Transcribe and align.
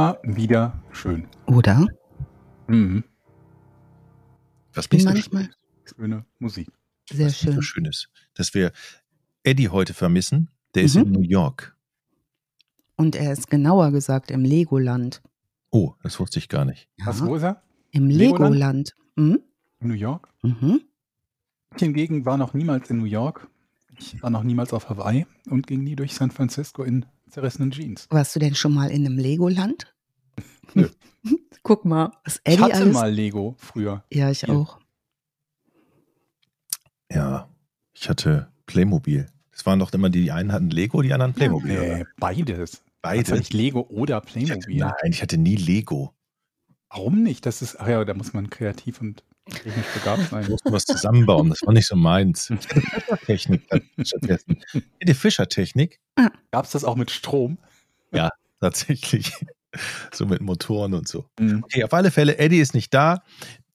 immer 0.00 0.18
wieder 0.22 0.82
schön. 0.92 1.28
Oder? 1.46 1.86
Mhm. 2.68 3.04
Was 4.72 4.88
Bin 4.88 5.04
manchmal 5.04 5.50
Schöne 5.84 6.24
Musik. 6.38 6.68
sehr 7.10 7.26
was 7.26 7.32
nicht 7.32 7.40
so 7.40 7.52
schön. 7.52 7.62
schön 7.62 7.84
ist, 7.86 8.08
dass 8.34 8.54
wir 8.54 8.72
Eddie 9.42 9.68
heute 9.68 9.92
vermissen. 9.94 10.48
Der 10.74 10.84
ist 10.84 10.94
Mhm. 10.94 11.02
in 11.02 11.12
New 11.12 11.22
York. 11.22 11.76
Und 12.96 13.16
er 13.16 13.32
ist 13.32 13.50
genauer 13.50 13.90
gesagt 13.90 14.30
im 14.30 14.44
Legoland. 14.44 15.20
Oh, 15.70 15.94
das 16.02 16.18
wusste 16.20 16.38
ich 16.38 16.48
gar 16.48 16.64
nicht. 16.64 16.88
Was, 17.04 17.24
wo 17.24 17.34
ist 17.36 17.42
er? 17.42 17.62
Im 17.90 18.06
Legoland? 18.08 18.54
Legoland. 18.54 18.94
Mhm. 19.16 19.40
In 19.80 19.88
New 19.88 19.94
York? 19.94 20.28
Mhm. 20.42 20.80
Ich 21.74 21.80
hingegen 21.80 22.24
war 22.24 22.36
noch 22.36 22.54
niemals 22.54 22.88
in 22.90 22.98
New 22.98 23.04
York. 23.04 23.48
Ich 23.98 24.22
war 24.22 24.30
noch 24.30 24.44
niemals 24.44 24.72
auf 24.72 24.88
Hawaii 24.88 25.26
und 25.48 25.66
ging 25.66 25.82
nie 25.84 25.96
durch 25.96 26.14
San 26.14 26.30
Francisco 26.30 26.82
in 26.84 27.04
zerrissenen 27.30 27.70
Jeans. 27.70 28.06
Warst 28.10 28.34
du 28.34 28.40
denn 28.40 28.54
schon 28.54 28.74
mal 28.74 28.90
in 28.90 29.06
einem 29.06 29.18
Legoland? 29.18 29.94
Nö. 30.74 30.88
Guck 31.62 31.84
mal, 31.84 32.10
was 32.24 32.36
Ich 32.46 32.54
Eddie 32.54 32.62
hatte 32.62 32.74
alles. 32.76 32.94
mal 32.94 33.10
Lego 33.12 33.54
früher. 33.58 34.04
Ja, 34.12 34.30
ich 34.30 34.40
Hier. 34.40 34.50
auch. 34.54 34.78
Ja, 37.12 37.48
ich 37.92 38.08
hatte 38.08 38.50
Playmobil. 38.66 39.26
Es 39.52 39.66
waren 39.66 39.78
doch 39.78 39.92
immer 39.92 40.08
die, 40.10 40.22
die 40.22 40.32
einen 40.32 40.52
hatten 40.52 40.70
Lego, 40.70 41.02
die 41.02 41.12
anderen 41.12 41.34
Playmobil. 41.34 41.78
Nee, 41.78 41.94
oder? 42.00 42.06
beides. 42.18 42.82
Beide. 43.02 43.20
Hatte 43.30 43.38
nicht 43.38 43.52
Lego 43.52 43.80
oder 43.90 44.22
Ich 44.26 44.50
hatte, 44.50 44.60
Playmobil. 44.60 44.76
nein, 44.78 45.10
ich 45.10 45.22
hatte 45.22 45.36
nie 45.38 45.56
Lego. 45.56 46.14
Warum 46.88 47.22
nicht? 47.22 47.46
Das 47.46 47.62
ist, 47.62 47.78
ach 47.80 47.88
ja, 47.88 48.04
da 48.04 48.14
muss 48.14 48.32
man 48.32 48.48
kreativ 48.50 49.00
und 49.00 49.24
technisch 49.50 49.86
begabt 49.94 50.22
Ich 50.22 50.28
sein. 50.28 50.46
musste 50.48 50.72
was 50.72 50.84
zusammenbauen. 50.84 51.50
Das 51.50 51.60
war 51.62 51.72
nicht 51.72 51.86
so 51.86 51.96
meins. 51.96 52.50
Ich 53.28 53.42
Fischertechnik 53.46 53.62
stattdessen. 54.02 54.62
Die 55.02 55.14
Fischertechnik, 55.14 56.00
Gab 56.50 56.64
es 56.64 56.72
das 56.72 56.84
auch 56.84 56.96
mit 56.96 57.10
Strom? 57.10 57.58
tatsächlich. 58.60 59.32
So 60.12 60.26
mit 60.26 60.40
Motoren 60.42 60.94
und 60.94 61.06
so. 61.08 61.26
Mhm. 61.38 61.62
Okay, 61.64 61.84
auf 61.84 61.94
alle 61.94 62.10
Fälle, 62.10 62.38
Eddie 62.38 62.58
ist 62.58 62.74
nicht 62.74 62.92
da. 62.92 63.22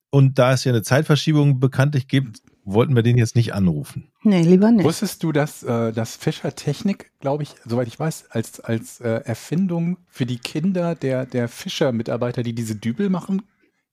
Und 0.10 0.38
da 0.38 0.52
es 0.54 0.64
ja 0.66 0.72
eine 0.72 0.82
Zeitverschiebung 0.84 1.60
bekanntlich 1.60 2.08
gibt, 2.08 2.42
wollten 2.66 2.96
wir 2.96 3.04
den 3.04 3.18
jetzt 3.18 3.36
nicht 3.36 3.54
anrufen. 3.54 4.12
Nee, 4.24 4.42
lieber 4.42 4.72
nicht. 4.72 4.84
Wusstest 4.84 5.24
du, 5.24 5.32
dass, 5.32 5.64
äh, 5.64 5.94
dass 5.94 6.16
Fischertechnik, 6.18 7.12
glaube 7.20 7.44
ich, 7.44 7.50
soweit 7.66 7.88
ich 7.88 7.98
weiß, 8.00 8.32
als, 8.32 8.60
als 8.60 9.00
äh, 9.00 9.22
Erfindung 9.24 9.98
für 10.08 10.26
die 10.26 10.38
Kinder 10.38 10.96
der, 10.96 11.26
der 11.26 11.48
Fischer-Mitarbeiter, 11.48 12.44
die 12.44 12.54
diese 12.54 12.76
Dübel 12.76 13.10
machen, 13.10 13.44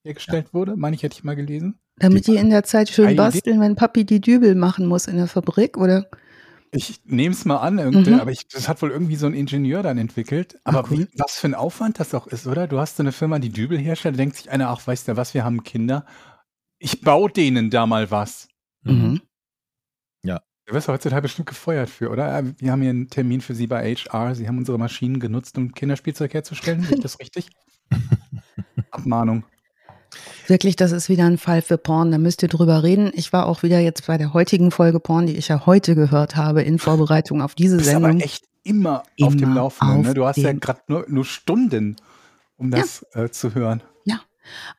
hergestellt 0.03 0.53
wurde? 0.53 0.75
Meine 0.75 0.95
ich, 0.95 1.03
hätte 1.03 1.15
ich 1.17 1.23
mal 1.23 1.35
gelesen. 1.35 1.79
Damit 1.97 2.27
die 2.27 2.35
in 2.35 2.49
der 2.49 2.63
Zeit 2.63 2.89
schön 2.89 3.05
Idee. 3.09 3.15
basteln, 3.15 3.59
wenn 3.61 3.75
Papi 3.75 4.05
die 4.05 4.19
Dübel 4.21 4.55
machen 4.55 4.85
muss 4.85 5.07
in 5.07 5.17
der 5.17 5.27
Fabrik, 5.27 5.77
oder? 5.77 6.07
Ich 6.71 7.01
nehme 7.05 7.33
es 7.35 7.45
mal 7.45 7.57
an, 7.57 7.75
Mhm. 7.75 8.19
aber 8.19 8.31
ich, 8.31 8.47
das 8.47 8.67
hat 8.67 8.81
wohl 8.81 8.89
irgendwie 8.89 9.15
so 9.15 9.27
ein 9.27 9.33
Ingenieur 9.35 9.83
dann 9.83 9.99
entwickelt. 9.99 10.59
Aber 10.63 10.79
Ah, 10.79 10.85
cool. 10.89 10.99
wie, 10.99 11.07
was 11.19 11.33
für 11.37 11.47
ein 11.47 11.53
Aufwand 11.55 11.99
das 11.99 12.13
auch 12.15 12.25
ist, 12.27 12.47
oder? 12.47 12.67
Du 12.67 12.79
hast 12.79 12.97
so 12.97 13.03
eine 13.03 13.11
Firma, 13.11 13.37
die 13.37 13.49
Dübel 13.49 13.77
herstellt, 13.77 14.17
denkt 14.17 14.35
sich 14.37 14.49
einer, 14.49 14.69
ach, 14.69 14.85
weißt 14.85 15.07
du 15.07 15.15
was, 15.17 15.33
wir 15.35 15.43
haben 15.45 15.63
Kinder. 15.63 16.05
Ich 16.79 17.01
baue 17.01 17.29
denen 17.29 17.69
da 17.69 17.85
mal 17.85 18.09
was. 18.11 18.47
Mhm. 18.83 19.21
Du 20.65 20.73
wirst 20.73 20.87
doch 20.87 20.93
heutzutage 20.93 21.23
bestimmt 21.23 21.49
gefeuert 21.49 21.89
für, 21.89 22.09
oder? 22.09 22.39
Äh, 22.39 22.53
Wir 22.57 22.71
haben 22.71 22.79
hier 22.81 22.91
einen 22.91 23.09
Termin 23.09 23.41
für 23.41 23.53
Sie 23.53 23.67
bei 23.67 23.93
HR. 23.93 24.33
Sie 24.33 24.47
haben 24.47 24.57
unsere 24.57 24.79
Maschinen 24.79 25.19
genutzt, 25.19 25.57
um 25.57 25.73
Kinderspielzeug 25.73 26.33
herzustellen. 26.33 26.81
Ist 26.89 27.03
das 27.03 27.19
richtig? 27.19 27.49
Abmahnung. 28.91 29.43
Wirklich, 30.47 30.75
das 30.75 30.91
ist 30.91 31.09
wieder 31.09 31.25
ein 31.25 31.37
Fall 31.37 31.61
für 31.61 31.77
Porn. 31.77 32.11
Da 32.11 32.17
müsst 32.17 32.41
ihr 32.43 32.49
drüber 32.49 32.83
reden. 32.83 33.11
Ich 33.13 33.33
war 33.33 33.45
auch 33.45 33.63
wieder 33.63 33.79
jetzt 33.79 34.07
bei 34.07 34.17
der 34.17 34.33
heutigen 34.33 34.71
Folge 34.71 34.99
Porn, 34.99 35.27
die 35.27 35.35
ich 35.37 35.47
ja 35.47 35.65
heute 35.65 35.95
gehört 35.95 36.35
habe, 36.35 36.61
in 36.61 36.79
Vorbereitung 36.79 37.41
auf 37.41 37.55
diese 37.55 37.77
Du 37.77 37.83
bist 37.83 37.95
aber 37.95 38.07
Sendung. 38.07 38.21
echt 38.21 38.45
immer, 38.63 39.03
auf 39.21 39.35
dem 39.35 39.43
Immer 39.43 39.55
Laufenden. 39.55 40.01
Ne? 40.01 40.07
auf 40.09 40.13
Du 40.13 40.25
hast 40.25 40.37
ja 40.37 40.53
gerade 40.53 40.81
nur, 40.87 41.05
nur 41.07 41.25
Stunden, 41.25 41.95
um 42.57 42.71
das 42.71 43.05
äh, 43.13 43.29
zu 43.29 43.55
hören. 43.55 43.81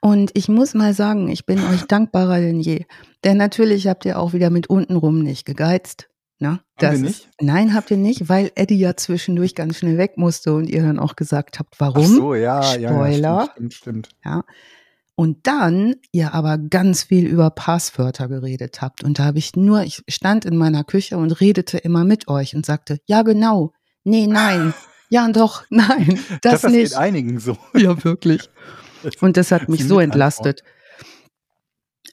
Und 0.00 0.30
ich 0.34 0.48
muss 0.48 0.74
mal 0.74 0.94
sagen, 0.94 1.28
ich 1.28 1.46
bin 1.46 1.58
euch 1.64 1.82
dankbarer 1.84 2.40
denn 2.40 2.60
je. 2.60 2.84
Denn 3.24 3.36
natürlich 3.36 3.86
habt 3.86 4.04
ihr 4.04 4.18
auch 4.18 4.32
wieder 4.32 4.50
mit 4.50 4.66
untenrum 4.68 5.20
nicht 5.20 5.46
gegeizt. 5.46 6.08
Ne? 6.38 6.60
wir 6.78 6.90
Das 6.90 7.00
nicht? 7.00 7.30
Nein, 7.40 7.74
habt 7.74 7.90
ihr 7.90 7.96
nicht, 7.96 8.28
weil 8.28 8.50
Eddie 8.56 8.78
ja 8.78 8.96
zwischendurch 8.96 9.54
ganz 9.54 9.78
schnell 9.78 9.96
weg 9.96 10.18
musste 10.18 10.52
und 10.52 10.68
ihr 10.68 10.82
dann 10.82 10.98
auch 10.98 11.16
gesagt 11.16 11.58
habt, 11.58 11.80
warum. 11.80 12.04
Ach 12.04 12.08
so, 12.08 12.34
ja, 12.34 12.76
ja, 12.76 12.90
Spoiler. 12.90 13.20
ja. 13.20 13.48
Stimmt, 13.52 13.74
stimmt, 13.74 14.06
stimmt. 14.06 14.08
Ja. 14.24 14.44
Und 15.16 15.46
dann 15.46 15.94
ihr 16.10 16.34
aber 16.34 16.58
ganz 16.58 17.04
viel 17.04 17.26
über 17.26 17.50
Passwörter 17.50 18.28
geredet 18.28 18.82
habt. 18.82 19.04
Und 19.04 19.18
da 19.18 19.24
habe 19.24 19.38
ich 19.38 19.54
nur, 19.54 19.82
ich 19.82 20.02
stand 20.08 20.44
in 20.44 20.56
meiner 20.56 20.82
Küche 20.82 21.16
und 21.16 21.40
redete 21.40 21.78
immer 21.78 22.04
mit 22.04 22.26
euch 22.26 22.56
und 22.56 22.66
sagte, 22.66 22.98
ja 23.06 23.22
genau, 23.22 23.72
nee, 24.02 24.26
nein, 24.26 24.74
ja 25.10 25.28
doch, 25.28 25.64
nein, 25.70 26.18
das, 26.42 26.62
das 26.62 26.72
nicht. 26.72 26.90
geht 26.90 26.96
einigen 26.96 27.38
so. 27.38 27.56
Ja, 27.74 28.02
wirklich. 28.02 28.50
Und 29.20 29.36
das 29.36 29.52
hat 29.52 29.68
mich 29.68 29.86
so 29.86 30.00
entlastet. 30.00 30.62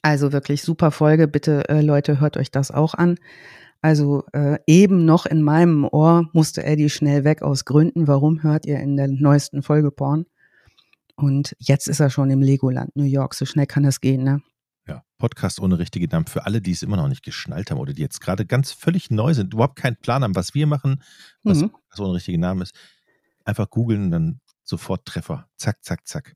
Also 0.03 0.31
wirklich 0.31 0.61
super 0.61 0.91
Folge. 0.91 1.27
Bitte, 1.27 1.69
äh, 1.69 1.81
Leute, 1.81 2.19
hört 2.19 2.37
euch 2.37 2.51
das 2.51 2.69
auch 2.71 2.93
an. 2.93 3.17
Also 3.81 4.25
äh, 4.33 4.59
eben 4.67 5.05
noch 5.05 5.25
in 5.25 5.41
meinem 5.41 5.85
Ohr 5.85 6.29
musste 6.33 6.63
Eddie 6.63 6.89
schnell 6.89 7.23
weg 7.23 7.41
aus 7.41 7.65
Gründen. 7.65 8.07
Warum 8.07 8.43
hört 8.43 8.65
ihr 8.65 8.79
in 8.79 8.95
der 8.95 9.07
neuesten 9.07 9.63
Folge 9.63 9.91
Porn? 9.91 10.25
Und 11.21 11.55
jetzt 11.59 11.87
ist 11.87 11.99
er 11.99 12.09
schon 12.09 12.31
im 12.31 12.41
Legoland, 12.41 12.95
New 12.95 13.03
York. 13.03 13.35
So 13.35 13.45
schnell 13.45 13.67
kann 13.67 13.83
das 13.83 14.01
gehen, 14.01 14.23
ne? 14.23 14.41
Ja, 14.87 15.03
Podcast 15.19 15.59
ohne 15.59 15.77
richtige 15.77 16.07
Namen. 16.07 16.25
Für 16.25 16.47
alle, 16.47 16.61
die 16.61 16.71
es 16.71 16.81
immer 16.81 16.97
noch 16.97 17.07
nicht 17.07 17.23
geschnallt 17.23 17.69
haben 17.69 17.77
oder 17.77 17.93
die 17.93 18.01
jetzt 18.01 18.21
gerade 18.21 18.45
ganz 18.45 18.71
völlig 18.71 19.11
neu 19.11 19.35
sind, 19.35 19.53
überhaupt 19.53 19.75
keinen 19.75 19.97
Plan 19.97 20.23
haben, 20.23 20.35
was 20.35 20.55
wir 20.55 20.65
machen, 20.65 21.03
was 21.43 21.61
Mhm. 21.61 21.71
Ohne 21.99 22.13
richtige 22.13 22.39
Namen 22.39 22.63
ist, 22.63 22.73
einfach 23.45 23.69
googeln 23.69 24.05
und 24.05 24.11
dann 24.11 24.39
sofort 24.63 25.05
Treffer. 25.05 25.47
Zack, 25.57 25.83
zack, 25.83 26.07
zack. 26.07 26.33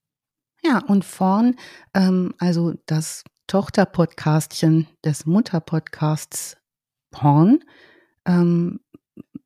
Ja, 0.63 0.79
und 0.79 1.03
vorn, 1.03 1.55
ähm, 1.95 2.35
also 2.37 2.75
das 2.85 3.23
Tochterpodcastchen 3.47 4.87
des 5.03 5.25
Mutterpodcasts 5.25 6.57
Porn, 7.09 7.63
ähm, 8.25 8.79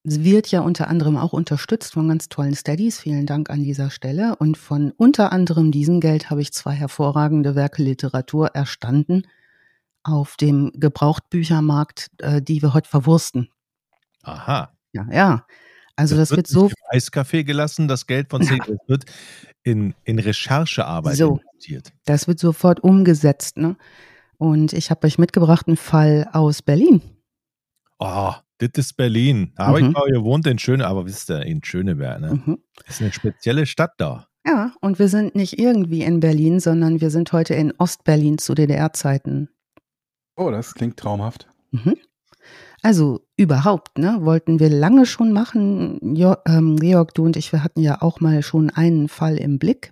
wird 0.10 0.50
ja 0.52 0.62
unter 0.62 0.88
anderem 0.88 1.18
auch 1.18 1.34
unterstützt 1.34 1.94
von 1.94 2.08
ganz 2.08 2.30
tollen 2.30 2.56
Steadies. 2.56 3.00
Vielen 3.00 3.26
Dank 3.26 3.50
an 3.50 3.64
dieser 3.64 3.90
Stelle. 3.90 4.36
Und 4.36 4.58
von 4.58 4.92
unter 4.92 5.32
anderem 5.32 5.72
diesem 5.72 6.00
Geld 6.00 6.30
habe 6.30 6.42
ich 6.42 6.54
zwei 6.54 6.74
hervorragende 6.74 7.56
Werke 7.56 7.84
Literatur 7.84 8.48
erstanden 8.56 9.24
auf 10.04 10.38
dem 10.38 10.72
Gebrauchtbüchermarkt, 10.76 12.12
äh, 12.20 12.42
die 12.42 12.62
wir 12.62 12.74
heute 12.74 12.90
verwursten. 12.90 13.50
Aha. 14.24 14.72
Ja, 14.94 15.08
ja. 15.12 15.46
Also 15.96 16.16
das, 16.16 16.32
wird 16.32 16.40
nicht 16.40 16.50
so 16.50 16.72
Eiscafé 16.92 17.44
gelassen, 17.44 17.90
das 17.90 18.08
Geld 18.08 18.30
von 18.30 18.42
Zehn, 18.42 18.60
das 18.60 18.78
wird 18.88 19.04
in, 19.64 19.94
in 20.06 20.18
Recherchearbeit 20.18 21.18
So. 21.18 21.40
investiert. 21.40 21.92
Das 22.06 22.28
wird 22.28 22.40
sofort 22.40 22.80
umgesetzt. 22.80 23.58
Ne? 23.58 23.76
Und 24.38 24.72
ich 24.72 24.92
habe 24.92 25.06
euch 25.06 25.18
mitgebracht 25.18 25.68
einen 25.68 25.76
Fall 25.76 26.30
aus 26.32 26.62
Berlin. 26.62 27.02
Oh, 28.00 28.34
das 28.60 28.70
ist 28.76 28.94
Berlin. 28.98 29.54
Habe 29.58 29.82
Mhm. 29.82 29.88
ich 29.88 29.94
mal 29.94 30.08
gewohnt 30.12 30.46
in 30.48 30.60
Schöne, 30.60 30.86
aber 30.88 31.06
wisst 31.06 31.30
ihr, 31.32 31.42
in 31.44 31.64
Schöneberg, 31.64 32.20
ne? 32.22 32.42
Mhm. 32.46 32.58
Das 32.86 32.96
ist 32.96 33.02
eine 33.02 33.12
spezielle 33.14 33.66
Stadt 33.66 33.94
da. 33.98 34.28
Ja, 34.46 34.74
und 34.82 35.00
wir 35.00 35.08
sind 35.10 35.36
nicht 35.36 35.60
irgendwie 35.60 36.02
in 36.04 36.20
Berlin, 36.20 36.60
sondern 36.60 37.02
wir 37.02 37.10
sind 37.10 37.32
heute 37.34 37.54
in 37.56 37.74
Ostberlin 37.78 38.38
zu 38.38 38.54
DDR-Zeiten. 38.56 39.50
Oh, 40.38 40.50
das 40.52 40.74
klingt 40.74 40.98
traumhaft. 40.98 41.48
Mhm. 41.72 41.96
Also 42.82 43.20
überhaupt, 43.36 43.98
ne, 43.98 44.20
wollten 44.22 44.60
wir 44.60 44.70
lange 44.70 45.06
schon 45.06 45.34
machen. 45.34 46.16
Jo, 46.16 46.36
ähm, 46.48 46.78
Georg, 46.78 47.14
du 47.14 47.26
und 47.26 47.36
ich, 47.36 47.52
wir 47.52 47.64
hatten 47.64 47.82
ja 47.82 48.02
auch 48.02 48.22
mal 48.22 48.42
schon 48.42 48.70
einen 48.70 49.10
Fall 49.10 49.38
im 49.38 49.60
Blick, 49.60 49.92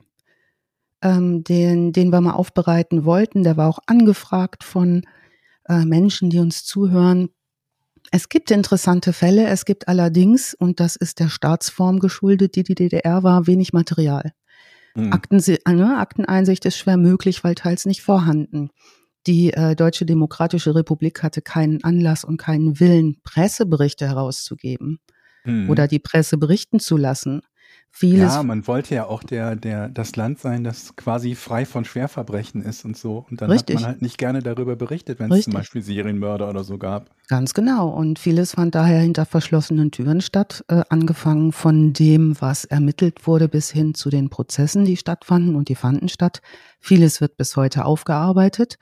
ähm, 1.01 1.43
den, 1.43 1.91
den 1.91 2.09
wir 2.11 2.21
mal 2.21 2.33
aufbereiten 2.33 3.03
wollten. 3.03 3.43
Der 3.43 3.57
war 3.57 3.67
auch 3.67 3.79
angefragt 3.87 4.63
von 4.63 5.03
äh, 5.67 5.83
Menschen, 5.83 6.29
die 6.29 6.39
uns 6.39 6.63
zuhören. 6.63 7.29
Es 8.11 8.29
gibt 8.29 8.51
interessante 8.51 9.13
Fälle, 9.13 9.47
es 9.47 9.65
gibt 9.65 9.87
allerdings, 9.87 10.53
und 10.53 10.79
das 10.79 10.95
ist 10.95 11.19
der 11.19 11.29
Staatsform 11.29 11.99
geschuldet, 11.99 12.55
die 12.55 12.63
die 12.63 12.75
DDR 12.75 13.23
war, 13.23 13.47
wenig 13.47 13.73
Material. 13.73 14.31
Hm. 14.95 15.11
Akten, 15.13 15.37
ne, 15.37 15.97
Akteneinsicht 15.97 16.65
ist 16.65 16.77
schwer 16.77 16.97
möglich, 16.97 17.43
weil 17.43 17.55
teils 17.55 17.85
nicht 17.85 18.01
vorhanden. 18.01 18.69
Die 19.27 19.51
äh, 19.51 19.75
Deutsche 19.75 20.05
Demokratische 20.05 20.73
Republik 20.73 21.21
hatte 21.21 21.41
keinen 21.41 21.83
Anlass 21.83 22.23
und 22.23 22.37
keinen 22.37 22.79
Willen, 22.79 23.17
Presseberichte 23.23 24.07
herauszugeben 24.07 24.99
Hm. 25.47 25.69
oder 25.69 25.87
die 25.87 25.99
Presse 25.99 26.37
berichten 26.37 26.79
zu 26.79 26.97
lassen. 26.97 27.41
Vieles, 27.91 28.35
Ja, 28.35 28.43
man 28.43 28.67
wollte 28.67 28.93
ja 28.93 29.07
auch 29.07 29.23
der, 29.23 29.55
der, 29.55 29.89
das 29.89 30.15
Land 30.15 30.37
sein, 30.39 30.63
das 30.63 30.95
quasi 30.95 31.33
frei 31.33 31.65
von 31.65 31.83
Schwerverbrechen 31.83 32.61
ist 32.61 32.85
und 32.85 32.95
so. 32.95 33.25
Und 33.29 33.41
dann 33.41 33.49
Richtig. 33.49 33.77
hat 33.77 33.81
man 33.81 33.91
halt 33.93 34.01
nicht 34.03 34.19
gerne 34.19 34.43
darüber 34.43 34.75
berichtet, 34.75 35.19
wenn 35.19 35.31
es 35.31 35.45
zum. 35.45 35.53
Beispiel 35.53 35.81
Serienmörder 35.81 36.47
oder 36.47 36.63
so 36.63 36.77
gab. 36.77 37.09
ganz 37.27 37.55
genau. 37.55 37.89
Und 37.89 38.19
vieles 38.19 38.51
fand 38.53 38.75
daher 38.75 38.99
hinter 39.01 39.25
verschlossenen 39.25 39.89
Türen 39.89 40.21
statt, 40.21 40.63
äh, 40.67 40.83
angefangen 40.89 41.51
von 41.51 41.91
dem, 41.93 42.39
was 42.39 42.65
ermittelt 42.65 43.25
wurde, 43.25 43.47
bis 43.49 43.71
hin 43.71 43.95
zu 43.95 44.11
den 44.11 44.29
Prozessen, 44.29 44.85
die 44.85 44.97
stattfanden 44.97 45.55
und 45.55 45.67
die 45.69 45.75
fanden 45.75 46.07
statt. 46.07 46.41
Vieles 46.79 47.19
wird 47.19 47.35
bis 47.35 47.55
heute 47.55 47.85
aufgearbeitet. 47.85 48.77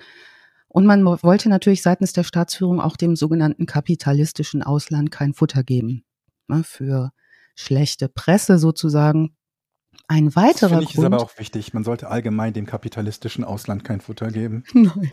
Und 0.68 0.86
man 0.86 1.06
wo- 1.06 1.18
wollte 1.22 1.48
natürlich 1.48 1.82
seitens 1.82 2.12
der 2.12 2.24
Staatsführung 2.24 2.82
auch 2.82 2.98
dem 2.98 3.16
sogenannten 3.16 3.66
kapitalistischen 3.66 4.62
Ausland 4.62 5.10
kein 5.10 5.34
Futter 5.34 5.64
geben. 5.64 6.04
Ne, 6.50 6.64
für 6.66 7.12
schlechte 7.56 8.10
Presse 8.10 8.60
sozusagen. 8.60 9.36
Ein 10.08 10.26
Das 10.26 10.36
weiterer 10.36 10.70
finde 10.70 10.84
ich 10.84 10.94
ist 10.94 11.00
aber 11.00 11.18
Grund, 11.18 11.32
auch 11.32 11.40
wichtig. 11.40 11.74
Man 11.74 11.84
sollte 11.84 12.10
allgemein 12.10 12.54
dem 12.54 12.66
kapitalistischen 12.66 13.44
Ausland 13.44 13.84
kein 13.84 14.02
Futter 14.02 14.28
geben. 14.28 14.64
nein, 14.74 15.12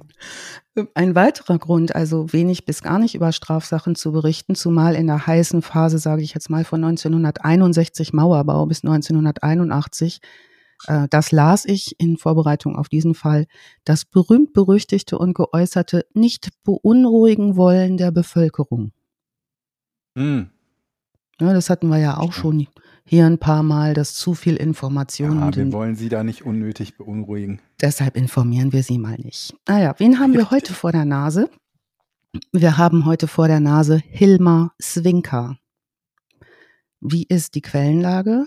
ein 0.94 1.14
weiterer 1.14 1.58
Grund, 1.58 1.94
also 1.94 2.32
wenig 2.32 2.66
bis 2.66 2.82
gar 2.82 2.98
nicht 2.98 3.14
über 3.14 3.32
Strafsachen 3.32 3.94
zu 3.94 4.12
berichten, 4.12 4.54
zumal 4.54 4.94
in 4.94 5.06
der 5.06 5.26
heißen 5.26 5.62
Phase, 5.62 5.98
sage 5.98 6.22
ich 6.22 6.34
jetzt 6.34 6.50
mal, 6.50 6.64
von 6.64 6.84
1961 6.84 8.12
Mauerbau 8.12 8.66
bis 8.66 8.84
1981, 8.84 10.20
äh, 10.88 11.06
das 11.08 11.32
las 11.32 11.64
ich 11.64 11.98
in 11.98 12.18
Vorbereitung 12.18 12.76
auf 12.76 12.88
diesen 12.88 13.14
Fall, 13.14 13.46
das 13.84 14.04
berühmt-berüchtigte 14.04 15.16
und 15.16 15.34
geäußerte 15.34 16.04
nicht 16.12 16.50
beunruhigen 16.64 17.56
wollen 17.56 17.96
der 17.96 18.10
Bevölkerung. 18.10 18.92
Hm. 20.16 20.50
Ja, 21.42 21.52
das 21.52 21.70
hatten 21.70 21.88
wir 21.88 21.98
ja 21.98 22.18
auch 22.18 22.32
schon 22.32 22.68
hier 23.04 23.26
ein 23.26 23.38
paar 23.38 23.64
Mal, 23.64 23.94
dass 23.94 24.14
zu 24.14 24.34
viel 24.34 24.54
Information 24.56 25.40
Ja, 25.40 25.56
wir 25.56 25.72
wollen 25.72 25.96
Sie 25.96 26.08
da 26.08 26.22
nicht 26.22 26.46
unnötig 26.46 26.96
beunruhigen. 26.96 27.60
deshalb 27.80 28.16
informieren 28.16 28.72
wir 28.72 28.84
Sie 28.84 28.96
mal 28.96 29.16
nicht. 29.18 29.52
Naja, 29.66 29.92
wen 29.98 30.20
haben 30.20 30.34
wir 30.34 30.52
heute 30.52 30.72
vor 30.72 30.92
der 30.92 31.04
Nase? 31.04 31.50
Wir 32.52 32.78
haben 32.78 33.04
heute 33.06 33.26
vor 33.26 33.48
der 33.48 33.58
Nase 33.58 34.00
Hilmar 34.08 34.72
Swinker. 34.80 35.56
Wie 37.00 37.24
ist 37.24 37.56
die 37.56 37.60
Quellenlage? 37.60 38.46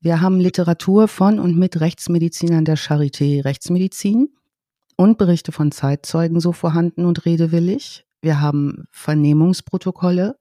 Wir 0.00 0.22
haben 0.22 0.40
Literatur 0.40 1.06
von 1.06 1.38
und 1.38 1.58
mit 1.58 1.78
Rechtsmedizinern 1.80 2.64
der 2.64 2.78
Charité 2.78 3.44
Rechtsmedizin 3.44 4.30
und 4.96 5.18
Berichte 5.18 5.52
von 5.52 5.70
Zeitzeugen 5.70 6.40
so 6.40 6.52
vorhanden 6.52 7.04
und 7.04 7.26
redewillig. 7.26 8.06
Wir 8.22 8.40
haben 8.40 8.84
Vernehmungsprotokolle. 8.90 10.38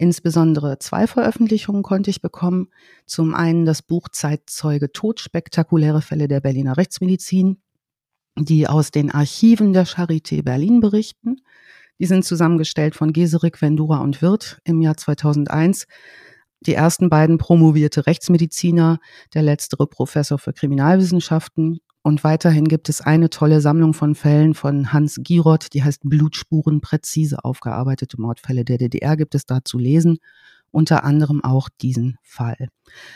Insbesondere 0.00 0.78
zwei 0.78 1.06
Veröffentlichungen 1.06 1.82
konnte 1.82 2.08
ich 2.08 2.22
bekommen. 2.22 2.68
Zum 3.04 3.34
einen 3.34 3.66
das 3.66 3.82
Buch 3.82 4.08
Zeitzeuge 4.08 4.92
Tod, 4.92 5.20
spektakuläre 5.20 6.00
Fälle 6.00 6.26
der 6.26 6.40
Berliner 6.40 6.78
Rechtsmedizin, 6.78 7.60
die 8.34 8.66
aus 8.66 8.92
den 8.92 9.10
Archiven 9.10 9.74
der 9.74 9.86
Charité 9.86 10.42
Berlin 10.42 10.80
berichten. 10.80 11.42
Die 11.98 12.06
sind 12.06 12.24
zusammengestellt 12.24 12.94
von 12.94 13.12
Geserik, 13.12 13.60
Vendura 13.60 13.98
und 13.98 14.22
Wirth 14.22 14.62
im 14.64 14.80
Jahr 14.80 14.96
2001. 14.96 15.86
Die 16.60 16.72
ersten 16.72 17.10
beiden 17.10 17.36
promovierte 17.36 18.06
Rechtsmediziner, 18.06 19.00
der 19.34 19.42
letztere 19.42 19.86
Professor 19.86 20.38
für 20.38 20.54
Kriminalwissenschaften. 20.54 21.80
Und 22.02 22.24
weiterhin 22.24 22.66
gibt 22.66 22.88
es 22.88 23.02
eine 23.02 23.28
tolle 23.28 23.60
Sammlung 23.60 23.92
von 23.92 24.14
Fällen 24.14 24.54
von 24.54 24.92
Hans 24.92 25.18
Gierott, 25.22 25.68
die 25.74 25.84
heißt 25.84 26.02
Blutspuren 26.04 26.80
präzise 26.80 27.44
aufgearbeitete 27.44 28.18
Mordfälle 28.20 28.64
der 28.64 28.78
DDR 28.78 29.16
gibt 29.16 29.34
es 29.34 29.44
da 29.44 29.62
zu 29.62 29.78
lesen, 29.78 30.18
unter 30.70 31.04
anderem 31.04 31.44
auch 31.44 31.68
diesen 31.68 32.16
Fall. 32.22 32.68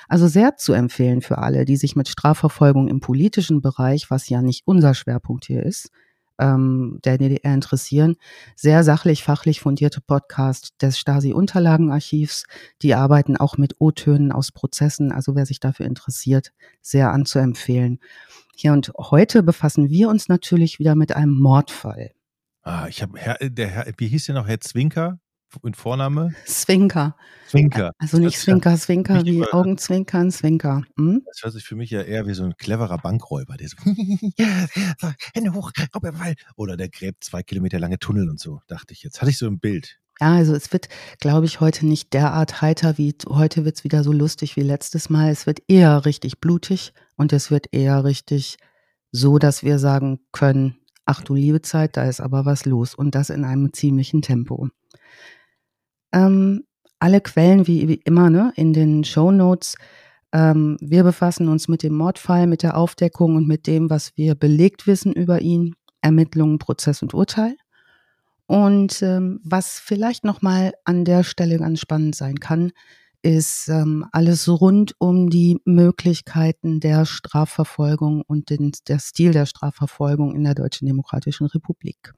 Also 0.08 0.28
sehr 0.28 0.56
zu 0.56 0.75
empfehlen 0.75 1.22
für 1.22 1.38
alle, 1.38 1.64
die 1.64 1.76
sich 1.76 1.96
mit 1.96 2.08
Strafverfolgung 2.08 2.88
im 2.88 3.00
politischen 3.00 3.62
Bereich, 3.62 4.10
was 4.10 4.28
ja 4.28 4.42
nicht 4.42 4.62
unser 4.66 4.92
Schwerpunkt 4.92 5.46
hier 5.46 5.62
ist, 5.62 5.90
ähm, 6.38 6.98
der 7.04 7.19
DDR 7.19 7.54
interessieren. 7.54 8.16
Sehr 8.56 8.84
sachlich, 8.84 9.22
fachlich 9.22 9.60
fundierte 9.60 10.00
Podcast 10.00 10.75
des 10.81 10.98
Stasi-Unterlagenarchivs. 10.98 12.44
Die 12.82 12.94
arbeiten 12.94 13.36
auch 13.36 13.56
mit 13.56 13.76
O-Tönen 13.78 14.32
aus 14.32 14.52
Prozessen. 14.52 15.12
Also 15.12 15.34
wer 15.34 15.46
sich 15.46 15.60
dafür 15.60 15.86
interessiert, 15.86 16.52
sehr 16.81 17.12
anzuempfehlen. 17.12 18.00
Ja, 18.56 18.72
und 18.72 18.92
heute 18.98 19.42
befassen 19.42 19.90
wir 19.90 20.08
uns 20.08 20.28
natürlich 20.28 20.78
wieder 20.78 20.94
mit 20.94 21.14
einem 21.14 21.38
Mordfall. 21.38 22.12
Ah, 22.62 22.87
ich 22.88 23.02
habe 23.02 23.19
Herr, 23.19 23.37
der 23.40 23.69
Herr, 23.69 23.87
wie 23.98 24.08
hieß 24.08 24.26
der 24.26 24.37
noch, 24.37 24.48
Herr 24.48 24.60
Zwinker? 24.60 25.19
In 25.62 25.74
Vorname? 25.74 26.34
Zwinker. 26.46 27.16
Zwinker. 27.48 27.92
Also 27.98 28.18
nicht 28.18 28.38
Zwinker, 28.38 28.76
Zwinker 28.76 29.24
wie 29.24 29.44
Augenzwinkern, 29.52 30.30
Zwinker. 30.30 30.82
Hm? 30.96 31.22
Das 31.26 31.42
hört 31.42 31.52
sich 31.54 31.64
für 31.64 31.76
mich 31.76 31.90
ja 31.90 32.02
eher 32.02 32.26
wie 32.26 32.34
so 32.34 32.44
ein 32.44 32.56
cleverer 32.56 32.98
Bankräuber, 32.98 33.56
der 33.56 33.68
so, 33.68 33.76
Hände 35.34 35.52
hoch, 35.54 35.70
Raubüberfall. 35.94 36.34
Oder 36.56 36.76
der 36.76 36.88
gräbt 36.88 37.24
zwei 37.24 37.42
Kilometer 37.42 37.78
lange 37.78 37.98
Tunnel 37.98 38.28
und 38.28 38.40
so, 38.40 38.60
dachte 38.66 38.92
ich 38.92 39.02
jetzt. 39.02 39.20
Hatte 39.20 39.30
ich 39.30 39.38
so 39.38 39.46
ein 39.46 39.60
Bild. 39.60 40.00
Ja, 40.20 40.34
also 40.34 40.54
es 40.54 40.72
wird, 40.72 40.88
glaube 41.20 41.46
ich, 41.46 41.60
heute 41.60 41.86
nicht 41.86 42.12
derart 42.12 42.60
heiter 42.62 42.98
wie 42.98 43.14
heute 43.28 43.64
wird's 43.64 43.84
wieder 43.84 44.04
so 44.04 44.12
lustig 44.12 44.56
wie 44.56 44.62
letztes 44.62 45.10
Mal. 45.10 45.30
Es 45.30 45.46
wird 45.46 45.60
eher 45.66 46.04
richtig 46.04 46.40
blutig 46.40 46.92
und 47.16 47.32
es 47.32 47.50
wird 47.50 47.66
eher 47.72 48.04
richtig 48.04 48.56
so, 49.10 49.38
dass 49.38 49.62
wir 49.62 49.78
sagen 49.78 50.20
können, 50.32 50.76
ach 51.04 51.22
du 51.22 51.34
liebe 51.34 51.62
Zeit, 51.62 51.96
da 51.96 52.04
ist 52.04 52.20
aber 52.20 52.44
was 52.44 52.64
los 52.64 52.94
und 52.94 53.14
das 53.14 53.30
in 53.30 53.44
einem 53.44 53.72
ziemlichen 53.72 54.22
Tempo. 54.22 54.68
Ähm, 56.14 56.64
alle 56.99 57.20
Quellen, 57.20 57.66
wie, 57.66 57.88
wie 57.88 58.00
immer, 58.05 58.31
ne, 58.31 58.52
in 58.56 58.72
den 58.72 59.05
Show 59.05 59.31
Notes. 59.31 59.75
Ähm, 60.32 60.78
wir 60.81 61.02
befassen 61.02 61.49
uns 61.49 61.69
mit 61.69 61.82
dem 61.82 61.94
Mordfall, 61.94 62.46
mit 62.46 62.62
der 62.62 62.76
Aufdeckung 62.76 63.37
und 63.37 63.46
mit 63.46 63.66
dem, 63.66 63.90
was 63.90 64.16
wir 64.16 64.34
belegt 64.34 64.87
wissen 64.87 65.12
über 65.12 65.43
ihn, 65.43 65.75
Ermittlungen, 66.00 66.58
Prozess 66.58 67.02
und 67.02 67.12
Urteil. 67.12 67.56
Und 68.46 69.02
ähm, 69.02 69.40
was 69.43 69.78
vielleicht 69.78 70.25
nochmal 70.25 70.72
an 70.84 71.05
der 71.05 71.25
Stelle 71.25 71.58
ganz 71.58 71.81
spannend 71.81 72.14
sein 72.14 72.40
kann, 72.40 72.72
ist 73.22 73.69
ähm, 73.69 74.05
alles 74.12 74.49
rund 74.49 74.94
um 74.99 75.31
die 75.31 75.58
Möglichkeiten 75.64 76.78
der 76.78 77.06
Strafverfolgung 77.06 78.22
und 78.26 78.50
den, 78.50 78.72
der 78.87 78.99
Stil 78.99 79.32
der 79.32 79.46
Strafverfolgung 79.46 80.34
in 80.34 80.44
der 80.44 80.55
Deutschen 80.55 80.87
Demokratischen 80.87 81.46
Republik. 81.46 82.12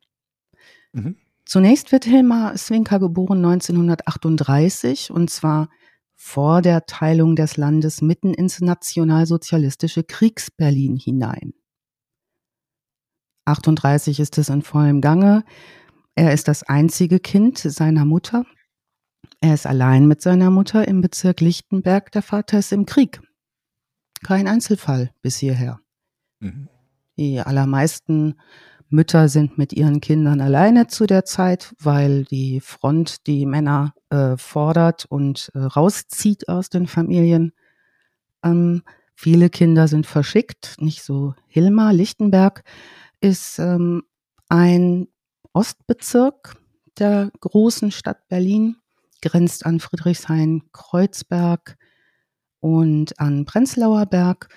Mhm. 0.93 1.17
Zunächst 1.47 1.93
wird 1.93 2.05
Hilmar 2.05 2.59
Swinker 2.59 2.99
geboren 2.99 3.45
1938 3.45 5.13
und 5.13 5.31
zwar 5.31 5.69
vor 6.17 6.61
der 6.61 6.87
Teilung 6.87 7.37
des 7.37 7.57
Landes 7.57 8.03
mitten 8.03 8.35
ins 8.35 8.61
nationalsozialistische 8.61 10.03
Kriegsberlin 10.03 10.97
hinein. 10.97 11.55
38 13.45 14.19
ist 14.19 14.39
es 14.39 14.49
in 14.49 14.63
vollem 14.63 15.01
Gange. 15.01 15.45
Er 16.17 16.33
ist 16.33 16.49
das 16.49 16.65
einzige 16.65 17.21
Kind 17.21 17.59
seiner 17.59 18.05
Mutter. 18.05 18.45
Er 19.41 19.55
ist 19.55 19.67
allein 19.67 20.09
mit 20.09 20.23
seiner 20.23 20.51
Mutter 20.51 20.89
im 20.89 21.01
Bezirk 21.01 21.41
Lichtenberg. 21.41 22.11
Der 22.11 22.23
Vater 22.23 22.59
ist 22.59 22.73
im 22.73 22.87
Krieg. 22.87 23.21
Kein 24.25 24.49
Einzelfall 24.49 25.13
bis 25.23 25.37
hierher. 25.37 25.79
Mhm. 26.41 26.69
Die 27.17 27.39
allermeisten 27.39 28.35
Mütter 28.89 29.29
sind 29.29 29.59
mit 29.59 29.73
ihren 29.73 30.01
Kindern 30.01 30.41
alleine 30.41 30.87
zu 30.87 31.07
der 31.07 31.25
Zeit, 31.25 31.75
weil 31.81 32.25
die 32.25 32.61
Front 32.61 33.27
die 33.27 33.47
Männer 33.47 33.95
äh, 34.11 34.37
fordert 34.37 35.07
und 35.07 35.51
äh, 35.55 35.59
rauszieht 35.59 36.49
aus 36.49 36.71
den 36.71 36.87
Familien. 36.87 37.53
Ähm, 38.45 38.83
viele 39.15 39.51
Kinder 39.51 39.89
sind 39.89 40.07
verschickt, 40.07 40.77
nicht 40.79 41.03
so 41.03 41.35
Hilmar. 41.49 41.93
Lichtenberg 41.93 42.63
ist 43.21 43.59
ähm, 43.59 44.03
ein 44.49 45.09
Ostbezirk 45.53 46.57
der 46.99 47.31
großen 47.41 47.91
Stadt 47.91 48.29
Berlin, 48.29 48.77
grenzt 49.21 49.67
an 49.67 49.81
Friedrichshain-Kreuzberg 49.81 51.77
und 52.61 53.19
an 53.19 53.45
Prenzlauer 53.45 54.07
Berg. 54.07 54.49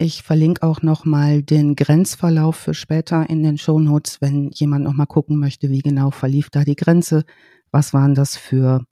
Ich 0.00 0.22
verlinke 0.22 0.62
auch 0.62 0.80
nochmal 0.82 1.42
den 1.42 1.74
Grenzverlauf 1.74 2.54
für 2.54 2.74
später 2.74 3.28
in 3.28 3.42
den 3.42 3.58
Shownotes, 3.58 4.20
wenn 4.20 4.50
jemand 4.50 4.84
nochmal 4.84 5.08
gucken 5.08 5.40
möchte, 5.40 5.70
wie 5.70 5.80
genau 5.80 6.12
verlief 6.12 6.50
da 6.50 6.62
die 6.62 6.76
Grenze. 6.76 7.24
Was 7.72 7.92
waren 7.92 8.14
das 8.14 8.36
für 8.36 8.84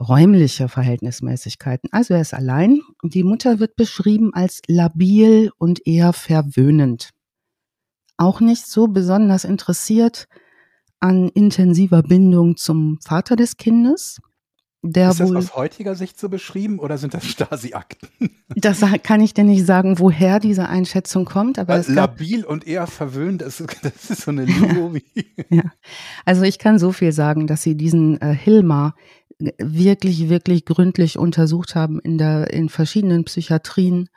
räumliche 0.00 0.68
Verhältnismäßigkeiten? 0.68 1.88
Also 1.92 2.14
er 2.14 2.20
ist 2.20 2.32
allein. 2.32 2.80
Die 3.02 3.24
Mutter 3.24 3.58
wird 3.58 3.74
beschrieben 3.74 4.32
als 4.34 4.60
labil 4.68 5.50
und 5.58 5.84
eher 5.84 6.12
verwöhnend. 6.12 7.10
Auch 8.16 8.40
nicht 8.40 8.64
so 8.64 8.86
besonders 8.86 9.42
interessiert 9.42 10.28
an 11.00 11.28
intensiver 11.28 12.04
Bindung 12.04 12.56
zum 12.56 13.00
Vater 13.04 13.34
des 13.34 13.56
Kindes. 13.56 14.20
Der 14.84 15.10
ist 15.10 15.20
das 15.20 15.28
wohl 15.28 15.36
aus 15.36 15.54
heutiger 15.54 15.94
Sicht 15.94 16.18
so 16.18 16.28
beschrieben 16.28 16.80
oder 16.80 16.98
sind 16.98 17.14
das 17.14 17.24
Stasi-Akten? 17.28 18.08
Das 18.56 18.80
kann 19.04 19.20
ich 19.20 19.32
dir 19.32 19.44
nicht 19.44 19.64
sagen, 19.64 19.98
woher 20.00 20.40
diese 20.40 20.68
Einschätzung 20.68 21.24
kommt, 21.24 21.58
aber 21.58 21.76
es 21.76 21.86
gab, 21.86 22.18
Labil 22.18 22.44
und 22.44 22.66
eher 22.66 22.88
verwöhnt, 22.88 23.42
das 23.42 23.60
ist, 23.60 23.76
das 23.82 24.10
ist 24.10 24.22
so 24.22 24.32
eine 24.32 24.44
Lüge 24.44 24.94
wie. 24.94 25.62
also 26.24 26.42
ich 26.42 26.58
kann 26.58 26.78
so 26.78 26.90
viel 26.92 27.12
sagen, 27.12 27.46
dass 27.46 27.62
sie 27.62 27.76
diesen 27.76 28.20
äh, 28.20 28.34
Hilmar 28.34 28.96
wirklich, 29.58 30.28
wirklich 30.28 30.64
gründlich 30.64 31.18
untersucht 31.18 31.74
haben 31.74 32.00
in 32.00 32.18
der, 32.18 32.52
in 32.52 32.68
verschiedenen 32.68 33.24
Psychiatrien 33.24 34.08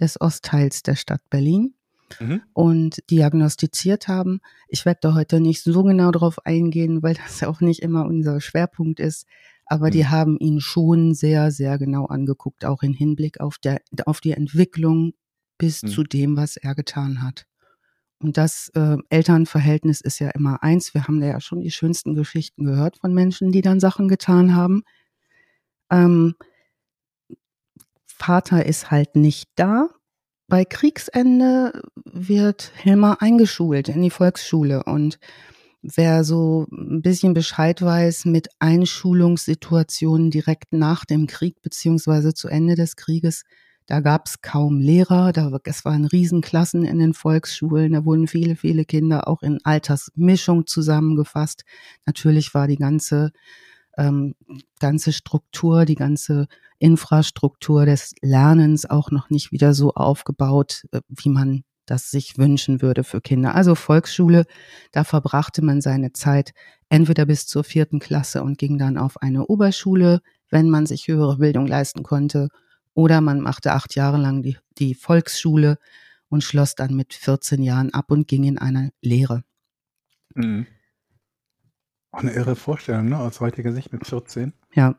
des 0.00 0.20
Ostteils 0.20 0.82
der 0.82 0.96
Stadt 0.96 1.22
Berlin 1.30 1.74
Mhm. 2.20 2.42
und 2.52 3.10
diagnostiziert 3.10 4.08
haben. 4.08 4.40
Ich 4.68 4.84
werde 4.84 5.00
da 5.02 5.14
heute 5.14 5.40
nicht 5.40 5.62
so 5.62 5.82
genau 5.82 6.10
drauf 6.10 6.44
eingehen, 6.46 7.02
weil 7.02 7.14
das 7.14 7.42
auch 7.42 7.60
nicht 7.60 7.80
immer 7.82 8.04
unser 8.06 8.40
Schwerpunkt 8.40 9.00
ist. 9.00 9.26
Aber 9.66 9.90
die 9.90 10.02
Mhm. 10.04 10.10
haben 10.10 10.36
ihn 10.38 10.60
schon 10.60 11.14
sehr, 11.14 11.50
sehr 11.50 11.78
genau 11.78 12.06
angeguckt, 12.06 12.64
auch 12.64 12.82
in 12.82 12.92
Hinblick 12.92 13.40
auf, 13.40 13.58
der, 13.58 13.80
auf 14.06 14.20
die 14.20 14.32
Entwicklung 14.32 15.12
bis 15.58 15.82
Mhm. 15.82 15.88
zu 15.88 16.02
dem, 16.02 16.36
was 16.36 16.56
er 16.56 16.74
getan 16.74 17.22
hat. 17.22 17.46
Und 18.20 18.36
das 18.36 18.70
äh, 18.74 18.96
Elternverhältnis 19.10 20.00
ist 20.00 20.18
ja 20.18 20.30
immer 20.30 20.62
eins. 20.62 20.94
Wir 20.94 21.04
haben 21.06 21.20
da 21.20 21.26
ja 21.26 21.40
schon 21.40 21.60
die 21.60 21.70
schönsten 21.70 22.14
Geschichten 22.14 22.64
gehört 22.64 22.98
von 22.98 23.12
Menschen, 23.12 23.52
die 23.52 23.60
dann 23.62 23.80
Sachen 23.80 24.08
getan 24.08 24.54
haben. 24.54 24.82
Ähm, 25.90 26.34
Vater 28.06 28.64
ist 28.66 28.90
halt 28.90 29.16
nicht 29.16 29.48
da. 29.56 29.88
bei 30.46 30.64
Kriegsende 30.66 31.82
wird 32.04 32.70
Hilmar 32.76 33.22
eingeschult 33.22 33.88
in 33.88 34.02
die 34.02 34.10
Volksschule 34.10 34.84
und 34.84 35.18
wer 35.84 36.24
so 36.24 36.66
ein 36.72 37.02
bisschen 37.02 37.34
Bescheid 37.34 37.80
weiß 37.82 38.24
mit 38.24 38.48
Einschulungssituationen 38.58 40.30
direkt 40.30 40.72
nach 40.72 41.04
dem 41.04 41.26
Krieg 41.26 41.60
beziehungsweise 41.62 42.34
zu 42.34 42.48
Ende 42.48 42.74
des 42.74 42.96
Krieges, 42.96 43.44
da 43.86 44.00
gab 44.00 44.26
es 44.26 44.40
kaum 44.40 44.80
Lehrer, 44.80 45.32
da, 45.32 45.50
es 45.64 45.84
waren 45.84 46.06
Riesenklassen 46.06 46.84
in 46.84 46.98
den 46.98 47.12
Volksschulen, 47.12 47.92
da 47.92 48.04
wurden 48.06 48.26
viele, 48.26 48.56
viele 48.56 48.86
Kinder 48.86 49.28
auch 49.28 49.42
in 49.42 49.58
Altersmischung 49.62 50.66
zusammengefasst. 50.66 51.64
Natürlich 52.06 52.54
war 52.54 52.66
die 52.66 52.78
ganze, 52.78 53.30
ähm, 53.98 54.34
ganze 54.80 55.12
Struktur, 55.12 55.84
die 55.84 55.96
ganze 55.96 56.46
Infrastruktur 56.78 57.84
des 57.84 58.14
Lernens 58.22 58.88
auch 58.88 59.10
noch 59.10 59.28
nicht 59.28 59.52
wieder 59.52 59.74
so 59.74 59.92
aufgebaut, 59.92 60.84
äh, 60.92 61.02
wie 61.08 61.28
man 61.28 61.62
das 61.86 62.10
sich 62.10 62.38
wünschen 62.38 62.82
würde 62.82 63.04
für 63.04 63.20
Kinder. 63.20 63.54
Also 63.54 63.74
Volksschule, 63.74 64.46
da 64.92 65.04
verbrachte 65.04 65.62
man 65.62 65.80
seine 65.80 66.12
Zeit 66.12 66.52
entweder 66.88 67.26
bis 67.26 67.46
zur 67.46 67.64
vierten 67.64 67.98
Klasse 67.98 68.42
und 68.42 68.58
ging 68.58 68.78
dann 68.78 68.98
auf 68.98 69.20
eine 69.22 69.46
Oberschule, 69.46 70.20
wenn 70.50 70.70
man 70.70 70.86
sich 70.86 71.08
höhere 71.08 71.38
Bildung 71.38 71.66
leisten 71.66 72.02
konnte, 72.02 72.48
oder 72.94 73.20
man 73.20 73.40
machte 73.40 73.72
acht 73.72 73.96
Jahre 73.96 74.18
lang 74.18 74.42
die, 74.42 74.56
die 74.78 74.94
Volksschule 74.94 75.78
und 76.28 76.44
schloss 76.44 76.76
dann 76.76 76.94
mit 76.94 77.12
14 77.12 77.62
Jahren 77.62 77.92
ab 77.92 78.10
und 78.10 78.28
ging 78.28 78.44
in 78.44 78.58
eine 78.58 78.92
Lehre. 79.00 79.42
Mhm. 80.34 80.66
Auch 82.12 82.20
eine 82.20 82.32
irre 82.32 82.54
Vorstellung, 82.54 83.08
ne? 83.08 83.18
Aus 83.18 83.40
heutiger 83.40 83.72
Sicht 83.72 83.92
mit 83.92 84.06
14. 84.06 84.52
Ja. 84.74 84.90
Hat 84.90 84.98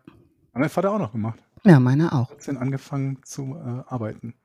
mein 0.54 0.70
Vater 0.70 0.92
auch 0.92 1.00
noch 1.00 1.14
gemacht. 1.14 1.40
Ja, 1.64 1.80
meine 1.80 2.12
auch. 2.12 2.28
14 2.30 2.58
angefangen 2.58 3.24
zu 3.24 3.56
äh, 3.56 3.90
arbeiten 3.90 4.36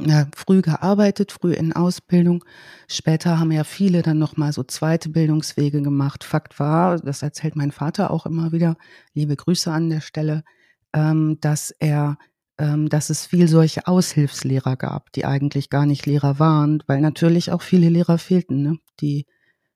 ja, 0.00 0.26
früh 0.34 0.62
gearbeitet, 0.62 1.32
früh 1.32 1.52
in 1.52 1.72
Ausbildung. 1.72 2.44
Später 2.88 3.38
haben 3.38 3.52
ja 3.52 3.64
viele 3.64 4.02
dann 4.02 4.18
nochmal 4.18 4.52
so 4.52 4.62
zweite 4.62 5.08
Bildungswege 5.08 5.82
gemacht. 5.82 6.24
Fakt 6.24 6.58
war, 6.58 6.98
das 6.98 7.22
erzählt 7.22 7.56
mein 7.56 7.72
Vater 7.72 8.10
auch 8.10 8.26
immer 8.26 8.52
wieder, 8.52 8.76
liebe 9.14 9.36
Grüße 9.36 9.70
an 9.70 9.90
der 9.90 10.00
Stelle, 10.00 10.44
ähm, 10.92 11.38
dass 11.40 11.70
er, 11.78 12.18
ähm, 12.58 12.88
dass 12.88 13.10
es 13.10 13.26
viel 13.26 13.48
solche 13.48 13.86
Aushilfslehrer 13.86 14.76
gab, 14.76 15.12
die 15.12 15.24
eigentlich 15.24 15.70
gar 15.70 15.86
nicht 15.86 16.06
Lehrer 16.06 16.38
waren, 16.38 16.82
weil 16.86 17.00
natürlich 17.00 17.52
auch 17.52 17.62
viele 17.62 17.88
Lehrer 17.88 18.18
fehlten, 18.18 18.62
ne? 18.62 18.78
die 19.00 19.26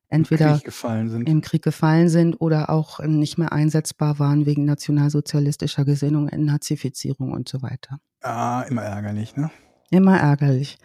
entweder 0.09 0.49
Im 0.49 0.55
Krieg 0.55 0.65
gefallen 0.65 1.09
sind. 1.09 1.29
im 1.29 1.41
Krieg 1.41 1.63
gefallen 1.63 2.09
sind 2.09 2.35
oder 2.41 2.71
auch 2.71 3.01
nicht 3.01 3.39
mehr 3.39 3.53
einsetzbar 3.53 4.19
waren 4.19 4.47
wegen 4.47 4.65
nationalsozialistischer 4.65 5.85
Gesinnung, 5.85 6.27
Nazifizierung 6.33 7.33
und 7.33 7.49
so 7.49 7.63
weiter. 7.63 7.99
Ah, 8.23 8.65
immer 8.69 8.83
ärgerlich, 8.83 9.37
ne? 9.37 9.51
Immer 9.91 10.19
ärgerlich. 10.19 10.79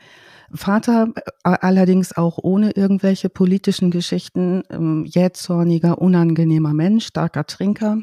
Vater 0.53 1.07
äh, 1.15 1.23
allerdings 1.61 2.15
auch 2.15 2.37
ohne 2.41 2.71
irgendwelche 2.71 3.29
politischen 3.29 3.91
Geschichten, 3.91 4.63
ähm, 4.69 5.05
jähzorniger, 5.05 5.99
unangenehmer 5.99 6.73
Mensch, 6.73 7.07
starker 7.07 7.45
Trinker, 7.45 7.99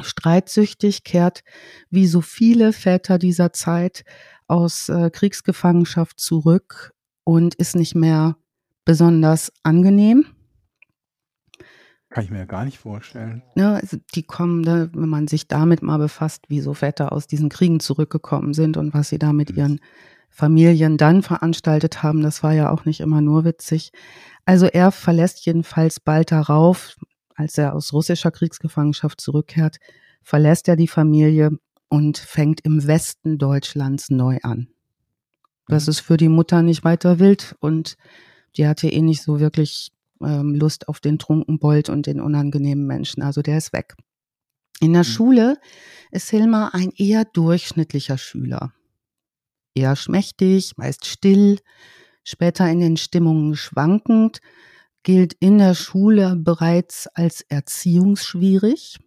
streitsüchtig, 0.00 1.04
kehrt 1.04 1.42
wie 1.90 2.06
so 2.06 2.20
viele 2.20 2.72
Väter 2.72 3.18
dieser 3.18 3.52
Zeit 3.52 4.04
aus 4.46 4.88
äh, 4.88 5.10
Kriegsgefangenschaft 5.10 6.20
zurück 6.20 6.92
und 7.24 7.54
ist 7.54 7.74
nicht 7.74 7.94
mehr 7.94 8.36
besonders 8.84 9.52
angenehm. 9.62 10.26
Kann 12.10 12.24
ich 12.24 12.30
mir 12.30 12.40
ja 12.40 12.44
gar 12.44 12.66
nicht 12.66 12.78
vorstellen. 12.78 13.42
Ne, 13.54 13.80
also 13.80 13.96
die 14.14 14.22
kommen, 14.22 14.60
ne, 14.60 14.90
wenn 14.92 15.08
man 15.08 15.28
sich 15.28 15.48
damit 15.48 15.82
mal 15.82 15.96
befasst, 15.96 16.50
wie 16.50 16.60
so 16.60 16.74
Väter 16.74 17.10
aus 17.10 17.26
diesen 17.26 17.48
Kriegen 17.48 17.80
zurückgekommen 17.80 18.52
sind 18.52 18.76
und 18.76 18.92
was 18.92 19.08
sie 19.08 19.18
da 19.18 19.32
mit 19.32 19.52
mhm. 19.52 19.56
ihren 19.56 19.80
Familien 20.32 20.96
dann 20.96 21.22
veranstaltet 21.22 22.02
haben. 22.02 22.22
Das 22.22 22.42
war 22.42 22.54
ja 22.54 22.70
auch 22.70 22.86
nicht 22.86 23.00
immer 23.00 23.20
nur 23.20 23.44
witzig. 23.44 23.92
Also 24.46 24.66
er 24.66 24.90
verlässt 24.90 25.44
jedenfalls 25.44 26.00
bald 26.00 26.32
darauf, 26.32 26.96
als 27.34 27.58
er 27.58 27.74
aus 27.74 27.92
russischer 27.92 28.30
Kriegsgefangenschaft 28.30 29.20
zurückkehrt, 29.20 29.76
verlässt 30.22 30.68
er 30.68 30.76
die 30.76 30.88
Familie 30.88 31.50
und 31.88 32.16
fängt 32.16 32.62
im 32.62 32.86
Westen 32.86 33.36
Deutschlands 33.36 34.08
neu 34.08 34.38
an. 34.42 34.68
Das 35.68 35.86
mhm. 35.86 35.90
ist 35.90 36.00
für 36.00 36.16
die 36.16 36.30
Mutter 36.30 36.62
nicht 36.62 36.82
weiter 36.82 37.18
wild 37.18 37.54
und 37.60 37.96
die 38.56 38.66
hatte 38.66 38.88
eh 38.88 39.02
nicht 39.02 39.22
so 39.22 39.38
wirklich 39.38 39.92
ähm, 40.22 40.54
Lust 40.54 40.88
auf 40.88 41.00
den 41.00 41.18
Trunkenbold 41.18 41.90
und 41.90 42.06
den 42.06 42.20
unangenehmen 42.20 42.86
Menschen. 42.86 43.22
Also 43.22 43.42
der 43.42 43.58
ist 43.58 43.74
weg. 43.74 43.94
In 44.80 44.94
der 44.94 45.02
mhm. 45.02 45.08
Schule 45.08 45.58
ist 46.10 46.30
Hilmar 46.30 46.74
ein 46.74 46.90
eher 46.96 47.26
durchschnittlicher 47.26 48.16
Schüler 48.16 48.72
eher 49.74 49.96
schmächtig, 49.96 50.76
meist 50.76 51.06
still, 51.06 51.58
später 52.24 52.68
in 52.68 52.80
den 52.80 52.96
Stimmungen 52.96 53.56
schwankend, 53.56 54.40
gilt 55.02 55.34
in 55.34 55.58
der 55.58 55.74
Schule 55.74 56.36
bereits 56.36 57.08
als 57.08 57.42
erziehungsschwierig. 57.42 58.98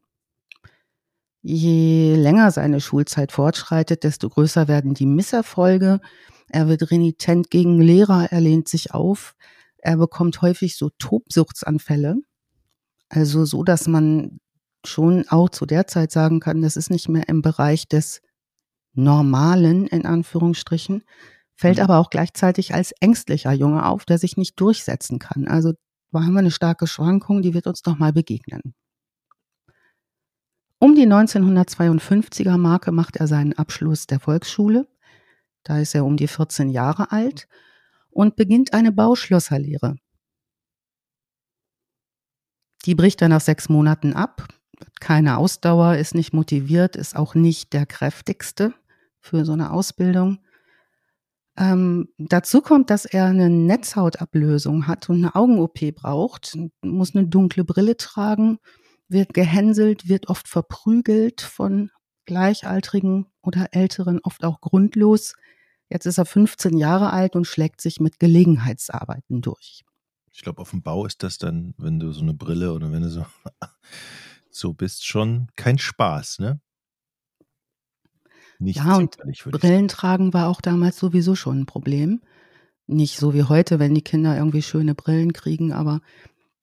Je 1.42 2.16
länger 2.16 2.52
seine 2.52 2.82
Schulzeit 2.82 3.32
fortschreitet, 3.32 4.04
desto 4.04 4.30
größer 4.30 4.68
werden 4.68 4.94
die 4.94 5.06
Misserfolge. 5.06 6.00
Er 6.50 6.68
wird 6.68 6.90
renitent 6.92 7.52
gegen 7.52 7.80
Lehrer, 7.80 8.32
er 8.32 8.42
lehnt 8.42 8.68
sich 8.68 8.94
auf. 8.94 9.36
Er 9.78 9.98
bekommt 9.98 10.42
häufig 10.42 10.76
so 10.76 10.90
Tobsuchtsanfälle. 10.98 12.16
Also 13.10 13.46
so, 13.46 13.64
dass 13.64 13.88
man 13.88 14.40
schon 14.84 15.26
auch 15.30 15.50
zu 15.50 15.66
der 15.66 15.88
Zeit 15.88 16.12
sagen 16.12 16.40
kann, 16.40 16.62
das 16.62 16.78
ist 16.78 16.90
nicht 16.90 17.10
mehr 17.10 17.30
im 17.30 17.42
Bereich 17.42 17.88
des 17.88 18.22
normalen, 18.96 19.88
in 19.88 20.06
Anführungsstrichen, 20.06 21.04
fällt 21.56 21.78
mhm. 21.78 21.84
aber 21.84 21.98
auch 22.00 22.10
gleichzeitig 22.10 22.74
als 22.74 22.92
ängstlicher 23.00 23.54
Junge 23.54 23.86
auf, 23.86 24.06
der 24.06 24.18
sich 24.18 24.38
nicht 24.38 24.60
durchsetzen 24.60 25.20
kann. 25.20 25.48
Also 25.48 25.74
da 26.12 26.22
haben 26.22 26.34
wir 26.34 26.40
eine 26.40 26.52
starke 26.52 26.88
Schwankung, 26.88 27.42
die 27.42 27.54
wird 27.54 27.68
uns 27.68 27.84
noch 27.86 27.98
mal 27.98 28.14
begegnen. 28.14 28.62
Um 30.80 30.96
die 30.96 31.08
1952er 31.08 32.58
Marke 32.58 32.92
macht 32.92 33.16
er 33.16 33.28
seinen 33.28 33.54
Abschluss 33.54 34.08
der 34.08 34.20
Volksschule. 34.20 34.88
Da 35.64 35.80
ist 35.80 35.96
er 35.96 36.06
um 36.06 36.16
die 36.16 36.28
14 36.28 36.70
Jahre 36.70 37.12
alt 37.12 37.48
und 38.12 38.36
beginnt 38.36 38.74
eine 38.74 38.92
Bauschlosserlehre. 38.92 39.96
Die 42.86 42.96
bricht 42.96 43.22
er 43.22 43.30
nach 43.30 43.42
sechs 43.42 43.68
Monaten 43.68 44.14
ab. 44.14 44.48
Keine 45.00 45.38
Ausdauer, 45.38 45.96
ist 45.96 46.14
nicht 46.14 46.34
motiviert, 46.34 46.96
ist 46.96 47.16
auch 47.16 47.34
nicht 47.34 47.74
der 47.74 47.86
kräftigste 47.86 48.74
für 49.26 49.46
so 49.46 49.54
eine 49.54 49.72
Ausbildung. 49.72 50.40
Ähm, 51.58 52.10
dazu 52.18 52.62
kommt, 52.62 52.90
dass 52.90 53.06
er 53.06 53.26
eine 53.26 53.50
Netzhautablösung 53.50 54.88
hat 54.88 55.10
und 55.10 55.18
eine 55.18 55.36
Augen-OP 55.36 55.96
braucht, 55.96 56.58
muss 56.82 57.16
eine 57.16 57.28
dunkle 57.28 57.64
Brille 57.64 57.96
tragen, 57.96 58.60
wird 59.08 59.34
gehänselt, 59.34 60.10
wird 60.10 60.28
oft 60.28 60.48
verprügelt 60.48 61.42
von 61.42 61.92
Gleichaltrigen 62.26 63.28
oder 63.42 63.70
Älteren, 63.72 64.20
oft 64.24 64.44
auch 64.44 64.60
grundlos. 64.60 65.34
Jetzt 65.90 66.06
ist 66.06 66.18
er 66.18 66.26
15 66.26 66.78
Jahre 66.78 67.12
alt 67.12 67.36
und 67.36 67.46
schlägt 67.46 67.80
sich 67.80 68.00
mit 68.00 68.20
Gelegenheitsarbeiten 68.20 69.42
durch. 69.42 69.84
Ich 70.34 70.42
glaube, 70.42 70.62
auf 70.62 70.72
dem 70.72 70.82
Bau 70.82 71.06
ist 71.06 71.24
das 71.24 71.38
dann, 71.38 71.74
wenn 71.78 72.00
du 72.00 72.12
so 72.12 72.22
eine 72.22 72.34
Brille 72.34 72.74
oder 72.74 72.92
wenn 72.92 73.04
du 73.04 73.10
so, 73.10 73.26
so 74.50 74.74
bist, 74.74 75.06
schon 75.06 75.48
kein 75.56 75.78
Spaß, 75.78 76.40
ne? 76.40 76.60
Nicht 78.60 78.78
ja, 78.78 78.98
und 78.98 79.18
Brillen 79.52 79.88
tragen 79.88 80.34
war 80.34 80.48
auch 80.48 80.62
damals 80.62 80.98
sowieso 80.98 81.36
schon 81.36 81.62
ein 81.62 81.66
Problem. 81.66 82.22
Nicht 82.88 83.18
so 83.18 83.34
wie 83.34 83.44
heute, 83.44 83.80
wenn 83.80 83.96
die 83.96 84.04
Kinder 84.04 84.38
irgendwie 84.38 84.62
schöne 84.62 84.96
Brillen 84.96 85.34
kriegen, 85.34 85.74
aber 85.74 86.02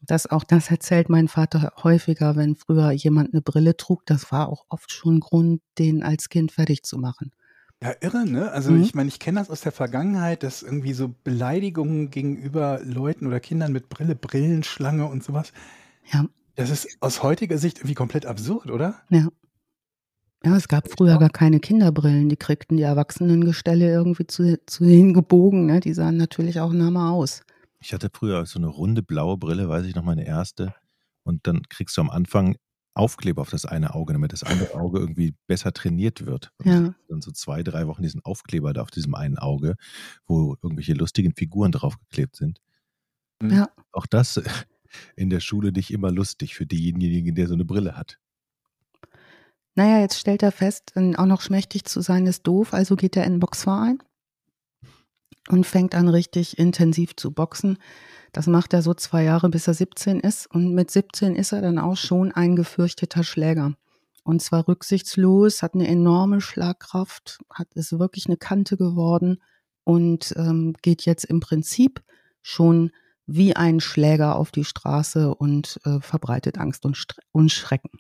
das 0.05 0.27
auch 0.27 0.45
das 0.45 0.71
erzählt 0.71 1.09
mein 1.09 1.29
Vater 1.29 1.73
häufiger, 1.83 2.37
wenn 2.37 2.57
früher 2.57 2.91
jemand 2.91 3.33
eine 3.33 3.43
Brille 3.43 3.77
trug, 3.77 4.05
das 4.07 4.33
war 4.33 4.49
auch 4.49 4.65
oft 4.69 4.91
schon 4.91 5.21
Grund, 5.21 5.63
den 5.79 6.03
als 6.03 6.29
Kind 6.29 6.53
fertig 6.53 6.83
zu 6.83 6.99
machen. 6.99 7.33
Ja, 7.83 7.95
irre, 8.01 8.25
ne? 8.25 8.51
Also 8.53 8.71
mhm. 8.73 8.83
ich 8.83 8.95
meine, 8.95 9.09
ich 9.09 9.19
kenne 9.19 9.41
das 9.41 9.51
aus 9.51 9.61
der 9.61 9.73
Vergangenheit, 9.73 10.45
dass 10.45 10.63
irgendwie 10.63 10.93
so 10.93 11.13
Beleidigungen 11.25 12.11
gegenüber 12.11 12.81
Leuten 12.85 13.27
oder 13.27 13.41
Kindern 13.41 13.73
mit 13.73 13.89
Brille, 13.89 14.15
Brillenschlange 14.15 15.07
und 15.07 15.25
sowas. 15.25 15.53
Ja. 16.13 16.27
Das 16.55 16.71
ist 16.71 16.97
aus 17.01 17.23
heutiger 17.23 17.59
Sicht 17.59 17.79
irgendwie 17.79 17.95
komplett 17.95 18.27
absurd, 18.27 18.71
oder? 18.71 19.01
Ja. 19.09 19.29
Ja, 20.45 20.57
es 20.57 20.69
gab 20.69 20.91
früher 20.91 21.19
gar 21.19 21.31
keine 21.31 21.61
Kinderbrillen. 21.61 22.29
Die 22.29 22.37
kriegten 22.37 22.77
die 22.77 22.83
Erwachsenengestelle 22.83 23.91
irgendwie 23.91 24.27
zu, 24.27 24.59
zu 24.67 24.85
ihnen 24.85 25.15
gebogen. 25.15 25.67
Ne? 25.67 25.81
Die 25.81 25.95
sahen 25.95 26.17
natürlich 26.17 26.61
auch 26.61 26.73
nah 26.73 27.11
aus. 27.11 27.43
Ich 27.81 27.93
hatte 27.93 28.11
früher 28.13 28.45
so 28.47 28.59
eine 28.59 28.69
runde 28.69 29.03
blaue 29.03 29.37
Brille, 29.37 29.69
weiß 29.69 29.87
ich 29.87 29.95
noch, 29.95 30.05
meine 30.05 30.27
erste. 30.27 30.75
Und 31.23 31.47
dann 31.47 31.63
kriegst 31.69 31.97
du 31.97 32.01
am 32.01 32.11
Anfang 32.11 32.57
Aufkleber 32.95 33.41
auf 33.41 33.51
das 33.51 33.65
eine 33.65 33.95
Auge, 33.95 34.13
damit 34.13 34.33
das 34.33 34.43
andere 34.43 34.75
Auge 34.75 34.99
irgendwie 34.99 35.35
besser 35.47 35.73
trainiert 35.73 36.27
wird. 36.27 36.51
Und 36.59 36.67
ja. 36.67 36.95
Dann 37.09 37.23
so 37.23 37.31
zwei, 37.31 37.63
drei 37.63 37.87
Wochen 37.87 38.03
diesen 38.03 38.23
Aufkleber 38.25 38.73
da 38.73 38.83
auf 38.83 38.91
diesem 38.91 39.15
einen 39.15 39.39
Auge, 39.39 39.77
wo 40.27 40.57
irgendwelche 40.63 40.93
lustigen 40.93 41.35
Figuren 41.35 41.73
draufgeklebt 41.73 42.37
sind. 42.37 42.61
Ja. 43.43 43.71
Auch 43.93 44.07
das 44.07 44.41
in 45.17 45.31
der 45.31 45.41
Schule 45.41 45.73
nicht 45.73 45.91
immer 45.91 46.11
lustig 46.11 46.55
für 46.55 46.67
denjenigen, 46.67 47.35
der 47.35 47.49
so 47.49 47.55
eine 47.55 47.65
Brille 47.65 47.97
hat. 47.97 48.19
Naja, 49.75 50.01
jetzt 50.01 50.19
stellt 50.19 50.43
er 50.43 50.53
fest, 50.53 50.93
auch 50.97 51.27
noch 51.27 51.41
schmächtig 51.41 51.85
zu 51.85 52.03
sein 52.03 52.27
ist 52.27 52.47
doof, 52.47 52.75
also 52.75 52.95
geht 52.95 53.17
er 53.17 53.25
in 53.25 53.35
den 53.35 53.41
Boxverein 53.41 53.99
und 55.49 55.67
fängt 55.67 55.95
an 55.95 56.09
richtig 56.09 56.59
intensiv 56.59 57.17
zu 57.17 57.33
boxen. 57.33 57.79
Das 58.33 58.47
macht 58.47 58.73
er 58.73 58.83
so 58.83 58.95
zwei 58.95 59.25
Jahre, 59.25 59.49
bis 59.51 59.69
er 59.69 59.75
17 59.75 60.21
ist. 60.21 60.47
Und 60.47 60.75
mit 60.75 60.91
17 60.91 61.37
ist 61.37 61.53
er 61.53 61.61
dann 61.61 61.79
auch 61.79 61.97
schon 61.97 62.33
ein 62.33 62.57
gefürchteter 62.57 63.25
Schläger. 63.25 63.75
Und 64.25 64.41
zwar 64.41 64.69
rücksichtslos, 64.69 65.63
hat 65.63 65.75
eine 65.75 65.89
enorme 65.89 66.41
Schlagkraft, 66.41 67.41
hat 67.51 67.69
ist 67.75 67.99
wirklich 67.99 68.27
eine 68.27 68.37
Kante 68.37 68.77
geworden 68.77 69.43
und 69.85 70.33
ähm, 70.37 70.75
geht 70.81 71.05
jetzt 71.05 71.25
im 71.25 71.41
Prinzip 71.41 72.03
schon 72.41 72.93
wie 73.27 73.57
ein 73.57 73.81
Schläger 73.81 74.37
auf 74.37 74.53
die 74.53 74.65
Straße 74.65 75.35
und 75.35 75.81
äh, 75.85 76.01
verbreitet 76.01 76.59
Angst 76.59 76.85
und, 76.85 77.05
und 77.33 77.51
Schrecken. 77.51 77.91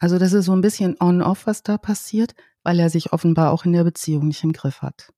Also 0.00 0.18
das 0.18 0.32
ist 0.32 0.46
so 0.46 0.52
ein 0.52 0.62
bisschen 0.62 0.96
on-off, 0.98 1.46
was 1.46 1.62
da 1.62 1.78
passiert, 1.78 2.34
weil 2.64 2.80
er 2.80 2.90
sich 2.90 3.12
offenbar 3.12 3.52
auch 3.52 3.64
in 3.64 3.72
der 3.72 3.84
Beziehung 3.84 4.26
nicht 4.28 4.42
im 4.42 4.52
Griff 4.52 4.82
hat. 4.82 5.12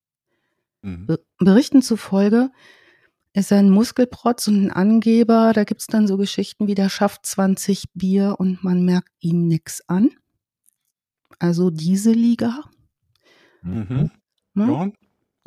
Mhm. 0.83 1.07
Berichten 1.39 1.83
zufolge 1.83 2.51
ist 3.33 3.53
er 3.53 3.59
ein 3.59 3.71
Muskelprotz 3.71 4.49
und 4.49 4.67
ein 4.67 4.71
Angeber. 4.73 5.53
Da 5.55 5.65
gibt's 5.65 5.87
dann 5.87 6.07
so 6.07 6.17
Geschichten 6.17 6.67
wie, 6.67 6.75
der 6.75 6.89
schafft 6.89 7.25
20 7.25 7.93
Bier 7.95 8.37
und 8.39 8.63
man 8.65 8.85
merkt 8.85 9.13
ihm 9.21 9.47
nix 9.47 9.83
an. 9.89 10.11
Also 11.39 11.71
diese 11.71 12.13
Liga. 12.13 12.65
Mhm. 13.63 14.11
Ne? 14.55 14.67
Jochen, 14.67 14.93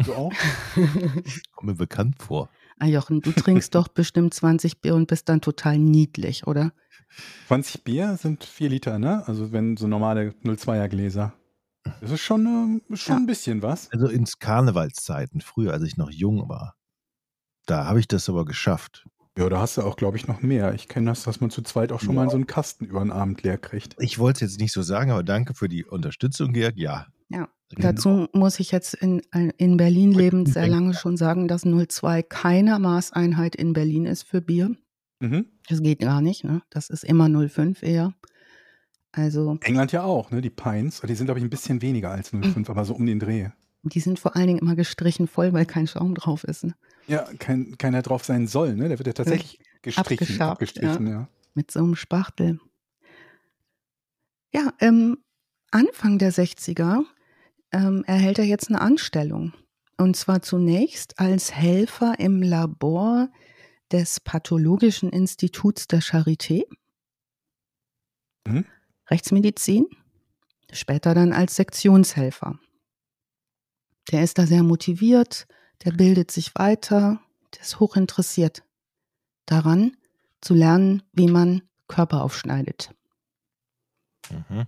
du 0.03 0.13
auch? 0.13 0.33
Kommt 1.55 1.67
mir 1.67 1.75
bekannt 1.75 2.21
vor. 2.21 2.49
Ah, 2.79 2.87
Jochen, 2.87 3.21
du 3.21 3.31
trinkst 3.31 3.75
doch 3.75 3.89
bestimmt 3.89 4.33
20 4.33 4.81
Bier 4.81 4.95
und 4.95 5.07
bist 5.07 5.29
dann 5.29 5.41
total 5.41 5.77
niedlich, 5.77 6.47
oder? 6.47 6.73
20 7.47 7.83
Bier 7.83 8.17
sind 8.17 8.43
4 8.43 8.69
Liter, 8.69 8.99
ne? 8.99 9.27
Also 9.27 9.51
wenn 9.51 9.77
so 9.77 9.87
normale 9.87 10.33
02er 10.43 10.87
Gläser. 10.87 11.33
Das 12.01 12.11
ist 12.11 12.21
schon, 12.21 12.81
äh, 12.91 12.95
schon 12.95 13.15
ja. 13.15 13.21
ein 13.21 13.27
bisschen 13.27 13.61
was. 13.61 13.91
Also 13.91 14.07
ins 14.07 14.39
Karnevalszeiten, 14.39 15.41
früher, 15.41 15.73
als 15.73 15.83
ich 15.83 15.97
noch 15.97 16.09
jung 16.09 16.49
war, 16.49 16.75
da 17.65 17.85
habe 17.85 17.99
ich 17.99 18.07
das 18.07 18.27
aber 18.29 18.45
geschafft. 18.45 19.07
Ja, 19.37 19.49
da 19.49 19.59
hast 19.59 19.77
du 19.77 19.81
auch, 19.81 19.97
glaube 19.97 20.17
ich, 20.17 20.27
noch 20.27 20.41
mehr. 20.41 20.73
Ich 20.73 20.87
kenne 20.87 21.11
das, 21.11 21.23
dass 21.23 21.41
man 21.41 21.49
zu 21.49 21.61
zweit 21.61 21.91
auch 21.91 21.99
schon 21.99 22.15
ja. 22.15 22.23
mal 22.23 22.29
so 22.29 22.37
einen 22.37 22.47
Kasten 22.47 22.85
über 22.85 23.01
den 23.01 23.11
Abend 23.11 23.43
leer 23.43 23.57
kriegt. 23.57 23.95
Ich 23.99 24.17
wollte 24.17 24.45
es 24.45 24.51
jetzt 24.51 24.61
nicht 24.61 24.71
so 24.71 24.81
sagen, 24.81 25.11
aber 25.11 25.23
danke 25.23 25.53
für 25.53 25.67
die 25.67 25.83
Unterstützung, 25.83 26.53
Georg. 26.53 26.77
Ja, 26.77 27.07
ja, 27.29 27.49
dazu 27.69 28.27
muss 28.33 28.59
ich 28.59 28.71
jetzt 28.71 28.93
in, 28.93 29.21
in 29.57 29.77
Berlin 29.77 30.11
lebend 30.11 30.47
sehr 30.47 30.67
lange 30.67 30.93
schon 30.93 31.17
sagen, 31.17 31.47
dass 31.47 31.63
02 31.63 32.23
keine 32.23 32.79
Maßeinheit 32.79 33.55
in 33.55 33.73
Berlin 33.73 34.05
ist 34.05 34.23
für 34.23 34.41
Bier. 34.41 34.75
Mhm. 35.19 35.45
Das 35.67 35.81
geht 35.81 35.99
gar 35.99 36.21
nicht, 36.21 36.43
ne? 36.43 36.61
Das 36.69 36.89
ist 36.89 37.03
immer 37.03 37.29
05 37.29 37.83
eher. 37.83 38.13
Also. 39.11 39.57
England 39.61 39.91
ja 39.91 40.03
auch, 40.03 40.31
ne? 40.31 40.41
Die 40.41 40.49
Pines, 40.49 41.01
die 41.01 41.15
sind, 41.15 41.25
glaube 41.25 41.39
ich, 41.39 41.45
ein 41.45 41.49
bisschen 41.49 41.81
weniger 41.81 42.11
als 42.11 42.29
05, 42.29 42.55
mhm. 42.55 42.65
aber 42.67 42.85
so 42.85 42.93
um 42.93 43.05
den 43.05 43.19
Dreh. 43.19 43.49
Die 43.83 43.99
sind 43.99 44.19
vor 44.19 44.35
allen 44.35 44.47
Dingen 44.47 44.59
immer 44.59 44.75
gestrichen 44.75 45.27
voll, 45.27 45.53
weil 45.53 45.65
kein 45.65 45.87
Schaum 45.87 46.15
drauf 46.15 46.43
ist. 46.43 46.63
Ne? 46.63 46.75
Ja, 47.07 47.27
kein, 47.39 47.77
keiner 47.77 48.01
drauf 48.01 48.25
sein 48.25 48.47
soll, 48.47 48.75
ne? 48.75 48.89
Der 48.89 48.97
wird 48.97 49.07
ja 49.07 49.13
tatsächlich 49.13 49.59
gestrichen, 49.81 50.41
abgestrichen, 50.41 51.07
ja. 51.07 51.13
ja. 51.13 51.27
Mit 51.53 51.71
so 51.71 51.79
einem 51.79 51.95
Spachtel. 51.95 52.59
Ja, 54.53 54.73
ähm, 54.79 55.17
Anfang 55.71 56.17
der 56.17 56.33
60er 56.33 57.03
ähm, 57.71 58.03
erhält 58.07 58.39
er 58.39 58.45
jetzt 58.45 58.69
eine 58.69 58.81
Anstellung. 58.81 59.53
Und 59.97 60.15
zwar 60.15 60.41
zunächst 60.41 61.19
als 61.19 61.53
Helfer 61.53 62.15
im 62.19 62.41
Labor 62.41 63.29
des 63.91 64.19
Pathologischen 64.19 65.09
Instituts 65.09 65.87
der 65.87 66.01
Charité. 66.01 66.65
Mhm. 68.47 68.65
Rechtsmedizin. 69.09 69.87
Später 70.71 71.13
dann 71.13 71.31
als 71.31 71.55
Sektionshelfer. 71.55 72.59
Der 74.11 74.23
ist 74.23 74.37
da 74.37 74.45
sehr 74.45 74.63
motiviert, 74.63 75.47
der 75.83 75.91
bildet 75.91 76.31
sich 76.31 76.53
weiter, 76.55 77.21
der 77.53 77.61
ist 77.61 77.79
hochinteressiert 77.79 78.63
daran, 79.45 79.95
zu 80.41 80.53
lernen, 80.53 81.03
wie 81.13 81.27
man 81.27 81.61
Körper 81.87 82.23
aufschneidet. 82.23 82.93
Mhm. 84.29 84.65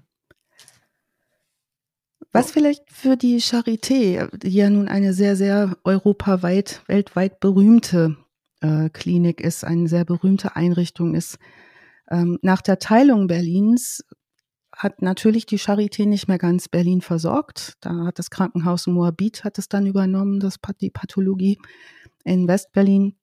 Was 2.31 2.51
vielleicht 2.51 2.91
für 2.91 3.15
die 3.17 3.41
Charité, 3.41 4.29
die 4.37 4.49
ja 4.49 4.69
nun 4.69 4.87
eine 4.87 5.13
sehr, 5.13 5.35
sehr 5.35 5.77
europaweit, 5.83 6.83
weltweit 6.87 7.39
berühmte 7.39 8.17
äh, 8.61 8.89
Klinik 8.89 9.41
ist, 9.41 9.63
eine 9.63 9.87
sehr 9.87 10.05
berühmte 10.05 10.55
Einrichtung 10.55 11.15
ist. 11.15 11.37
Ähm, 12.09 12.39
nach 12.41 12.61
der 12.61 12.79
Teilung 12.79 13.27
Berlins 13.27 14.03
hat 14.75 15.01
natürlich 15.01 15.45
die 15.45 15.59
Charité 15.59 16.05
nicht 16.05 16.27
mehr 16.27 16.37
ganz 16.37 16.69
Berlin 16.69 17.01
versorgt. 17.01 17.73
Da 17.81 18.05
hat 18.05 18.19
das 18.19 18.29
Krankenhaus 18.29 18.87
Moabit 18.87 19.43
hat 19.43 19.57
es 19.57 19.69
dann 19.69 19.87
übernommen, 19.87 20.39
das, 20.39 20.57
die 20.81 20.91
Pathologie. 20.91 21.57
In 22.23 22.47
Westberlin 22.47 23.15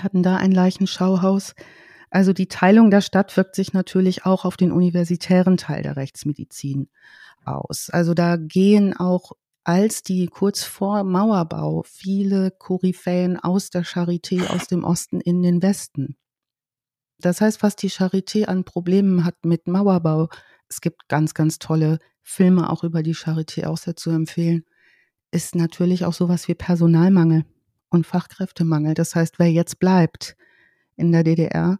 hatten 0.00 0.22
da 0.22 0.36
ein 0.36 0.52
Leichenschauhaus. 0.52 1.54
Also 2.10 2.32
die 2.32 2.46
Teilung 2.46 2.90
der 2.90 3.00
Stadt 3.00 3.36
wirkt 3.36 3.56
sich 3.56 3.72
natürlich 3.72 4.24
auch 4.24 4.44
auf 4.44 4.56
den 4.56 4.70
universitären 4.70 5.56
Teil 5.56 5.82
der 5.82 5.96
Rechtsmedizin 5.96 6.88
aus. 7.44 7.90
Also 7.90 8.14
da 8.14 8.36
gehen 8.36 8.96
auch 8.96 9.32
als 9.64 10.02
die 10.02 10.26
kurz 10.26 10.62
vor 10.62 11.04
Mauerbau 11.04 11.82
viele 11.86 12.50
Koryphäen 12.50 13.38
aus 13.38 13.70
der 13.70 13.84
Charité 13.84 14.46
aus 14.46 14.66
dem 14.66 14.84
Osten 14.84 15.20
in 15.20 15.42
den 15.42 15.62
Westen. 15.62 16.16
Das 17.18 17.40
heißt, 17.40 17.62
was 17.62 17.74
die 17.74 17.90
Charité 17.90 18.44
an 18.44 18.64
Problemen 18.64 19.24
hat 19.24 19.44
mit 19.44 19.66
Mauerbau, 19.66 20.28
es 20.68 20.82
gibt 20.82 21.08
ganz, 21.08 21.32
ganz 21.32 21.58
tolle 21.58 21.98
Filme 22.22 22.68
auch 22.70 22.84
über 22.84 23.02
die 23.02 23.14
Charité 23.14 23.66
auch 23.66 23.78
sehr 23.78 23.96
zu 23.96 24.10
empfehlen, 24.10 24.64
ist 25.30 25.54
natürlich 25.54 26.04
auch 26.04 26.12
sowas 26.12 26.46
wie 26.48 26.54
Personalmangel 26.54 27.44
und 27.88 28.06
Fachkräftemangel. 28.06 28.94
Das 28.94 29.14
heißt, 29.14 29.38
wer 29.38 29.50
jetzt 29.50 29.78
bleibt 29.78 30.36
in 30.96 31.10
der 31.10 31.24
DDR, 31.24 31.78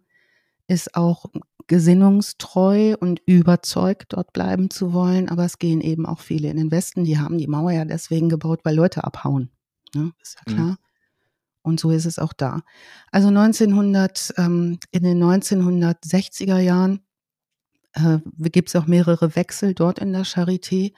ist 0.67 0.95
auch 0.95 1.25
gesinnungstreu 1.67 2.95
und 2.99 3.21
überzeugt, 3.25 4.13
dort 4.13 4.33
bleiben 4.33 4.69
zu 4.69 4.93
wollen. 4.93 5.29
Aber 5.29 5.45
es 5.45 5.59
gehen 5.59 5.81
eben 5.81 6.05
auch 6.05 6.19
viele 6.19 6.49
in 6.49 6.57
den 6.57 6.71
Westen. 6.71 7.03
Die 7.03 7.19
haben 7.19 7.37
die 7.37 7.47
Mauer 7.47 7.71
ja 7.71 7.85
deswegen 7.85 8.29
gebaut, 8.29 8.61
weil 8.63 8.75
Leute 8.75 9.03
abhauen. 9.03 9.49
Ne? 9.93 10.11
Ist 10.21 10.35
ja 10.35 10.53
klar. 10.53 10.67
Mhm. 10.67 10.77
Und 11.63 11.79
so 11.79 11.89
ist 11.89 12.05
es 12.05 12.19
auch 12.19 12.33
da. 12.33 12.61
Also 13.11 13.29
1900, 13.29 14.35
ähm, 14.37 14.77
in 14.91 15.03
den 15.03 15.23
1960er 15.23 16.59
Jahren 16.59 16.99
äh, 17.93 18.19
gibt 18.37 18.69
es 18.69 18.75
auch 18.75 18.85
mehrere 18.85 19.35
Wechsel 19.35 19.73
dort 19.73 19.97
in 19.97 20.13
der 20.13 20.25
Charité. 20.25 20.93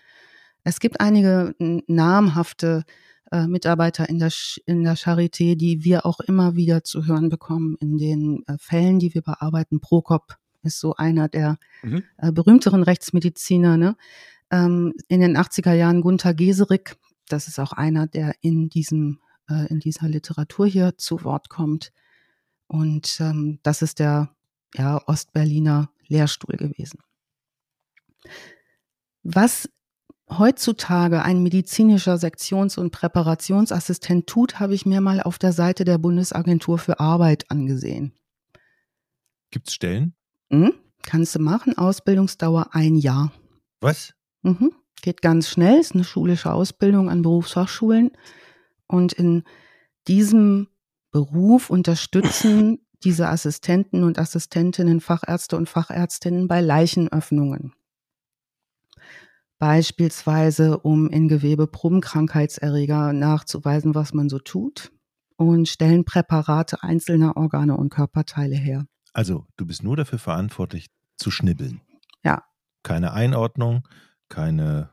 Es 0.66 0.82
gibt 0.82 1.00
einige 1.00 1.56
namhafte 1.88 2.84
äh, 3.32 3.48
Mitarbeiter 3.48 4.08
in 4.10 4.20
der, 4.20 4.32
in 4.66 4.84
der 4.84 4.98
Charité, 4.98 5.56
die 5.56 5.84
wir 5.84 6.06
auch 6.06 6.20
immer 6.20 6.56
wieder 6.56 6.84
zu 6.84 7.06
hören 7.06 7.30
bekommen 7.30 7.76
in 7.80 7.98
den 7.98 8.44
äh, 8.48 8.58
Fällen, 8.60 9.00
die 9.00 9.14
wir 9.14 9.22
bearbeiten. 9.22 9.80
Prokop 9.80 10.38
ist 10.64 10.80
so 10.80 10.96
einer 10.96 11.28
der 11.28 11.58
mhm. 11.84 12.04
äh, 12.18 12.32
berühmteren 12.32 12.84
Rechtsmediziner. 12.84 13.78
Ne? 13.78 13.96
Ähm, 14.52 14.94
in 15.08 15.22
den 15.22 15.38
80er 15.38 15.74
Jahren 15.74 16.02
Gunther 16.02 16.34
Geserik, 16.34 16.98
das 17.28 17.48
ist 17.48 17.60
auch 17.60 17.74
einer, 17.74 18.08
der 18.08 18.34
in 18.42 18.70
diesem 18.70 19.20
äh, 19.50 19.68
in 19.68 19.80
dieser 19.80 20.08
Literatur 20.08 20.68
hier 20.68 20.98
zu 20.98 21.24
Wort 21.24 21.50
kommt. 21.50 21.92
Und 22.68 23.18
ähm, 23.20 23.60
das 23.64 23.82
ist 23.82 24.00
der 24.00 24.36
ja, 24.76 25.02
Ostberliner 25.08 25.90
Lehrstuhl 26.08 26.58
gewesen. 26.58 27.00
Was 29.24 29.70
heutzutage 30.30 31.24
ein 31.24 31.42
medizinischer 31.42 32.18
Sektions- 32.18 32.78
und 32.78 32.92
Präparationsassistent 32.92 34.28
tut, 34.28 34.60
habe 34.60 34.76
ich 34.76 34.86
mir 34.86 35.02
mal 35.02 35.22
auf 35.22 35.40
der 35.40 35.54
Seite 35.54 35.86
der 35.86 35.98
Bundesagentur 35.98 36.78
für 36.78 37.00
Arbeit 37.00 37.50
angesehen. 37.50 38.14
Gibt 39.52 39.70
es 39.70 39.74
Stellen? 39.74 40.14
Mhm. 40.50 40.74
Kannst 41.04 41.36
du 41.36 41.40
machen, 41.40 41.78
Ausbildungsdauer 41.78 42.70
ein 42.72 42.96
Jahr. 42.96 43.32
Was? 43.80 44.14
Mhm. 44.42 44.74
Geht 45.02 45.22
ganz 45.22 45.48
schnell, 45.48 45.80
ist 45.80 45.94
eine 45.94 46.04
schulische 46.04 46.52
Ausbildung 46.52 47.10
an 47.10 47.22
Berufsfachschulen. 47.22 48.12
Und 48.88 49.14
in 49.14 49.44
diesem 50.08 50.68
Beruf 51.12 51.70
unterstützen 51.70 52.80
diese 53.04 53.30
Assistenten 53.30 54.04
und 54.04 54.20
Assistentinnen, 54.20 55.00
Fachärzte 55.00 55.56
und 55.56 55.70
Fachärztinnen 55.70 56.48
bei 56.48 56.62
Leichenöffnungen. 56.62 57.74
Beispielsweise, 59.60 60.78
um 60.80 61.10
in 61.10 61.28
Gewebe 61.28 61.68
Probenkrankheitserreger 61.68 63.14
nachzuweisen, 63.14 63.96
was 63.96 64.14
man 64.14 64.30
so 64.30 64.40
tut 64.40 64.92
und 65.36 65.68
stellen 65.68 66.06
Präparate 66.06 66.84
einzelner 66.84 67.38
Organe 67.38 67.76
und 67.76 67.90
Körperteile 67.90 68.56
her. 68.56 68.86
Also, 69.14 69.46
du 69.56 69.66
bist 69.66 69.84
nur 69.84 69.96
dafür 69.96 70.20
verantwortlich 70.20 70.88
zu 71.16 71.32
schnibbeln. 71.32 71.82
Ja. 72.24 72.44
Keine 72.84 73.14
Einordnung, 73.14 73.88
keine 74.30 74.90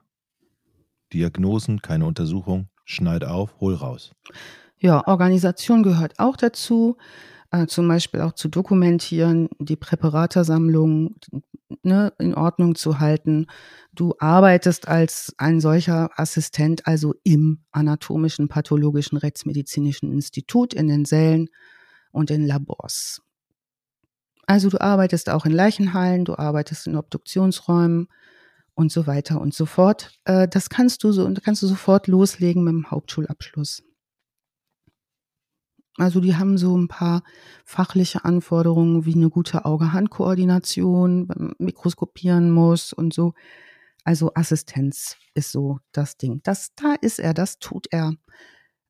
Diagnosen, 1.12 1.82
keine 1.82 2.06
Untersuchung. 2.06 2.68
Schneid 2.86 3.24
auf, 3.24 3.60
hol 3.60 3.74
raus. 3.74 4.12
Ja, 4.78 5.06
Organisation 5.06 5.82
gehört 5.82 6.18
auch 6.18 6.36
dazu 6.36 6.96
äh, 7.54 7.66
zum 7.66 7.86
Beispiel 7.88 8.20
auch 8.20 8.32
zu 8.32 8.48
dokumentieren, 8.48 9.48
die 9.58 9.76
Präparatersammlung 9.76 11.16
ne, 11.82 12.12
in 12.18 12.34
Ordnung 12.34 12.74
zu 12.74 13.00
halten. 13.00 13.46
Du 13.92 14.14
arbeitest 14.18 14.88
als 14.88 15.34
ein 15.38 15.60
solcher 15.60 16.10
Assistent 16.18 16.86
also 16.86 17.14
im 17.22 17.64
anatomischen, 17.70 18.48
pathologischen, 18.48 19.18
rechtsmedizinischen 19.18 20.12
Institut, 20.12 20.74
in 20.74 20.88
den 20.88 21.04
Sälen 21.04 21.48
und 22.12 22.30
in 22.30 22.46
Labors. 22.46 23.22
Also 24.46 24.68
du 24.68 24.80
arbeitest 24.80 25.30
auch 25.30 25.46
in 25.46 25.52
Leichenhallen, 25.52 26.24
du 26.24 26.36
arbeitest 26.36 26.86
in 26.86 26.96
Obduktionsräumen 26.96 28.08
und 28.74 28.92
so 28.92 29.06
weiter 29.06 29.40
und 29.40 29.54
so 29.54 29.66
fort. 29.66 30.18
Äh, 30.24 30.48
das 30.48 30.68
kannst 30.68 31.02
du 31.04 31.12
so 31.12 31.24
und 31.24 31.42
kannst 31.42 31.62
du 31.62 31.66
sofort 31.66 32.08
loslegen 32.08 32.64
mit 32.64 32.72
dem 32.72 32.90
Hauptschulabschluss. 32.90 33.82
Also 35.96 36.20
die 36.20 36.36
haben 36.36 36.58
so 36.58 36.76
ein 36.76 36.88
paar 36.88 37.22
fachliche 37.64 38.24
Anforderungen 38.24 39.04
wie 39.04 39.14
eine 39.14 39.30
gute 39.30 39.64
Auge-Hand-Koordination, 39.64 41.54
mikroskopieren 41.58 42.50
muss 42.50 42.92
und 42.92 43.14
so. 43.14 43.34
Also 44.04 44.32
Assistenz 44.34 45.16
ist 45.34 45.52
so 45.52 45.78
das 45.92 46.16
Ding. 46.16 46.40
Das, 46.42 46.74
da 46.74 46.94
ist 47.00 47.20
er, 47.20 47.32
das 47.32 47.58
tut 47.58 47.86
er. 47.90 48.14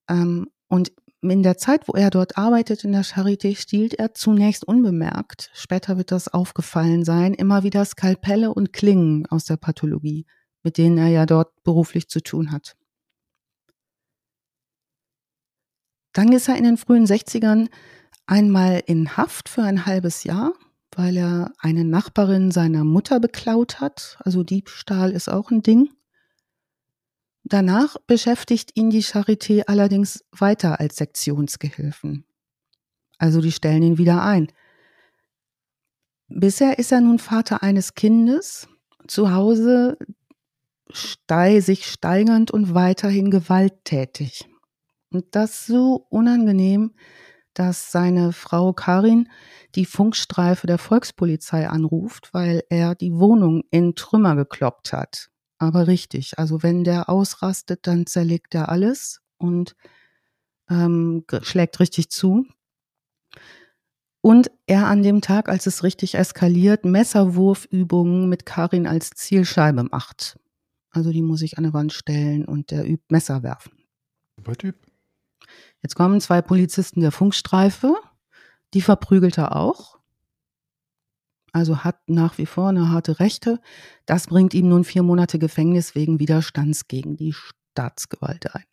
Ähm, 0.08 0.48
und 0.68 0.92
in 1.20 1.42
der 1.42 1.56
Zeit, 1.56 1.88
wo 1.88 1.92
er 1.92 2.10
dort 2.10 2.36
arbeitet 2.36 2.84
in 2.84 2.92
der 2.92 3.04
Charité, 3.04 3.56
stiehlt 3.56 3.94
er 3.94 4.14
zunächst 4.14 4.66
unbemerkt, 4.66 5.50
später 5.54 5.96
wird 5.96 6.10
das 6.10 6.28
aufgefallen 6.28 7.04
sein, 7.04 7.32
immer 7.32 7.62
wieder 7.62 7.84
Skalpelle 7.84 8.52
und 8.52 8.72
Klingen 8.72 9.26
aus 9.26 9.44
der 9.44 9.56
Pathologie, 9.56 10.26
mit 10.62 10.76
denen 10.78 10.98
er 10.98 11.08
ja 11.08 11.26
dort 11.26 11.62
beruflich 11.62 12.08
zu 12.08 12.20
tun 12.20 12.50
hat. 12.50 12.76
Dann 16.14 16.32
ist 16.32 16.48
er 16.48 16.56
in 16.56 16.64
den 16.64 16.78
frühen 16.78 17.04
60ern 17.04 17.68
einmal 18.26 18.82
in 18.86 19.16
Haft 19.16 19.50
für 19.50 19.62
ein 19.62 19.84
halbes 19.84 20.24
Jahr, 20.24 20.54
weil 20.92 21.16
er 21.16 21.52
eine 21.58 21.84
Nachbarin 21.84 22.50
seiner 22.50 22.84
Mutter 22.84 23.20
beklaut 23.20 23.80
hat. 23.80 24.16
Also 24.20 24.42
Diebstahl 24.42 25.10
ist 25.10 25.28
auch 25.28 25.50
ein 25.50 25.62
Ding. 25.62 25.90
Danach 27.42 27.96
beschäftigt 28.06 28.70
ihn 28.74 28.88
die 28.88 29.02
Charité 29.02 29.64
allerdings 29.66 30.24
weiter 30.30 30.80
als 30.80 30.96
Sektionsgehilfen. 30.96 32.24
Also 33.18 33.40
die 33.40 33.52
stellen 33.52 33.82
ihn 33.82 33.98
wieder 33.98 34.22
ein. 34.22 34.50
Bisher 36.28 36.78
ist 36.78 36.90
er 36.90 37.00
nun 37.00 37.18
Vater 37.18 37.62
eines 37.62 37.94
Kindes, 37.94 38.66
zu 39.06 39.32
Hause 39.32 39.98
stei 40.90 41.60
sich 41.60 41.86
steigernd 41.86 42.50
und 42.50 42.74
weiterhin 42.74 43.30
gewalttätig. 43.30 44.48
Und 45.14 45.36
das 45.36 45.64
so 45.64 46.08
unangenehm, 46.10 46.92
dass 47.54 47.92
seine 47.92 48.32
Frau 48.32 48.72
Karin 48.72 49.28
die 49.76 49.84
Funkstreife 49.84 50.66
der 50.66 50.76
Volkspolizei 50.76 51.68
anruft, 51.68 52.34
weil 52.34 52.64
er 52.68 52.96
die 52.96 53.14
Wohnung 53.14 53.62
in 53.70 53.94
Trümmer 53.94 54.34
gekloppt 54.34 54.92
hat. 54.92 55.30
Aber 55.58 55.86
richtig, 55.86 56.36
also 56.36 56.64
wenn 56.64 56.82
der 56.82 57.08
ausrastet, 57.08 57.86
dann 57.86 58.06
zerlegt 58.06 58.56
er 58.56 58.70
alles 58.70 59.20
und 59.38 59.76
ähm, 60.68 61.24
schlägt 61.42 61.78
richtig 61.78 62.10
zu. 62.10 62.44
Und 64.20 64.50
er 64.66 64.88
an 64.88 65.04
dem 65.04 65.20
Tag, 65.20 65.48
als 65.48 65.66
es 65.66 65.84
richtig 65.84 66.16
eskaliert, 66.16 66.84
Messerwurfübungen 66.84 68.28
mit 68.28 68.46
Karin 68.46 68.88
als 68.88 69.10
Zielscheibe 69.10 69.84
macht. 69.84 70.40
Also 70.90 71.12
die 71.12 71.22
muss 71.22 71.42
ich 71.42 71.56
an 71.56 71.64
die 71.64 71.72
Wand 71.72 71.92
stellen 71.92 72.44
und 72.44 72.72
der 72.72 72.84
übt 72.84 73.04
Messer 73.10 73.44
werfen. 73.44 73.72
Jetzt 75.82 75.94
kommen 75.94 76.20
zwei 76.20 76.42
Polizisten 76.42 77.00
der 77.00 77.12
Funkstreife, 77.12 77.94
die 78.72 78.80
verprügelt 78.80 79.38
er 79.38 79.56
auch. 79.56 79.98
Also 81.52 81.84
hat 81.84 82.08
nach 82.08 82.36
wie 82.38 82.46
vor 82.46 82.68
eine 82.68 82.90
harte 82.90 83.20
Rechte. 83.20 83.60
Das 84.06 84.26
bringt 84.26 84.54
ihm 84.54 84.68
nun 84.68 84.82
vier 84.82 85.04
Monate 85.04 85.38
Gefängnis 85.38 85.94
wegen 85.94 86.18
Widerstands 86.18 86.88
gegen 86.88 87.16
die 87.16 87.32
Staatsgewalt 87.32 88.54
ein. 88.54 88.64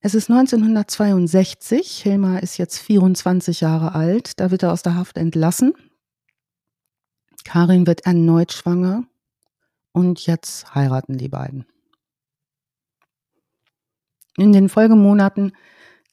Es 0.00 0.14
ist 0.14 0.30
1962, 0.30 2.02
Hilmar 2.02 2.40
ist 2.40 2.58
jetzt 2.58 2.78
24 2.78 3.60
Jahre 3.60 3.92
alt, 3.94 4.38
da 4.38 4.52
wird 4.52 4.62
er 4.62 4.72
aus 4.72 4.82
der 4.82 4.94
Haft 4.94 5.16
entlassen. 5.16 5.74
Karin 7.44 7.86
wird 7.86 8.06
erneut 8.06 8.52
schwanger 8.52 9.04
und 9.92 10.26
jetzt 10.26 10.74
heiraten 10.74 11.18
die 11.18 11.28
beiden. 11.28 11.66
In 14.36 14.52
den 14.52 14.68
Folgemonaten 14.68 15.52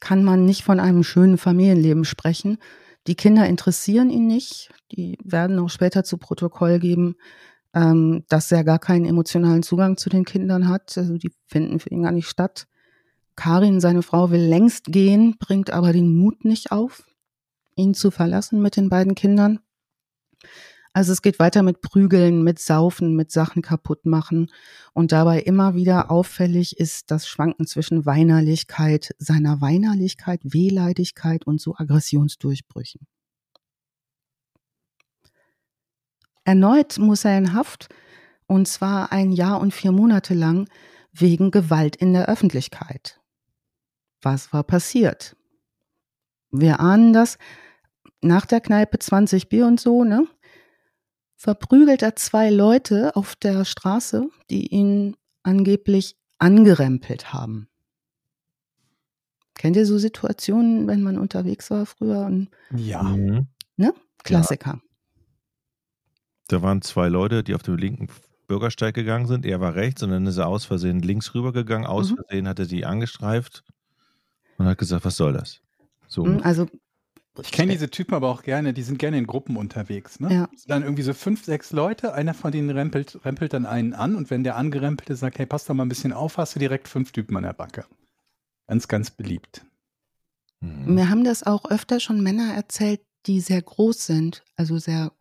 kann 0.00 0.24
man 0.24 0.44
nicht 0.44 0.64
von 0.64 0.80
einem 0.80 1.02
schönen 1.02 1.38
Familienleben 1.38 2.04
sprechen. 2.04 2.58
Die 3.06 3.14
Kinder 3.14 3.46
interessieren 3.46 4.10
ihn 4.10 4.26
nicht. 4.26 4.70
Die 4.92 5.18
werden 5.22 5.58
auch 5.58 5.68
später 5.68 6.04
zu 6.04 6.16
Protokoll 6.16 6.78
geben, 6.78 7.16
ähm, 7.74 8.24
dass 8.28 8.50
er 8.50 8.64
gar 8.64 8.78
keinen 8.78 9.04
emotionalen 9.04 9.62
Zugang 9.62 9.96
zu 9.96 10.08
den 10.08 10.24
Kindern 10.24 10.68
hat. 10.68 10.96
Also 10.96 11.18
die 11.18 11.32
finden 11.46 11.80
für 11.80 11.90
ihn 11.90 12.02
gar 12.02 12.12
nicht 12.12 12.28
statt. 12.28 12.66
Karin, 13.36 13.80
seine 13.80 14.02
Frau, 14.02 14.30
will 14.30 14.40
längst 14.40 14.86
gehen, 14.86 15.36
bringt 15.38 15.70
aber 15.70 15.92
den 15.92 16.16
Mut 16.16 16.44
nicht 16.44 16.70
auf, 16.70 17.04
ihn 17.76 17.94
zu 17.94 18.10
verlassen 18.10 18.62
mit 18.62 18.76
den 18.76 18.88
beiden 18.88 19.14
Kindern. 19.14 19.58
Also 20.94 21.12
es 21.12 21.20
geht 21.20 21.38
weiter 21.38 21.62
mit 21.62 21.82
Prügeln, 21.82 22.42
mit 22.42 22.58
Saufen, 22.58 23.14
mit 23.14 23.30
Sachen 23.30 23.60
kaputt 23.60 24.06
machen. 24.06 24.50
Und 24.94 25.12
dabei 25.12 25.40
immer 25.40 25.74
wieder 25.74 26.10
auffällig 26.10 26.78
ist 26.78 27.10
das 27.10 27.28
Schwanken 27.28 27.66
zwischen 27.66 28.06
Weinerlichkeit, 28.06 29.14
seiner 29.18 29.60
Weinerlichkeit, 29.60 30.40
Wehleidigkeit 30.44 31.46
und 31.46 31.60
so 31.60 31.74
Aggressionsdurchbrüchen. 31.76 33.06
Erneut 36.44 36.98
muss 36.98 37.24
er 37.26 37.36
in 37.36 37.52
Haft, 37.52 37.88
und 38.46 38.66
zwar 38.68 39.12
ein 39.12 39.32
Jahr 39.32 39.60
und 39.60 39.74
vier 39.74 39.92
Monate 39.92 40.32
lang, 40.32 40.68
wegen 41.12 41.50
Gewalt 41.50 41.96
in 41.96 42.14
der 42.14 42.28
Öffentlichkeit. 42.28 43.20
Was 44.22 44.52
war 44.52 44.62
passiert? 44.62 45.36
wir 46.60 46.80
ahnen 46.80 47.12
das, 47.12 47.38
nach 48.20 48.46
der 48.46 48.60
Kneipe 48.60 48.98
20 48.98 49.48
Bier 49.48 49.66
und 49.66 49.80
so, 49.80 50.04
ne? 50.04 50.26
Verprügelt 51.44 52.00
er 52.00 52.16
zwei 52.16 52.48
Leute 52.48 53.14
auf 53.16 53.36
der 53.36 53.66
Straße, 53.66 54.30
die 54.48 54.68
ihn 54.68 55.14
angeblich 55.42 56.16
angerempelt 56.38 57.34
haben. 57.34 57.68
Kennt 59.52 59.76
ihr 59.76 59.84
so 59.84 59.98
Situationen, 59.98 60.86
wenn 60.86 61.02
man 61.02 61.18
unterwegs 61.18 61.70
war 61.70 61.84
früher? 61.84 62.24
Und, 62.24 62.48
Ja. 62.74 63.02
Mhm. 63.02 63.48
ne? 63.76 63.92
Klassiker. 64.22 64.80
Da 66.48 66.62
waren 66.62 66.80
zwei 66.80 67.08
Leute, 67.10 67.44
die 67.44 67.54
auf 67.54 67.62
dem 67.62 67.76
linken 67.76 68.08
Bürgersteig 68.46 68.94
gegangen 68.94 69.26
sind. 69.26 69.44
Er 69.44 69.60
war 69.60 69.74
rechts 69.74 70.02
und 70.02 70.12
dann 70.12 70.26
ist 70.26 70.38
er 70.38 70.46
aus 70.48 70.64
Versehen 70.64 71.00
links 71.00 71.34
rübergegangen. 71.34 71.86
Aus 71.86 72.10
Mhm. 72.10 72.16
Versehen 72.16 72.48
hat 72.48 72.58
er 72.58 72.64
die 72.66 72.86
angestreift 72.86 73.64
und 74.56 74.64
hat 74.64 74.78
gesagt, 74.78 75.04
was 75.04 75.18
soll 75.18 75.34
das? 75.34 75.60
So. 76.08 76.24
Mhm, 76.24 76.40
Also 76.42 76.68
Ich 77.42 77.50
kenne 77.50 77.72
diese 77.72 77.90
Typen 77.90 78.14
aber 78.14 78.28
auch 78.28 78.42
gerne, 78.42 78.72
die 78.72 78.82
sind 78.82 78.98
gerne 78.98 79.18
in 79.18 79.26
Gruppen 79.26 79.56
unterwegs. 79.56 80.20
Ne? 80.20 80.32
Ja. 80.32 80.48
Es 80.54 80.62
sind 80.62 80.70
dann 80.70 80.82
irgendwie 80.82 81.02
so 81.02 81.14
fünf, 81.14 81.44
sechs 81.44 81.72
Leute, 81.72 82.14
einer 82.14 82.32
von 82.32 82.52
denen 82.52 82.70
rempelt, 82.70 83.24
rempelt 83.24 83.52
dann 83.52 83.66
einen 83.66 83.92
an 83.92 84.14
und 84.14 84.30
wenn 84.30 84.44
der 84.44 84.56
Angerempelte 84.56 85.16
sagt, 85.16 85.38
hey, 85.38 85.46
pass 85.46 85.64
doch 85.64 85.74
mal 85.74 85.84
ein 85.84 85.88
bisschen 85.88 86.12
auf, 86.12 86.38
hast 86.38 86.54
du 86.54 86.60
direkt 86.60 86.86
fünf 86.86 87.10
Typen 87.10 87.36
an 87.36 87.42
der 87.42 87.52
Backe. 87.52 87.86
Ganz, 88.68 88.86
ganz 88.86 89.10
beliebt. 89.10 89.64
Mhm. 90.60 90.94
Mir 90.94 91.10
haben 91.10 91.24
das 91.24 91.42
auch 91.42 91.64
öfter 91.70 91.98
schon 91.98 92.22
Männer 92.22 92.54
erzählt, 92.54 93.00
die 93.26 93.40
sehr 93.40 93.62
groß 93.62 94.06
sind, 94.06 94.44
also 94.56 94.78
sehr 94.78 95.12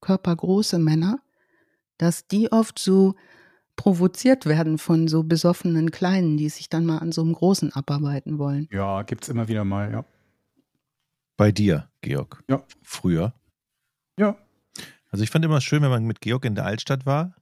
körpergroße 0.00 0.78
Männer, 0.78 1.20
dass 1.98 2.26
die 2.26 2.50
oft 2.50 2.78
so 2.78 3.14
provoziert 3.76 4.46
werden 4.46 4.76
von 4.78 5.08
so 5.08 5.22
besoffenen 5.22 5.90
Kleinen, 5.90 6.36
die 6.36 6.48
sich 6.48 6.68
dann 6.68 6.84
mal 6.84 6.98
an 6.98 7.12
so 7.12 7.22
einem 7.22 7.32
Großen 7.32 7.72
abarbeiten 7.72 8.38
wollen. 8.38 8.68
Ja, 8.72 9.02
gibt's 9.02 9.28
immer 9.28 9.48
wieder 9.48 9.64
mal, 9.64 9.90
ja. 9.92 10.04
Bei 11.40 11.52
dir, 11.52 11.88
Georg. 12.02 12.44
Ja. 12.50 12.62
Früher. 12.82 13.32
Ja. 14.18 14.36
Also 15.08 15.24
ich 15.24 15.30
fand 15.30 15.42
immer 15.42 15.62
schön, 15.62 15.80
wenn 15.80 15.88
man 15.88 16.04
mit 16.04 16.20
Georg 16.20 16.44
in 16.44 16.54
der 16.54 16.66
Altstadt 16.66 17.06
war, 17.06 17.34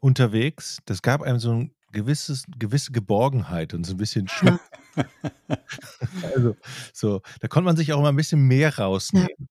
unterwegs. 0.00 0.78
Das 0.86 1.02
gab 1.02 1.20
einem 1.20 1.38
so 1.38 1.52
ein 1.52 1.74
gewisses, 1.92 2.46
gewisse 2.56 2.90
Geborgenheit 2.90 3.74
und 3.74 3.84
so 3.84 3.92
ein 3.92 3.98
bisschen 3.98 4.28
Schutz. 4.28 4.62
also, 6.34 6.56
so, 6.94 7.20
da 7.40 7.48
konnte 7.48 7.66
man 7.66 7.76
sich 7.76 7.92
auch 7.92 7.98
immer 7.98 8.08
ein 8.08 8.16
bisschen 8.16 8.48
mehr 8.48 8.78
rausnehmen. 8.78 9.50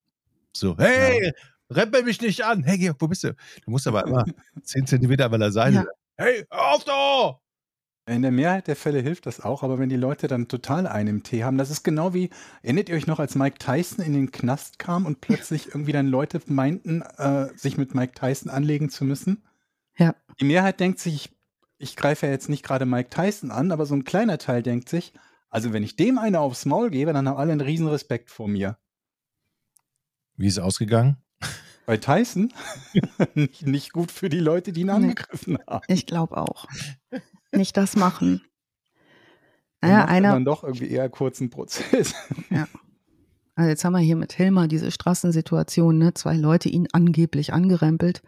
So, 0.58 0.76
hey, 0.80 1.32
rempel 1.70 2.02
mich 2.02 2.20
nicht 2.20 2.44
an. 2.44 2.64
Hey, 2.64 2.80
Georg, 2.80 2.98
wo 3.00 3.08
bist 3.10 3.24
du? 3.26 3.36
Du 3.64 3.70
musst 3.70 3.86
aber 3.86 4.08
immer 4.08 4.26
10 4.64 4.88
Zentimeter 4.88 5.26
an 5.26 5.32
meiner 5.32 5.52
Seite. 5.52 5.76
Ja. 5.76 5.84
sein. 5.84 5.94
Hey, 6.18 6.48
hör 6.50 6.72
auf 6.72 6.84
da! 6.84 7.40
In 8.08 8.24
der 8.24 8.32
Mehrheit 8.32 8.68
der 8.68 8.76
Fälle 8.76 9.00
hilft 9.00 9.28
das 9.28 9.40
auch, 9.42 9.62
aber 9.62 9.78
wenn 9.78 9.90
die 9.90 9.96
Leute 9.96 10.28
dann 10.28 10.48
total 10.48 10.88
einen 10.88 11.08
im 11.08 11.24
Tee 11.24 11.44
haben, 11.44 11.58
das 11.58 11.70
ist 11.70 11.84
genau 11.84 12.14
wie, 12.16 12.32
erinnert 12.64 12.90
ihr 12.90 12.96
euch 12.96 13.06
noch, 13.06 13.20
als 13.20 13.36
Mike 13.36 13.60
Tyson 13.60 14.04
in 14.04 14.14
den 14.14 14.32
Knast 14.32 14.80
kam 14.80 15.06
und 15.06 15.22
plötzlich 15.22 15.68
irgendwie 15.68 15.92
dann 15.92 16.08
Leute 16.08 16.42
meinten, 16.48 17.04
äh, 17.18 17.50
sich 17.56 17.78
mit 17.78 17.94
Mike 17.94 18.14
Tyson 18.16 18.50
anlegen 18.50 18.90
zu 18.90 19.06
müssen? 19.06 19.44
Ja. 19.98 20.16
Die 20.40 20.46
Mehrheit 20.46 20.80
denkt 20.80 21.00
sich, 21.00 21.14
ich, 21.14 21.38
ich 21.78 21.96
greife 21.96 22.26
ja 22.26 22.32
jetzt 22.32 22.50
nicht 22.50 22.64
gerade 22.64 22.88
Mike 22.88 23.12
Tyson 23.12 23.52
an, 23.52 23.72
aber 23.72 23.86
so 23.86 23.94
ein 23.94 24.04
kleiner 24.04 24.40
Teil 24.40 24.64
denkt 24.64 24.90
sich, 24.90 25.14
also 25.50 25.72
wenn 25.72 25.84
ich 25.84 25.96
dem 25.96 26.18
eine 26.18 26.40
aufs 26.40 26.66
Maul 26.66 26.90
gebe, 26.90 27.14
dann 27.14 27.28
haben 27.28 27.38
alle 27.38 27.52
einen 27.52 27.62
riesen 27.62 27.88
Respekt 27.88 28.32
vor 28.32 28.48
mir. 28.48 28.78
Wie 30.38 30.48
ist 30.48 30.58
es 30.58 30.64
ausgegangen? 30.64 31.18
Bei 31.86 31.98
Tyson 31.98 32.52
nicht, 33.36 33.68
nicht 33.68 33.94
gut 33.94 34.12
für 34.12 34.30
die 34.30 34.40
Leute, 34.40 34.72
die 34.72 34.82
ihn 34.82 34.90
angegriffen 34.90 35.60
haben. 35.68 35.84
Ich 35.88 36.08
glaube 36.08 36.38
auch. 36.38 36.66
Nicht 37.52 37.76
das 37.78 37.96
machen. 37.96 38.42
Naja, 39.82 39.98
macht 40.00 40.08
er 40.10 40.14
einer, 40.14 40.32
dann 40.34 40.46
doch 40.46 40.64
irgendwie 40.64 40.90
eher 40.90 41.10
kurzen 41.10 41.50
Prozess. 41.50 42.14
also 43.56 43.70
jetzt 43.70 43.84
haben 43.84 43.94
wir 43.94 44.00
hier 44.00 44.16
mit 44.16 44.34
Hilmar 44.34 44.68
diese 44.68 44.92
Straßensituation, 44.92 45.98
ne? 45.98 46.14
Zwei 46.14 46.36
Leute 46.38 46.70
ihn 46.70 46.88
angeblich 46.94 47.54
angerempelt. 47.54 48.22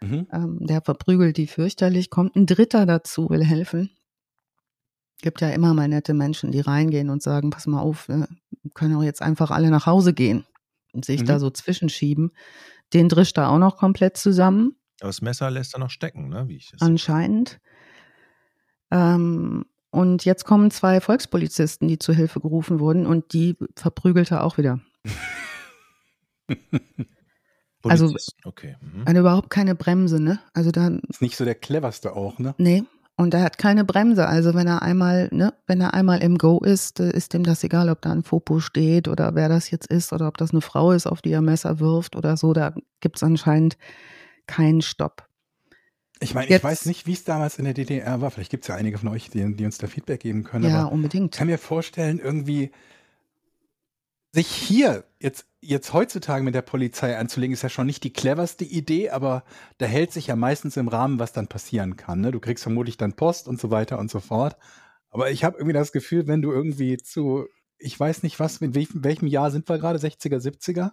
Mhm. 0.00 0.26
Ähm, 0.32 0.58
der 0.66 0.80
verprügelt 0.82 1.36
die 1.36 1.46
fürchterlich, 1.46 2.10
kommt 2.10 2.36
ein 2.36 2.46
Dritter 2.46 2.86
dazu, 2.86 3.28
will 3.30 3.44
helfen. 3.44 3.90
Gibt 5.22 5.40
ja 5.40 5.50
immer 5.50 5.72
mal 5.72 5.88
nette 5.88 6.12
Menschen, 6.14 6.52
die 6.52 6.60
reingehen 6.60 7.08
und 7.10 7.22
sagen, 7.22 7.50
pass 7.50 7.66
mal 7.66 7.80
auf, 7.80 8.08
wir 8.08 8.26
können 8.74 8.96
auch 8.96 9.02
jetzt 9.02 9.22
einfach 9.22 9.50
alle 9.50 9.70
nach 9.70 9.86
Hause 9.86 10.12
gehen 10.12 10.44
und 10.92 11.04
sich 11.04 11.22
Mhm. 11.22 11.26
da 11.26 11.38
so 11.38 11.50
zwischenschieben. 11.50 12.32
Den 12.92 13.08
drischt 13.08 13.38
er 13.38 13.50
auch 13.50 13.58
noch 13.58 13.76
komplett 13.76 14.16
zusammen, 14.16 14.76
Aber 15.00 15.08
das 15.08 15.22
Messer 15.22 15.50
lässt 15.50 15.74
er 15.74 15.80
noch 15.80 15.90
stecken, 15.90 16.28
ne? 16.28 16.48
Wie 16.48 16.56
ich 16.56 16.70
das 16.70 16.82
anscheinend. 16.82 17.60
Ähm, 18.94 19.66
und 19.90 20.24
jetzt 20.24 20.44
kommen 20.44 20.70
zwei 20.70 21.00
Volkspolizisten, 21.00 21.88
die 21.88 21.98
zur 21.98 22.14
Hilfe 22.14 22.40
gerufen 22.40 22.80
wurden 22.80 23.06
und 23.06 23.32
die 23.32 23.56
verprügelt 23.76 24.30
er 24.30 24.44
auch 24.44 24.56
wieder. 24.56 24.80
also- 27.82 28.14
okay. 28.44 28.76
Mhm. 28.80 29.02
Also 29.04 29.20
überhaupt 29.20 29.50
keine 29.50 29.74
Bremse, 29.74 30.20
ne? 30.20 30.38
Also 30.52 30.70
da 30.70 30.88
Ist 31.08 31.22
nicht 31.22 31.36
so 31.36 31.44
der 31.44 31.56
cleverste 31.56 32.14
auch, 32.14 32.38
ne? 32.38 32.54
Nee. 32.58 32.84
Und 33.16 33.32
er 33.34 33.42
hat 33.42 33.58
keine 33.58 33.84
Bremse. 33.84 34.26
Also 34.26 34.54
wenn 34.54 34.66
er 34.66 34.82
einmal, 34.82 35.28
ne, 35.30 35.54
wenn 35.68 35.80
er 35.80 35.94
einmal 35.94 36.20
im 36.20 36.36
Go 36.36 36.58
ist, 36.58 36.98
äh, 36.98 37.12
ist 37.12 37.32
ihm 37.34 37.44
das 37.44 37.62
egal, 37.62 37.88
ob 37.88 38.02
da 38.02 38.10
ein 38.10 38.24
Fopo 38.24 38.58
steht 38.58 39.06
oder 39.06 39.36
wer 39.36 39.48
das 39.48 39.70
jetzt 39.70 39.86
ist 39.86 40.12
oder 40.12 40.26
ob 40.26 40.36
das 40.38 40.50
eine 40.50 40.60
Frau 40.60 40.90
ist, 40.90 41.06
auf 41.06 41.22
die 41.22 41.30
er 41.30 41.40
Messer 41.42 41.78
wirft 41.78 42.16
oder 42.16 42.36
so. 42.36 42.52
Da 42.52 42.74
gibt 43.00 43.16
es 43.16 43.22
anscheinend 43.22 43.76
keinen 44.48 44.82
Stopp. 44.82 45.28
Ich 46.24 46.34
meine, 46.34 46.54
ich 46.54 46.64
weiß 46.64 46.86
nicht, 46.86 47.06
wie 47.06 47.12
es 47.12 47.24
damals 47.24 47.58
in 47.58 47.64
der 47.64 47.74
DDR 47.74 48.20
war. 48.20 48.30
Vielleicht 48.30 48.50
gibt 48.50 48.64
es 48.64 48.68
ja 48.68 48.74
einige 48.74 48.98
von 48.98 49.08
euch, 49.08 49.30
die, 49.30 49.54
die 49.54 49.64
uns 49.64 49.78
da 49.78 49.86
Feedback 49.86 50.20
geben 50.20 50.42
können. 50.42 50.64
ja, 50.64 50.80
aber 50.80 50.88
ich 50.88 50.92
unbedingt. 50.92 51.34
kann 51.34 51.46
mir 51.46 51.58
vorstellen, 51.58 52.18
irgendwie 52.18 52.70
sich 54.32 54.48
hier 54.48 55.04
jetzt, 55.20 55.46
jetzt 55.60 55.92
heutzutage 55.92 56.42
mit 56.42 56.54
der 56.54 56.62
Polizei 56.62 57.16
anzulegen, 57.16 57.54
ist 57.54 57.62
ja 57.62 57.68
schon 57.68 57.86
nicht 57.86 58.02
die 58.02 58.12
cleverste 58.12 58.64
Idee, 58.64 59.10
aber 59.10 59.44
da 59.78 59.86
hält 59.86 60.12
sich 60.12 60.26
ja 60.26 60.36
meistens 60.36 60.76
im 60.76 60.88
Rahmen, 60.88 61.18
was 61.18 61.32
dann 61.32 61.46
passieren 61.46 61.96
kann. 61.96 62.20
Ne? 62.20 62.32
Du 62.32 62.40
kriegst 62.40 62.64
vermutlich 62.64 62.96
dann 62.96 63.12
Post 63.12 63.46
und 63.46 63.60
so 63.60 63.70
weiter 63.70 63.98
und 63.98 64.10
so 64.10 64.18
fort. 64.18 64.56
Aber 65.10 65.30
ich 65.30 65.44
habe 65.44 65.58
irgendwie 65.58 65.74
das 65.74 65.92
Gefühl, 65.92 66.26
wenn 66.26 66.42
du 66.42 66.50
irgendwie 66.50 66.96
zu, 66.96 67.46
ich 67.78 67.98
weiß 67.98 68.24
nicht 68.24 68.40
was, 68.40 68.56
in 68.56 68.74
welchem, 68.74 69.04
welchem 69.04 69.28
Jahr 69.28 69.52
sind 69.52 69.68
wir 69.68 69.78
gerade, 69.78 70.00
60er, 70.00 70.38
70er? 70.38 70.90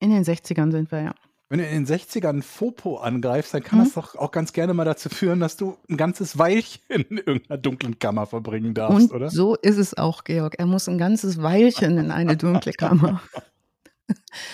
In 0.00 0.10
den 0.10 0.24
60ern 0.24 0.72
sind 0.72 0.90
wir 0.90 1.02
ja. 1.02 1.14
Wenn 1.52 1.58
du 1.58 1.66
in 1.66 1.84
den 1.84 1.86
60ern 1.86 2.40
Fopo 2.42 2.96
angreifst, 2.96 3.52
dann 3.52 3.62
kann 3.62 3.80
Mhm. 3.80 3.84
das 3.84 3.92
doch 3.92 4.14
auch 4.16 4.30
ganz 4.30 4.54
gerne 4.54 4.72
mal 4.72 4.86
dazu 4.86 5.10
führen, 5.10 5.38
dass 5.38 5.58
du 5.58 5.76
ein 5.90 5.98
ganzes 5.98 6.38
Weilchen 6.38 7.02
in 7.10 7.18
irgendeiner 7.18 7.58
dunklen 7.58 7.98
Kammer 7.98 8.24
verbringen 8.24 8.72
darfst, 8.72 9.10
Und 9.10 9.12
oder? 9.12 9.28
so 9.28 9.56
ist 9.56 9.76
es 9.76 9.92
auch, 9.98 10.24
Georg. 10.24 10.54
Er 10.58 10.64
muss 10.64 10.88
ein 10.88 10.96
ganzes 10.96 11.42
Weilchen 11.42 11.98
in 11.98 12.10
eine 12.10 12.38
dunkle 12.38 12.72
Kammer. 12.72 13.20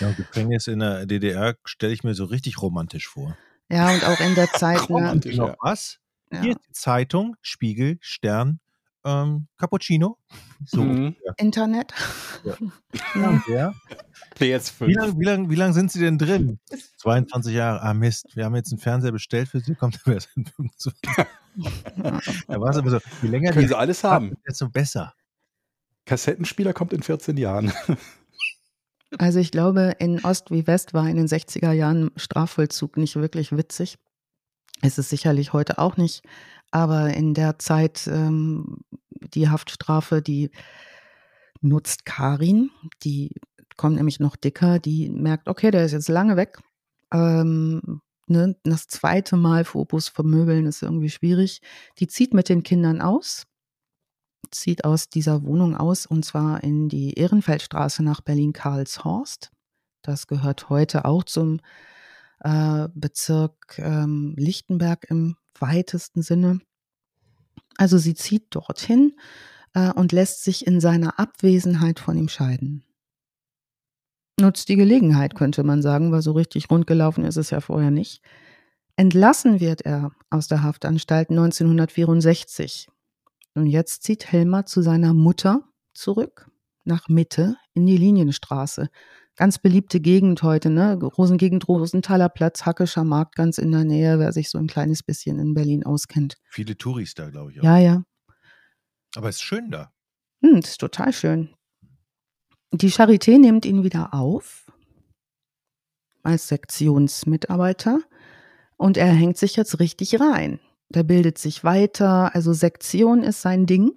Ja, 0.01 0.11
Gefängnis 0.11 0.67
in 0.67 0.79
der 0.79 1.05
DDR 1.05 1.55
stelle 1.63 1.93
ich 1.93 2.03
mir 2.03 2.15
so 2.15 2.25
richtig 2.25 2.61
romantisch 2.61 3.07
vor. 3.07 3.37
Ja, 3.71 3.93
und 3.93 4.03
auch 4.05 4.19
in 4.19 4.35
der 4.35 4.49
Zeit, 4.51 4.89
ne? 4.89 4.95
Romantisch. 4.97 5.37
Noch 5.37 5.55
was? 5.61 5.99
Ja. 6.33 6.41
Hier 6.41 6.55
die 6.55 6.71
Zeitung, 6.73 7.37
Spiegel, 7.41 7.97
Stern, 8.01 8.59
ähm, 9.09 9.47
Cappuccino. 9.57 10.17
So. 10.65 10.83
Mhm. 10.83 11.15
Internet. 11.37 11.93
Ja. 12.43 12.55
Ja. 13.15 13.43
Ja. 13.47 13.73
PS5. 14.37 14.87
Wie 14.87 14.93
lange 14.93 15.19
wie 15.19 15.25
lang, 15.25 15.49
wie 15.49 15.55
lang 15.55 15.73
sind 15.73 15.91
Sie 15.91 15.99
denn 15.99 16.17
drin? 16.17 16.59
22 16.97 17.53
Jahre. 17.53 17.81
Ah, 17.81 17.93
Mist. 17.93 18.35
Wir 18.35 18.45
haben 18.45 18.55
jetzt 18.55 18.71
einen 18.71 18.79
Fernseher 18.79 19.11
bestellt 19.11 19.49
für 19.49 19.59
Sie. 19.59 19.75
Kommt 19.75 19.99
erst 20.05 20.29
in 20.35 20.45
25. 20.45 20.93
Da 22.47 22.59
war 22.61 22.69
es 22.69 22.77
aber 22.77 22.89
so, 22.91 22.99
je 23.21 23.29
länger 23.29 23.51
Können 23.51 23.63
die 23.63 23.67
sie 23.69 23.77
alles 23.77 24.03
haben. 24.03 24.35
desto 24.47 24.69
besser. 24.69 25.13
Kassettenspieler 26.05 26.73
kommt 26.73 26.93
in 26.93 27.03
14 27.03 27.37
Jahren. 27.37 27.71
Also 29.17 29.39
ich 29.39 29.49
glaube, 29.49 29.95
in 29.97 30.23
Ost 30.23 30.51
wie 30.51 30.67
West 30.67 30.93
war 30.93 31.09
in 31.09 31.15
den 31.17 31.25
60er 31.25 31.71
Jahren 31.71 32.11
Strafvollzug 32.15 32.95
nicht 32.95 33.15
wirklich 33.15 33.51
witzig. 33.51 33.97
Es 34.83 34.99
ist 34.99 35.09
sicherlich 35.09 35.51
heute 35.51 35.79
auch 35.79 35.97
nicht. 35.97 36.21
Aber 36.71 37.13
in 37.13 37.33
der 37.33 37.59
Zeit 37.59 38.07
ähm, 38.07 38.77
die 39.11 39.49
Haftstrafe, 39.49 40.21
die 40.21 40.51
nutzt 41.61 42.05
Karin, 42.05 42.69
die 43.03 43.35
kommt 43.75 43.95
nämlich 43.95 44.19
noch 44.19 44.35
dicker, 44.35 44.79
die 44.79 45.09
merkt, 45.09 45.47
okay, 45.47 45.71
der 45.71 45.85
ist 45.85 45.93
jetzt 45.93 46.09
lange 46.09 46.35
weg. 46.35 46.59
Ähm, 47.13 48.01
ne, 48.27 48.55
das 48.63 48.87
zweite 48.87 49.35
Mal 49.35 49.65
Phobos 49.65 50.07
vermöbeln 50.09 50.65
ist 50.65 50.81
irgendwie 50.81 51.09
schwierig. 51.09 51.61
Die 51.99 52.07
zieht 52.07 52.33
mit 52.33 52.49
den 52.49 52.63
Kindern 52.63 53.01
aus, 53.01 53.47
zieht 54.51 54.85
aus 54.85 55.09
dieser 55.09 55.43
Wohnung 55.43 55.75
aus 55.75 56.05
und 56.05 56.23
zwar 56.23 56.63
in 56.63 56.89
die 56.89 57.13
Ehrenfeldstraße 57.13 58.03
nach 58.03 58.21
Berlin-Karlshorst. 58.21 59.51
Das 60.01 60.27
gehört 60.27 60.69
heute 60.69 61.05
auch 61.05 61.23
zum 61.23 61.59
äh, 62.39 62.87
Bezirk 62.93 63.77
ähm, 63.79 64.35
Lichtenberg 64.37 65.05
im 65.09 65.35
weitesten 65.59 66.21
Sinne. 66.21 66.59
Also 67.77 67.97
sie 67.97 68.13
zieht 68.13 68.47
dorthin 68.49 69.13
äh, 69.73 69.91
und 69.91 70.11
lässt 70.11 70.43
sich 70.43 70.67
in 70.67 70.79
seiner 70.79 71.19
Abwesenheit 71.19 71.99
von 71.99 72.17
ihm 72.17 72.29
scheiden. 72.29 72.83
Nutzt 74.39 74.69
die 74.69 74.77
Gelegenheit, 74.77 75.35
könnte 75.35 75.63
man 75.63 75.81
sagen, 75.81 76.11
weil 76.11 76.21
so 76.21 76.31
richtig 76.31 76.69
rund 76.71 76.87
gelaufen 76.87 77.25
ist 77.25 77.35
es 77.35 77.49
ja 77.49 77.59
vorher 77.59 77.91
nicht. 77.91 78.21
Entlassen 78.95 79.59
wird 79.59 79.81
er 79.81 80.11
aus 80.29 80.47
der 80.47 80.63
Haftanstalt 80.63 81.29
1964. 81.29 82.87
Und 83.55 83.65
jetzt 83.65 84.03
zieht 84.03 84.31
Helmer 84.31 84.65
zu 84.65 84.81
seiner 84.81 85.13
Mutter 85.13 85.63
zurück, 85.93 86.49
nach 86.83 87.09
Mitte 87.09 87.55
in 87.73 87.85
die 87.85 87.97
Linienstraße. 87.97 88.89
Ganz 89.39 89.57
beliebte 89.57 90.01
Gegend 90.01 90.43
heute, 90.43 90.69
ne? 90.69 90.95
Rosengegend, 91.01 91.69
Rosenthaler 91.69 92.27
Platz, 92.27 92.65
Hackescher 92.65 93.05
Markt 93.05 93.37
ganz 93.37 93.57
in 93.57 93.71
der 93.71 93.85
Nähe, 93.85 94.19
wer 94.19 94.33
sich 94.33 94.49
so 94.49 94.57
ein 94.57 94.67
kleines 94.67 95.01
bisschen 95.01 95.39
in 95.39 95.53
Berlin 95.53 95.85
auskennt. 95.85 96.35
Viele 96.49 96.77
Touris 96.77 97.13
da, 97.13 97.29
glaube 97.29 97.53
ich. 97.53 97.59
Auch. 97.61 97.63
Ja, 97.63 97.77
ja. 97.77 98.03
Aber 99.15 99.29
es 99.29 99.37
ist 99.37 99.43
schön 99.43 99.71
da. 99.71 99.93
Hm, 100.41 100.59
das 100.59 100.71
ist 100.71 100.81
total 100.81 101.13
schön. 101.13 101.55
Die 102.73 102.91
Charité 102.91 103.39
nimmt 103.39 103.65
ihn 103.65 103.85
wieder 103.85 104.13
auf 104.13 104.69
als 106.21 106.49
Sektionsmitarbeiter 106.49 108.01
und 108.75 108.97
er 108.97 109.07
hängt 109.07 109.37
sich 109.37 109.55
jetzt 109.55 109.79
richtig 109.79 110.19
rein. 110.19 110.59
Der 110.89 111.03
bildet 111.03 111.37
sich 111.37 111.63
weiter, 111.63 112.35
also 112.35 112.51
Sektion 112.51 113.23
ist 113.23 113.41
sein 113.41 113.67
Ding 113.67 113.93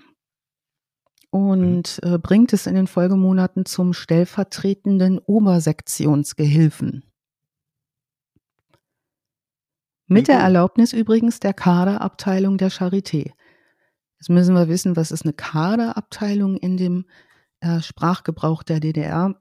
und 1.32 1.98
äh, 2.02 2.18
bringt 2.18 2.52
es 2.52 2.66
in 2.66 2.74
den 2.74 2.86
Folgemonaten 2.86 3.64
zum 3.64 3.94
stellvertretenden 3.94 5.18
Obersektionsgehilfen. 5.18 7.04
Mit 10.08 10.28
der 10.28 10.40
Erlaubnis 10.40 10.92
übrigens 10.92 11.40
der 11.40 11.54
Kaderabteilung 11.54 12.58
der 12.58 12.70
Charité. 12.70 13.32
Jetzt 14.18 14.28
müssen 14.28 14.54
wir 14.54 14.68
wissen, 14.68 14.94
was 14.94 15.10
ist 15.10 15.24
eine 15.24 15.32
Kaderabteilung 15.32 16.58
in 16.58 16.76
dem 16.76 17.06
äh, 17.60 17.80
Sprachgebrauch 17.80 18.62
der 18.62 18.80
DDR. 18.80 19.34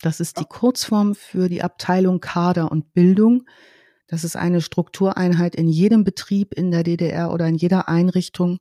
Das 0.00 0.18
ist 0.18 0.40
die 0.40 0.46
Kurzform 0.46 1.14
für 1.14 1.50
die 1.50 1.62
Abteilung 1.62 2.20
Kader 2.20 2.72
und 2.72 2.94
Bildung. 2.94 3.44
Das 4.06 4.24
ist 4.24 4.34
eine 4.34 4.62
Struktureinheit 4.62 5.54
in 5.56 5.68
jedem 5.68 6.04
Betrieb 6.04 6.54
in 6.54 6.70
der 6.70 6.84
DDR 6.84 7.30
oder 7.30 7.46
in 7.46 7.56
jeder 7.56 7.90
Einrichtung, 7.90 8.60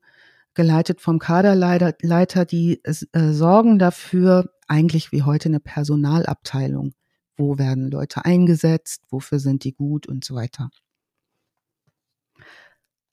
geleitet 0.53 1.01
vom 1.01 1.19
Kaderleiter, 1.19 2.45
die 2.45 2.81
äh, 2.83 3.31
sorgen 3.31 3.79
dafür, 3.79 4.49
eigentlich 4.67 5.11
wie 5.11 5.23
heute 5.23 5.49
eine 5.49 5.59
Personalabteilung. 5.59 6.93
Wo 7.37 7.57
werden 7.57 7.89
Leute 7.89 8.25
eingesetzt? 8.25 9.03
Wofür 9.09 9.39
sind 9.39 9.63
die 9.63 9.73
gut 9.73 10.07
und 10.07 10.23
so 10.23 10.35
weiter. 10.35 10.69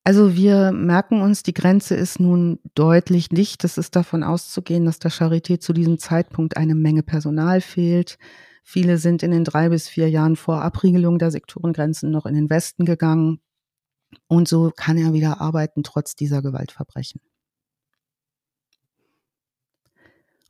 Also 0.05 0.35
wir 0.37 0.73
merken 0.73 1.21
uns, 1.21 1.43
die 1.43 1.53
Grenze 1.53 1.95
ist 1.95 2.19
nun 2.19 2.61
deutlich 2.75 3.31
nicht. 3.31 3.63
Es 3.65 3.77
ist 3.77 3.95
davon 3.95 4.23
auszugehen, 4.23 4.87
dass 4.87 4.99
der 4.99 5.11
Charité 5.11 5.61
zu 5.61 5.75
diesem 5.75 5.99
Zeitpunkt 5.99 6.57
eine 6.57 6.75
Menge 6.75 7.03
Personal 7.03 7.61
fehlt. 7.61 8.19
Viele 8.65 8.97
sind 8.99 9.23
in 9.23 9.33
den 9.33 9.45
drei 9.45 9.69
bis 9.69 9.89
vier 9.89 10.09
Jahren 10.09 10.37
vor 10.37 10.63
Abriegelung 10.63 11.19
der 11.19 11.31
Sektorengrenzen 11.31 12.11
noch 12.11 12.25
in 12.25 12.35
den 12.35 12.49
Westen 12.49 12.87
gegangen. 12.87 13.41
Und 14.29 14.49
so 14.49 14.73
kann 14.75 14.97
er 14.97 15.13
wieder 15.13 15.41
arbeiten, 15.41 15.83
trotz 15.83 16.15
dieser 16.17 16.41
Gewaltverbrechen. 16.41 17.21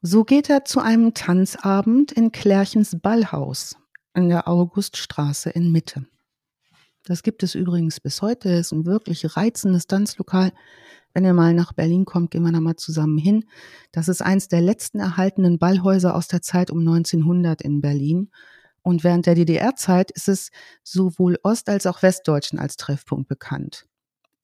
So 0.00 0.22
geht 0.22 0.48
er 0.48 0.64
zu 0.64 0.78
einem 0.78 1.12
Tanzabend 1.12 2.12
in 2.12 2.30
Klärchens 2.30 2.96
Ballhaus 3.02 3.76
in 4.14 4.28
der 4.28 4.46
Auguststraße 4.46 5.50
in 5.50 5.72
Mitte. 5.72 6.06
Das 7.04 7.24
gibt 7.24 7.42
es 7.42 7.56
übrigens 7.56 7.98
bis 7.98 8.22
heute. 8.22 8.48
Es 8.50 8.66
ist 8.66 8.72
ein 8.72 8.86
wirklich 8.86 9.36
reizendes 9.36 9.88
Tanzlokal. 9.88 10.52
Wenn 11.14 11.24
ihr 11.24 11.32
mal 11.32 11.52
nach 11.52 11.72
Berlin 11.72 12.04
kommt, 12.04 12.30
gehen 12.30 12.44
wir 12.44 12.52
da 12.52 12.60
mal 12.60 12.76
zusammen 12.76 13.18
hin. 13.18 13.46
Das 13.90 14.06
ist 14.06 14.22
eins 14.22 14.46
der 14.46 14.60
letzten 14.60 15.00
erhaltenen 15.00 15.58
Ballhäuser 15.58 16.14
aus 16.14 16.28
der 16.28 16.42
Zeit 16.42 16.70
um 16.70 16.78
1900 16.78 17.60
in 17.60 17.80
Berlin. 17.80 18.30
Und 18.82 19.02
während 19.02 19.26
der 19.26 19.34
DDR-Zeit 19.34 20.12
ist 20.12 20.28
es 20.28 20.50
sowohl 20.84 21.40
Ost- 21.42 21.68
als 21.68 21.86
auch 21.86 22.02
Westdeutschen 22.02 22.60
als 22.60 22.76
Treffpunkt 22.76 23.28
bekannt. 23.28 23.86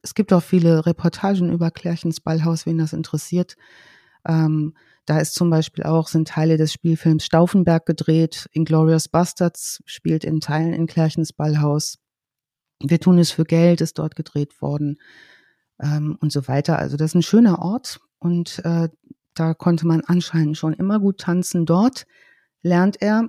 Es 0.02 0.14
gibt 0.14 0.32
auch 0.32 0.42
viele 0.42 0.84
Reportagen 0.84 1.52
über 1.52 1.70
Klärchens 1.70 2.20
Ballhaus, 2.20 2.66
wen 2.66 2.78
das 2.78 2.92
interessiert. 2.92 3.56
Ähm, 4.26 4.74
da 5.06 5.18
ist 5.18 5.34
zum 5.34 5.50
Beispiel 5.50 5.84
auch, 5.84 6.08
sind 6.08 6.28
Teile 6.28 6.56
des 6.56 6.72
Spielfilms 6.72 7.24
Stauffenberg 7.24 7.84
gedreht. 7.84 8.48
Inglorious 8.52 9.08
Bastards 9.08 9.82
spielt 9.84 10.24
in 10.24 10.40
Teilen 10.40 10.72
in 10.72 10.86
Klärchens 10.86 11.32
Ballhaus. 11.32 11.98
Wir 12.80 13.00
tun 13.00 13.18
es 13.18 13.30
für 13.30 13.44
Geld, 13.44 13.80
ist 13.80 13.98
dort 13.98 14.16
gedreht 14.16 14.60
worden 14.62 14.98
ähm, 15.80 16.16
und 16.20 16.32
so 16.32 16.48
weiter. 16.48 16.78
Also 16.78 16.96
das 16.96 17.10
ist 17.10 17.14
ein 17.14 17.22
schöner 17.22 17.60
Ort 17.60 18.00
und 18.18 18.64
äh, 18.64 18.88
da 19.34 19.54
konnte 19.54 19.86
man 19.86 20.02
anscheinend 20.02 20.56
schon 20.56 20.72
immer 20.72 21.00
gut 21.00 21.18
tanzen. 21.18 21.66
Dort 21.66 22.06
lernt 22.62 23.02
er, 23.02 23.28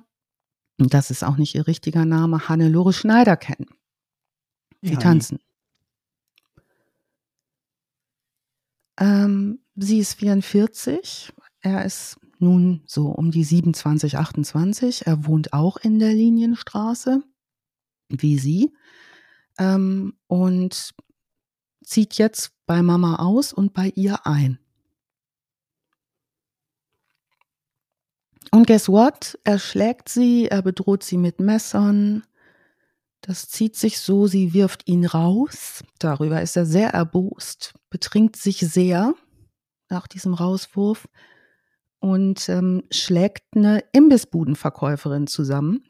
und 0.78 0.94
das 0.94 1.12
ist 1.12 1.24
auch 1.24 1.38
nicht 1.38 1.56
ihr 1.56 1.68
richtiger 1.68 2.06
Name, 2.06 2.48
Hannelore 2.48 2.94
Schneider 2.94 3.36
kennen. 3.36 3.68
Sie 4.82 4.94
ja, 4.94 5.00
tanzen. 5.00 5.40
Ähm, 8.98 9.60
sie 9.76 10.00
ist 10.00 10.14
44, 10.14 11.34
er 11.66 11.84
ist 11.84 12.20
nun 12.38 12.84
so 12.86 13.08
um 13.08 13.32
die 13.32 13.44
27, 13.44 14.18
28. 14.18 15.08
Er 15.08 15.26
wohnt 15.26 15.52
auch 15.52 15.78
in 15.78 15.98
der 16.00 16.14
Linienstraße, 16.14 17.24
wie 18.10 18.38
sie, 18.38 18.74
ähm, 19.58 20.14
und 20.28 20.94
zieht 21.84 22.16
jetzt 22.16 22.52
bei 22.68 22.84
Mama 22.84 23.16
aus 23.16 23.52
und 23.52 23.74
bei 23.74 23.92
ihr 23.96 24.28
ein. 24.28 24.60
Und 28.52 28.68
guess 28.68 28.88
what? 28.88 29.40
Er 29.44 29.58
schlägt 29.58 30.08
sie, 30.08 30.48
er 30.48 30.62
bedroht 30.62 31.04
sie 31.04 31.18
mit 31.18 31.40
Messern. 31.40 32.24
Das 33.22 33.50
zieht 33.50 33.76
sich 33.76 34.00
so, 34.00 34.28
sie 34.28 34.54
wirft 34.54 34.88
ihn 34.88 35.06
raus. 35.06 35.84
Darüber 35.98 36.42
ist 36.44 36.56
er 36.56 36.68
sehr 36.68 36.90
erbost, 36.90 37.74
betrinkt 37.90 38.36
sich 38.36 38.60
sehr 38.60 39.16
nach 39.90 40.08
diesem 40.08 40.36
Rauswurf 40.36 41.08
und 42.00 42.50
ähm, 42.50 42.84
schlägt 42.92 43.56
eine 43.56 43.84
Imbissbudenverkäuferin 43.92 45.28
zusammen, 45.28 45.84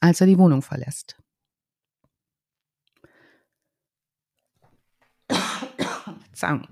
als 0.00 0.20
er 0.20 0.26
die 0.26 0.38
Wohnung 0.38 0.62
verlässt. 0.62 1.16
Zang. 6.32 6.68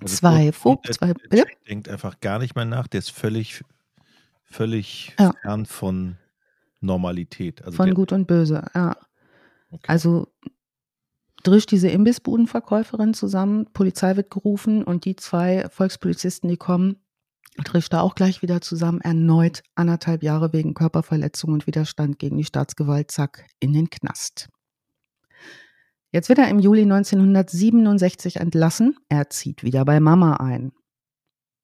Also 0.00 0.16
zwei, 0.16 0.52
Fub, 0.52 0.86
zwei, 0.86 1.14
der 1.30 1.46
denkt 1.68 1.88
einfach 1.88 2.20
gar 2.20 2.38
nicht 2.38 2.54
mehr 2.54 2.64
nach, 2.64 2.86
der 2.86 2.98
ist 2.98 3.10
völlig, 3.10 3.64
völlig 4.44 5.14
ja. 5.18 5.32
fern 5.42 5.64
von 5.64 6.18
Normalität. 6.80 7.62
Also 7.64 7.76
von 7.76 7.94
Gut 7.94 8.12
und 8.12 8.26
Böse, 8.26 8.66
ja. 8.74 8.96
Okay. 9.70 9.84
Also 9.86 10.28
drischt 11.42 11.70
diese 11.70 11.88
Imbissbudenverkäuferin 11.88 13.14
zusammen, 13.14 13.72
Polizei 13.72 14.16
wird 14.16 14.30
gerufen 14.30 14.84
und 14.84 15.04
die 15.04 15.16
zwei 15.16 15.68
Volkspolizisten, 15.68 16.48
die 16.48 16.56
kommen, 16.56 16.96
trifft 17.64 17.92
da 17.92 18.00
auch 18.00 18.14
gleich 18.14 18.42
wieder 18.42 18.60
zusammen, 18.60 19.00
erneut 19.00 19.62
anderthalb 19.74 20.22
Jahre 20.22 20.52
wegen 20.52 20.74
Körperverletzung 20.74 21.52
und 21.52 21.66
Widerstand 21.66 22.18
gegen 22.18 22.36
die 22.36 22.44
Staatsgewalt, 22.44 23.10
zack, 23.10 23.46
in 23.60 23.72
den 23.72 23.88
Knast. 23.88 24.48
Jetzt 26.10 26.28
wird 26.28 26.38
er 26.38 26.48
im 26.48 26.58
Juli 26.58 26.82
1967 26.82 28.36
entlassen. 28.36 28.96
Er 29.08 29.30
zieht 29.30 29.62
wieder 29.62 29.84
bei 29.84 30.00
Mama 30.00 30.36
ein. 30.36 30.72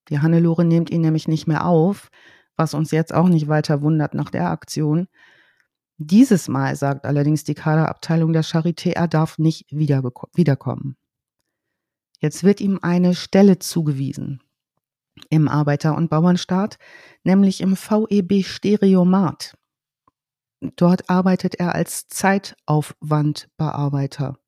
Die 0.08 0.18
Hannelore 0.18 0.64
nimmt 0.64 0.90
ihn 0.90 1.00
nämlich 1.00 1.28
nicht 1.28 1.46
mehr 1.46 1.66
auf, 1.66 2.10
was 2.56 2.74
uns 2.74 2.90
jetzt 2.90 3.14
auch 3.14 3.28
nicht 3.28 3.48
weiter 3.48 3.82
wundert 3.82 4.14
nach 4.14 4.30
der 4.30 4.50
Aktion. 4.50 5.08
Dieses 5.96 6.48
Mal 6.48 6.74
sagt 6.76 7.06
allerdings 7.06 7.44
die 7.44 7.54
Kaderabteilung 7.54 8.32
der 8.32 8.44
Charité, 8.44 8.92
er 8.92 9.08
darf 9.08 9.38
nicht 9.38 9.66
wiederkommen. 9.70 10.96
Jetzt 12.18 12.44
wird 12.44 12.60
ihm 12.60 12.78
eine 12.82 13.14
Stelle 13.14 13.58
zugewiesen 13.58 14.42
im 15.30 15.48
Arbeiter- 15.48 15.96
und 15.96 16.10
Bauernstaat, 16.10 16.78
nämlich 17.24 17.60
im 17.60 17.76
VEB 17.76 18.44
Stereomat. 18.44 19.56
Dort 20.76 21.10
arbeitet 21.10 21.56
er 21.56 21.74
als 21.74 22.06
Zeitaufwandbearbeiter. 22.08 24.38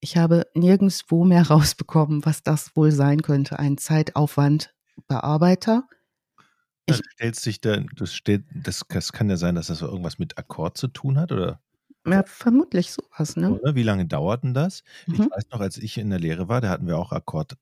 Ich 0.00 0.16
habe 0.16 0.46
nirgendwo 0.54 1.24
mehr 1.24 1.42
rausbekommen, 1.50 2.24
was 2.24 2.42
das 2.42 2.74
wohl 2.74 2.90
sein 2.92 3.20
könnte, 3.22 3.58
ein 3.58 3.76
Zeitaufwandbearbeiter. 3.78 5.86
Ich, 6.88 7.02
stellt 7.14 7.34
sich 7.36 7.60
da, 7.60 7.78
das, 7.96 8.14
steht, 8.14 8.44
das, 8.54 8.82
das 8.88 9.12
kann 9.12 9.28
ja 9.28 9.36
sein, 9.36 9.56
dass 9.56 9.66
das 9.66 9.82
irgendwas 9.82 10.18
mit 10.18 10.38
Akkord 10.38 10.78
zu 10.78 10.88
tun 10.88 11.18
hat, 11.18 11.32
oder? 11.32 11.60
Ja, 12.06 12.22
vermutlich 12.24 12.92
sowas, 12.92 13.36
ne? 13.36 13.58
Oder? 13.58 13.74
Wie 13.74 13.82
lange 13.82 14.06
dauert 14.06 14.44
denn 14.44 14.54
das? 14.54 14.84
Mhm. 15.06 15.14
Ich 15.14 15.30
weiß 15.30 15.50
noch, 15.50 15.60
als 15.60 15.76
ich 15.78 15.98
in 15.98 16.10
der 16.10 16.20
Lehre 16.20 16.48
war, 16.48 16.60
da 16.60 16.68
hatten 16.68 16.86
wir 16.86 16.96
auch 16.96 17.10
Akkord 17.10 17.56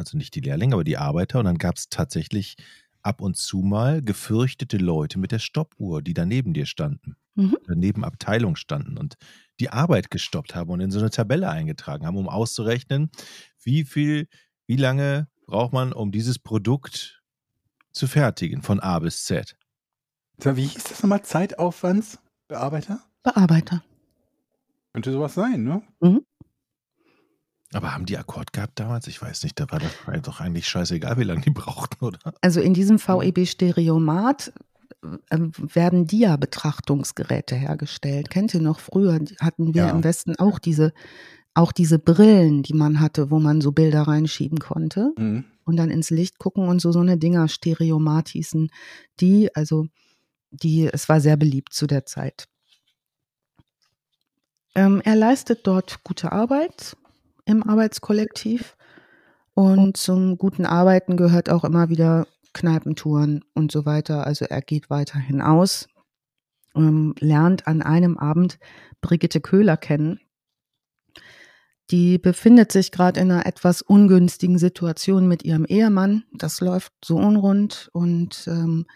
also 0.00 0.16
nicht 0.16 0.34
die 0.34 0.40
Lehrlinge, 0.40 0.74
aber 0.74 0.84
die 0.84 0.96
Arbeiter. 0.96 1.38
Und 1.38 1.44
dann 1.44 1.58
gab 1.58 1.76
es 1.76 1.88
tatsächlich 1.88 2.56
ab 3.02 3.20
und 3.20 3.36
zu 3.36 3.58
mal 3.58 4.02
gefürchtete 4.02 4.76
Leute 4.76 5.18
mit 5.18 5.32
der 5.32 5.38
Stoppuhr, 5.38 6.02
die 6.02 6.14
daneben 6.14 6.52
dir 6.52 6.66
standen, 6.66 7.16
mhm. 7.34 7.56
neben 7.68 8.04
Abteilung 8.04 8.56
standen 8.56 8.98
und 8.98 9.14
die 9.58 9.70
Arbeit 9.70 10.10
gestoppt 10.10 10.54
haben 10.54 10.70
und 10.70 10.80
in 10.80 10.90
so 10.90 10.98
eine 10.98 11.10
Tabelle 11.10 11.48
eingetragen 11.48 12.06
haben, 12.06 12.16
um 12.16 12.28
auszurechnen, 12.28 13.10
wie 13.62 13.84
viel, 13.84 14.28
wie 14.66 14.76
lange 14.76 15.28
braucht 15.46 15.72
man, 15.72 15.92
um 15.92 16.12
dieses 16.12 16.38
Produkt 16.38 17.22
zu 17.92 18.06
fertigen, 18.06 18.62
von 18.62 18.80
A 18.80 18.98
bis 18.98 19.24
Z. 19.24 19.56
Wie 20.38 20.66
hieß 20.66 20.84
das 20.84 21.02
nochmal? 21.02 21.22
Zeitaufwandsbearbeiter? 21.22 23.00
Bearbeiter. 23.22 23.84
Könnte 24.92 25.12
sowas 25.12 25.34
sein, 25.34 25.62
ne? 25.64 25.82
Mhm. 26.00 26.24
Aber 27.72 27.94
haben 27.94 28.06
die 28.06 28.18
Akkord 28.18 28.52
gehabt 28.52 28.80
damals? 28.80 29.06
Ich 29.06 29.22
weiß 29.22 29.44
nicht, 29.44 29.60
da 29.60 29.66
war 29.70 29.80
doch 30.20 30.40
eigentlich 30.40 30.68
scheißegal, 30.68 31.18
wie 31.18 31.24
lange 31.24 31.42
die 31.42 31.50
brauchten, 31.50 32.04
oder? 32.04 32.18
Also 32.40 32.60
in 32.60 32.74
diesem 32.74 32.98
VEB-Stereomat 32.98 34.52
äh, 35.02 35.38
werden 35.56 36.06
Dia-Betrachtungsgeräte 36.06 37.54
hergestellt. 37.54 38.30
Kennt 38.30 38.54
ihr 38.54 38.60
noch? 38.60 38.80
Früher 38.80 39.20
hatten 39.40 39.74
wir 39.74 39.86
ja. 39.86 39.90
im 39.90 40.02
Westen 40.02 40.36
auch 40.36 40.58
diese, 40.58 40.92
auch 41.54 41.70
diese 41.70 41.98
Brillen, 41.98 42.62
die 42.62 42.74
man 42.74 42.98
hatte, 42.98 43.30
wo 43.30 43.38
man 43.38 43.60
so 43.60 43.70
Bilder 43.70 44.02
reinschieben 44.02 44.58
konnte 44.58 45.12
mhm. 45.16 45.44
und 45.64 45.76
dann 45.76 45.90
ins 45.90 46.10
Licht 46.10 46.38
gucken 46.38 46.68
und 46.68 46.80
so 46.80 46.90
so 46.90 47.00
eine 47.00 47.18
Dinger 47.18 47.48
Stereomat 47.48 48.30
hießen. 48.30 48.70
Die, 49.20 49.54
also 49.54 49.86
die, 50.50 50.88
es 50.92 51.08
war 51.08 51.20
sehr 51.20 51.36
beliebt 51.36 51.72
zu 51.72 51.86
der 51.86 52.04
Zeit. 52.04 52.48
Ähm, 54.74 55.00
er 55.04 55.16
leistet 55.16 55.66
dort 55.66 56.02
gute 56.04 56.32
Arbeit 56.32 56.96
im 57.44 57.62
Arbeitskollektiv 57.62 58.76
und 59.54 59.96
zum 59.96 60.38
guten 60.38 60.66
Arbeiten 60.66 61.16
gehört 61.16 61.50
auch 61.50 61.64
immer 61.64 61.88
wieder 61.88 62.26
Kneipentouren 62.52 63.44
und 63.54 63.70
so 63.70 63.84
weiter. 63.84 64.26
Also 64.26 64.44
er 64.44 64.62
geht 64.62 64.90
weiterhin 64.90 65.40
aus, 65.40 65.88
ähm, 66.74 67.14
lernt 67.18 67.66
an 67.66 67.82
einem 67.82 68.16
Abend 68.18 68.58
Brigitte 69.00 69.40
Köhler 69.40 69.76
kennen. 69.76 70.20
Die 71.90 72.18
befindet 72.18 72.70
sich 72.70 72.92
gerade 72.92 73.20
in 73.20 73.32
einer 73.32 73.46
etwas 73.46 73.82
ungünstigen 73.82 74.58
Situation 74.58 75.26
mit 75.26 75.44
ihrem 75.44 75.64
Ehemann. 75.64 76.24
Das 76.32 76.60
läuft 76.60 76.92
so 77.04 77.16
unrund 77.16 77.90
und 77.92 78.46
ähm, 78.46 78.86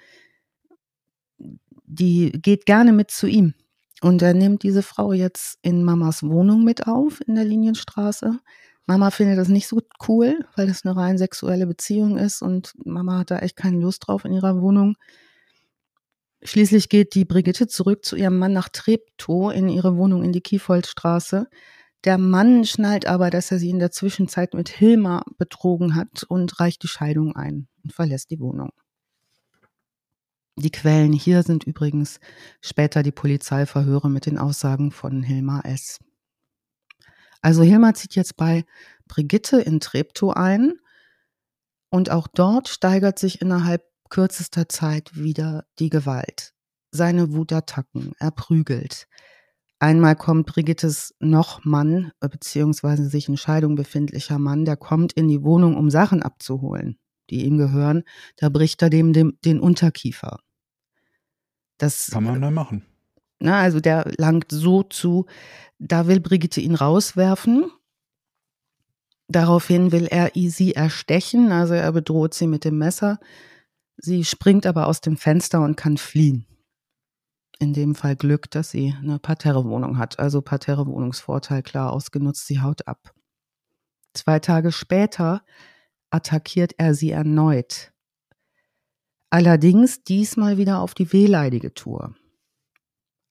die 1.87 2.31
geht 2.33 2.67
gerne 2.67 2.93
mit 2.93 3.11
zu 3.11 3.27
ihm. 3.27 3.55
Und 4.01 4.23
er 4.23 4.35
nimmt 4.35 4.63
diese 4.63 4.83
Frau 4.83 5.13
jetzt 5.13 5.59
in 5.63 5.85
Mamas 5.85 6.23
Wohnung 6.23 6.65
mit 6.65 6.87
auf 6.87 7.21
in 7.27 7.37
der 7.37 7.45
Linienstraße. 7.45 8.41
Mama 8.87 9.11
findet 9.11 9.39
das 9.39 9.49
nicht 9.49 9.67
so 9.67 9.81
cool, 10.09 10.45
weil 10.57 10.67
das 10.67 10.85
eine 10.85 10.97
rein 10.97 11.17
sexuelle 11.17 11.67
Beziehung 11.67 12.19
ist 12.19 12.43
und 12.43 12.75
Mama 12.85 13.21
hat 13.21 13.31
da 13.31 13.39
echt 13.39 13.57
keine 13.57 13.79
Lust 13.81 14.07
drauf 14.07 14.25
in 14.25 14.33
ihrer 14.33 14.61
Wohnung. 14.61 14.97
Schließlich 16.43 16.91
geht 16.91 17.15
die 17.15 17.25
Brigitte 17.25 17.67
zurück 17.67 18.05
zu 18.05 18.17
ihrem 18.17 18.39
Mann 18.39 18.53
nach 18.53 18.69
Treptow 18.69 19.51
in 19.55 19.71
ihre 19.71 19.97
Wohnung 19.97 20.23
in 20.23 20.33
die 20.33 20.43
Kiefoldstraße. 20.43 21.49
Der 22.05 22.19
Mann 22.19 22.67
schnallt 22.67 23.07
aber, 23.07 23.31
dass 23.31 23.51
er 23.51 23.59
sie 23.59 23.71
in 23.71 23.79
der 23.79 23.91
Zwischenzeit 23.91 24.53
mit 24.53 24.69
Hilma 24.69 25.25
betrogen 25.39 25.95
hat 25.95 26.25
und 26.29 26.61
reicht 26.61 26.83
die 26.83 26.89
Scheidung 26.89 27.35
ein 27.35 27.69
und 27.83 27.95
verlässt 27.95 28.31
die 28.31 28.41
Wohnung. 28.41 28.73
Die 30.57 30.71
Quellen 30.71 31.13
hier 31.13 31.43
sind 31.43 31.65
übrigens 31.65 32.21
später 32.61 33.03
die 33.03 33.11
Polizeiverhöre 33.11 34.09
mit 34.09 34.27
den 34.27 34.39
Aussagen 34.39 34.93
von 34.93 35.23
Hilma 35.23 35.61
S. 35.61 35.99
Also 37.43 37.63
Hilma 37.63 37.93
zieht 37.95 38.15
jetzt 38.15 38.37
bei 38.37 38.65
Brigitte 39.09 39.61
in 39.61 39.81
Treptow 39.81 40.35
ein 40.35 40.75
und 41.91 42.11
auch 42.11 42.29
dort 42.29 42.69
steigert 42.69 43.19
sich 43.19 43.43
innerhalb 43.43 43.83
kürzester 44.11 44.69
Zeit 44.69 45.17
wieder 45.17 45.67
die 45.79 45.91
Gewalt. 45.91 46.55
Seine 46.93 47.33
Wutattacken, 47.33 48.13
er 48.19 48.31
prügelt. 48.31 49.09
Einmal 49.81 50.15
kommt 50.15 50.47
Brigittes 50.47 51.15
noch 51.19 51.65
Mann, 51.65 52.13
beziehungsweise 52.21 53.09
sich 53.09 53.29
in 53.29 53.37
Scheidung 53.37 53.75
befindlicher 53.75 54.39
Mann, 54.39 54.65
der 54.65 54.77
kommt 54.77 55.13
in 55.13 55.29
die 55.29 55.43
Wohnung, 55.43 55.77
um 55.77 55.91
Sachen 55.91 56.23
abzuholen, 56.23 56.99
die 57.31 57.45
ihm 57.45 57.59
gehören. 57.59 58.05
Da 58.37 58.49
bricht 58.49 58.83
er 58.83 58.91
dem, 58.91 59.13
dem 59.13 59.39
den 59.45 59.61
Unterkiefer. 59.61 60.41
Das 61.79 62.11
kann 62.11 62.25
man 62.25 62.41
dann 62.41 62.55
machen. 62.55 62.87
Na, 63.41 63.59
also 63.61 63.81
der 63.81 64.11
langt 64.17 64.47
so 64.51 64.83
zu, 64.83 65.27
da 65.79 66.07
will 66.07 66.21
Brigitte 66.21 66.61
ihn 66.61 66.75
rauswerfen. 66.75 67.71
Daraufhin 69.29 69.91
will 69.91 70.07
er 70.07 70.31
sie 70.35 70.75
erstechen, 70.75 71.51
also 71.51 71.75
er 71.75 71.93
bedroht 71.93 72.35
sie 72.35 72.47
mit 72.47 72.65
dem 72.65 72.79
Messer. 72.79 73.19
Sie 73.97 74.25
springt 74.25 74.67
aber 74.67 74.87
aus 74.87 75.01
dem 75.01 75.17
Fenster 75.17 75.63
und 75.63 75.77
kann 75.77 75.97
fliehen. 75.97 76.47
In 77.59 77.73
dem 77.73 77.95
Fall 77.95 78.17
Glück, 78.17 78.51
dass 78.51 78.71
sie 78.71 78.95
eine 79.01 79.19
Parterrewohnung 79.19 79.99
hat, 79.99 80.19
also 80.19 80.43
Parterrewohnungsvorteil 80.43 81.63
klar 81.63 81.93
ausgenutzt, 81.93 82.47
sie 82.47 82.61
haut 82.61 82.87
ab. 82.87 83.15
Zwei 84.13 84.39
Tage 84.39 84.73
später 84.73 85.43
attackiert 86.15 86.75
er 86.79 86.95
sie 86.95 87.11
erneut. 87.11 87.93
Allerdings 89.31 90.05
diesmal 90.05 90.59
wieder 90.59 90.79
auf 90.81 90.95
die 90.95 91.13
wehleidige 91.13 91.75
Tour. 91.75 92.15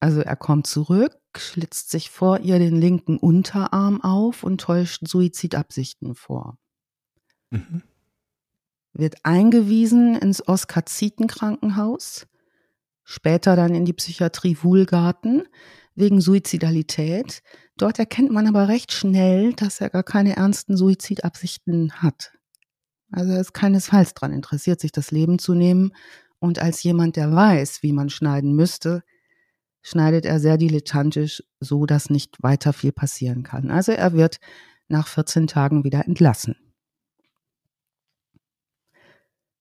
Also 0.01 0.19
er 0.19 0.36
kommt 0.36 0.67
zurück, 0.67 1.17
schlitzt 1.38 1.89
sich 1.89 2.09
vor 2.09 2.41
ihr 2.41 2.59
den 2.59 2.75
linken 2.75 3.17
Unterarm 3.17 4.01
auf 4.01 4.43
und 4.43 4.59
täuscht 4.59 5.07
Suizidabsichten 5.07 6.13
vor. 6.13 6.57
Mhm. 7.51 7.84
Wird 8.91 9.15
eingewiesen 9.23 10.15
ins 10.15 10.45
Oskar-Zieten-Krankenhaus, 10.45 12.27
später 13.05 13.55
dann 13.55 13.73
in 13.73 13.86
die 13.86 13.93
Psychiatrie 13.93 14.57
Wuhlgarten 14.61 15.47
wegen 15.95 16.19
Suizidalität. 16.19 17.41
Dort 17.77 17.97
erkennt 17.97 18.31
man 18.31 18.45
aber 18.45 18.67
recht 18.67 18.91
schnell, 18.91 19.53
dass 19.53 19.79
er 19.79 19.89
gar 19.89 20.03
keine 20.03 20.36
ernsten 20.36 20.75
Suizidabsichten 20.75 21.93
hat. 22.01 22.34
Also 23.14 23.32
er 23.32 23.41
ist 23.41 23.53
keinesfalls 23.53 24.14
daran 24.14 24.34
interessiert, 24.34 24.82
sich 24.82 24.91
das 24.91 25.11
Leben 25.11 25.38
zu 25.39 25.53
nehmen. 25.53 25.93
Und 26.39 26.59
als 26.59 26.84
jemand, 26.84 27.16
der 27.16 27.34
weiß, 27.34 27.84
wie 27.84 27.93
man 27.93 28.09
schneiden 28.09 28.55
müsste, 28.55 29.03
schneidet 29.84 30.26
er 30.26 30.39
sehr 30.39 30.57
dilettantisch, 30.57 31.43
so 31.59 31.86
dass 31.86 32.09
nicht 32.09 32.41
weiter 32.41 32.74
viel 32.74 32.91
passieren 32.91 33.43
kann. 33.43 33.70
Also 33.70 33.91
er 33.91 34.14
wird 34.14 34.39
nach 34.88 35.07
14 35.07 35.47
Tagen 35.47 35.84
wieder 35.84 36.05
entlassen. 36.05 36.55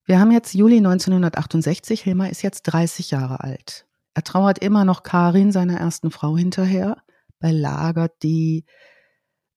Wir 0.05 0.19
haben 0.19 0.31
jetzt 0.31 0.53
Juli 0.53 0.77
1968. 0.77 2.01
Hilmar 2.01 2.29
ist 2.29 2.41
jetzt 2.41 2.63
30 2.63 3.11
Jahre 3.11 3.41
alt. 3.41 3.85
Er 4.15 4.23
trauert 4.23 4.59
immer 4.59 4.83
noch 4.83 5.03
Karin, 5.03 5.51
seiner 5.51 5.77
ersten 5.77 6.11
Frau, 6.11 6.35
hinterher, 6.35 6.97
belagert 7.39 8.11
die 8.23 8.65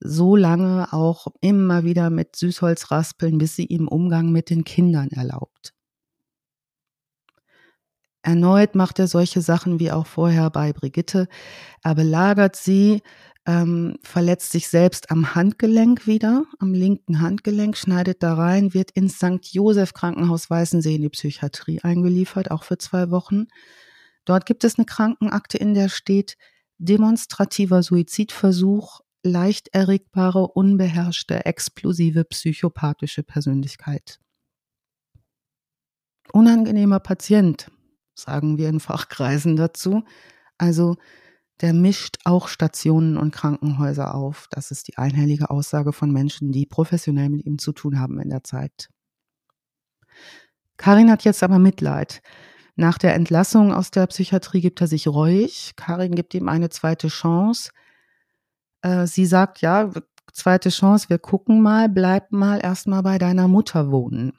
so 0.00 0.36
lange 0.36 0.92
auch 0.92 1.28
immer 1.40 1.84
wieder 1.84 2.10
mit 2.10 2.36
Süßholz 2.36 2.90
raspeln, 2.90 3.38
bis 3.38 3.56
sie 3.56 3.66
ihm 3.66 3.88
Umgang 3.88 4.30
mit 4.30 4.50
den 4.50 4.64
Kindern 4.64 5.08
erlaubt. 5.10 5.72
Erneut 8.22 8.74
macht 8.74 8.98
er 8.98 9.06
solche 9.06 9.40
Sachen 9.40 9.78
wie 9.78 9.92
auch 9.92 10.06
vorher 10.06 10.50
bei 10.50 10.72
Brigitte. 10.72 11.28
Er 11.84 11.94
belagert 11.94 12.56
sie, 12.56 13.02
ähm, 13.46 13.96
verletzt 14.02 14.50
sich 14.50 14.68
selbst 14.68 15.12
am 15.12 15.36
Handgelenk 15.36 16.08
wieder, 16.08 16.44
am 16.58 16.74
linken 16.74 17.20
Handgelenk, 17.20 17.76
schneidet 17.76 18.24
da 18.24 18.34
rein, 18.34 18.74
wird 18.74 18.90
ins 18.90 19.18
St. 19.18 19.44
Josef 19.52 19.92
Krankenhaus 19.92 20.50
Weißensee 20.50 20.96
in 20.96 21.02
die 21.02 21.08
Psychiatrie 21.08 21.80
eingeliefert, 21.82 22.50
auch 22.50 22.64
für 22.64 22.78
zwei 22.78 23.12
Wochen. 23.12 23.46
Dort 24.24 24.44
gibt 24.44 24.64
es 24.64 24.76
eine 24.76 24.86
Krankenakte, 24.86 25.56
in 25.58 25.74
der 25.74 25.88
steht 25.88 26.36
demonstrativer 26.78 27.84
Suizidversuch, 27.84 29.02
leicht 29.26 29.68
erregbare, 29.68 30.48
unbeherrschte, 30.48 31.44
explosive, 31.44 32.24
psychopathische 32.24 33.22
Persönlichkeit. 33.22 34.18
Unangenehmer 36.32 37.00
Patient, 37.00 37.70
sagen 38.14 38.58
wir 38.58 38.68
in 38.68 38.80
Fachkreisen 38.80 39.56
dazu. 39.56 40.04
Also 40.58 40.96
der 41.60 41.72
mischt 41.72 42.18
auch 42.24 42.48
Stationen 42.48 43.16
und 43.16 43.30
Krankenhäuser 43.30 44.14
auf. 44.14 44.46
Das 44.50 44.70
ist 44.70 44.88
die 44.88 44.98
einhellige 44.98 45.50
Aussage 45.50 45.92
von 45.92 46.10
Menschen, 46.10 46.52
die 46.52 46.66
professionell 46.66 47.30
mit 47.30 47.46
ihm 47.46 47.58
zu 47.58 47.72
tun 47.72 47.98
haben 47.98 48.20
in 48.20 48.28
der 48.28 48.44
Zeit. 48.44 48.90
Karin 50.76 51.10
hat 51.10 51.24
jetzt 51.24 51.42
aber 51.42 51.58
Mitleid. 51.58 52.20
Nach 52.74 52.98
der 52.98 53.14
Entlassung 53.14 53.72
aus 53.72 53.90
der 53.90 54.06
Psychiatrie 54.06 54.60
gibt 54.60 54.82
er 54.82 54.86
sich 54.86 55.08
reuig. 55.08 55.72
Karin 55.76 56.14
gibt 56.14 56.34
ihm 56.34 56.48
eine 56.48 56.68
zweite 56.68 57.08
Chance. 57.08 57.70
Äh, 58.86 59.06
sie 59.08 59.26
sagt, 59.26 59.60
ja, 59.62 59.90
zweite 60.32 60.68
Chance, 60.68 61.08
wir 61.08 61.18
gucken 61.18 61.60
mal, 61.60 61.88
bleib 61.88 62.30
mal 62.30 62.60
erstmal 62.62 63.02
bei 63.02 63.18
deiner 63.18 63.48
Mutter 63.48 63.90
wohnen. 63.90 64.32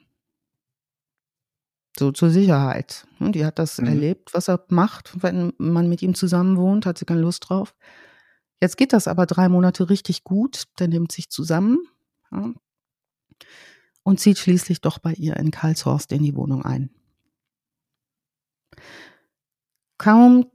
So 1.98 2.12
zur 2.12 2.30
Sicherheit. 2.30 3.06
Und 3.18 3.34
die 3.34 3.44
hat 3.44 3.58
das 3.58 3.78
mhm. 3.78 3.88
erlebt, 3.88 4.32
was 4.32 4.48
er 4.48 4.64
macht, 4.68 5.22
wenn 5.22 5.52
man 5.58 5.88
mit 5.88 6.00
ihm 6.00 6.14
zusammen 6.14 6.56
wohnt, 6.56 6.86
hat 6.86 6.96
sie 6.96 7.04
keine 7.04 7.20
Lust 7.20 7.48
drauf. 7.48 7.74
Jetzt 8.60 8.76
geht 8.76 8.92
das 8.92 9.06
aber 9.06 9.26
drei 9.26 9.48
Monate 9.48 9.90
richtig 9.90 10.24
gut. 10.24 10.64
Der 10.78 10.88
nimmt 10.88 11.12
sich 11.12 11.28
zusammen 11.28 11.78
ja, 12.32 12.52
und 14.02 14.18
zieht 14.18 14.38
schließlich 14.38 14.80
doch 14.80 14.98
bei 14.98 15.12
ihr 15.12 15.36
in 15.36 15.50
Karlshorst 15.50 16.10
in 16.12 16.22
die 16.22 16.34
Wohnung 16.34 16.64
ein. 16.64 16.90
Kaum 19.98 20.46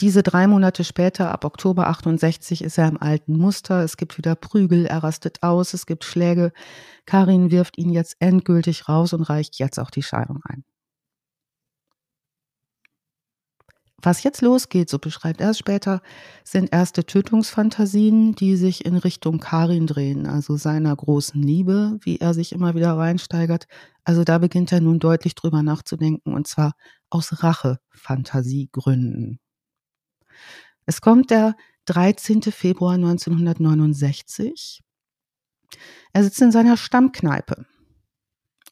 diese 0.00 0.22
drei 0.22 0.46
Monate 0.46 0.84
später, 0.84 1.30
ab 1.32 1.44
Oktober 1.44 1.88
68, 1.88 2.62
ist 2.62 2.76
er 2.76 2.88
im 2.88 3.00
alten 3.00 3.36
Muster. 3.38 3.82
Es 3.82 3.96
gibt 3.96 4.18
wieder 4.18 4.34
Prügel, 4.34 4.84
er 4.86 5.02
rastet 5.02 5.42
aus, 5.42 5.72
es 5.72 5.86
gibt 5.86 6.04
Schläge. 6.04 6.52
Karin 7.06 7.50
wirft 7.50 7.78
ihn 7.78 7.90
jetzt 7.90 8.16
endgültig 8.18 8.88
raus 8.88 9.14
und 9.14 9.22
reicht 9.22 9.58
jetzt 9.58 9.78
auch 9.78 9.90
die 9.90 10.02
Scheidung 10.02 10.40
ein. 10.44 10.64
Was 14.02 14.22
jetzt 14.22 14.42
losgeht, 14.42 14.90
so 14.90 14.98
beschreibt 14.98 15.40
er 15.40 15.50
es 15.50 15.58
später, 15.58 16.02
sind 16.44 16.72
erste 16.72 17.04
Tötungsfantasien, 17.06 18.34
die 18.34 18.56
sich 18.56 18.84
in 18.84 18.96
Richtung 18.96 19.40
Karin 19.40 19.86
drehen, 19.86 20.26
also 20.26 20.56
seiner 20.56 20.94
großen 20.94 21.42
Liebe, 21.42 21.98
wie 22.02 22.18
er 22.18 22.34
sich 22.34 22.52
immer 22.52 22.74
wieder 22.74 22.92
reinsteigert. 22.96 23.66
Also 24.04 24.22
da 24.24 24.36
beginnt 24.38 24.70
er 24.72 24.82
nun 24.82 24.98
deutlich 24.98 25.34
drüber 25.34 25.62
nachzudenken, 25.62 26.34
und 26.34 26.46
zwar 26.46 26.74
aus 27.08 27.42
Rache-Fantasiegründen. 27.42 29.40
Es 30.86 31.00
kommt 31.00 31.30
der 31.30 31.56
13. 31.86 32.42
Februar 32.42 32.94
1969. 32.94 34.82
Er 36.12 36.24
sitzt 36.24 36.40
in 36.40 36.52
seiner 36.52 36.76
Stammkneipe. 36.76 37.66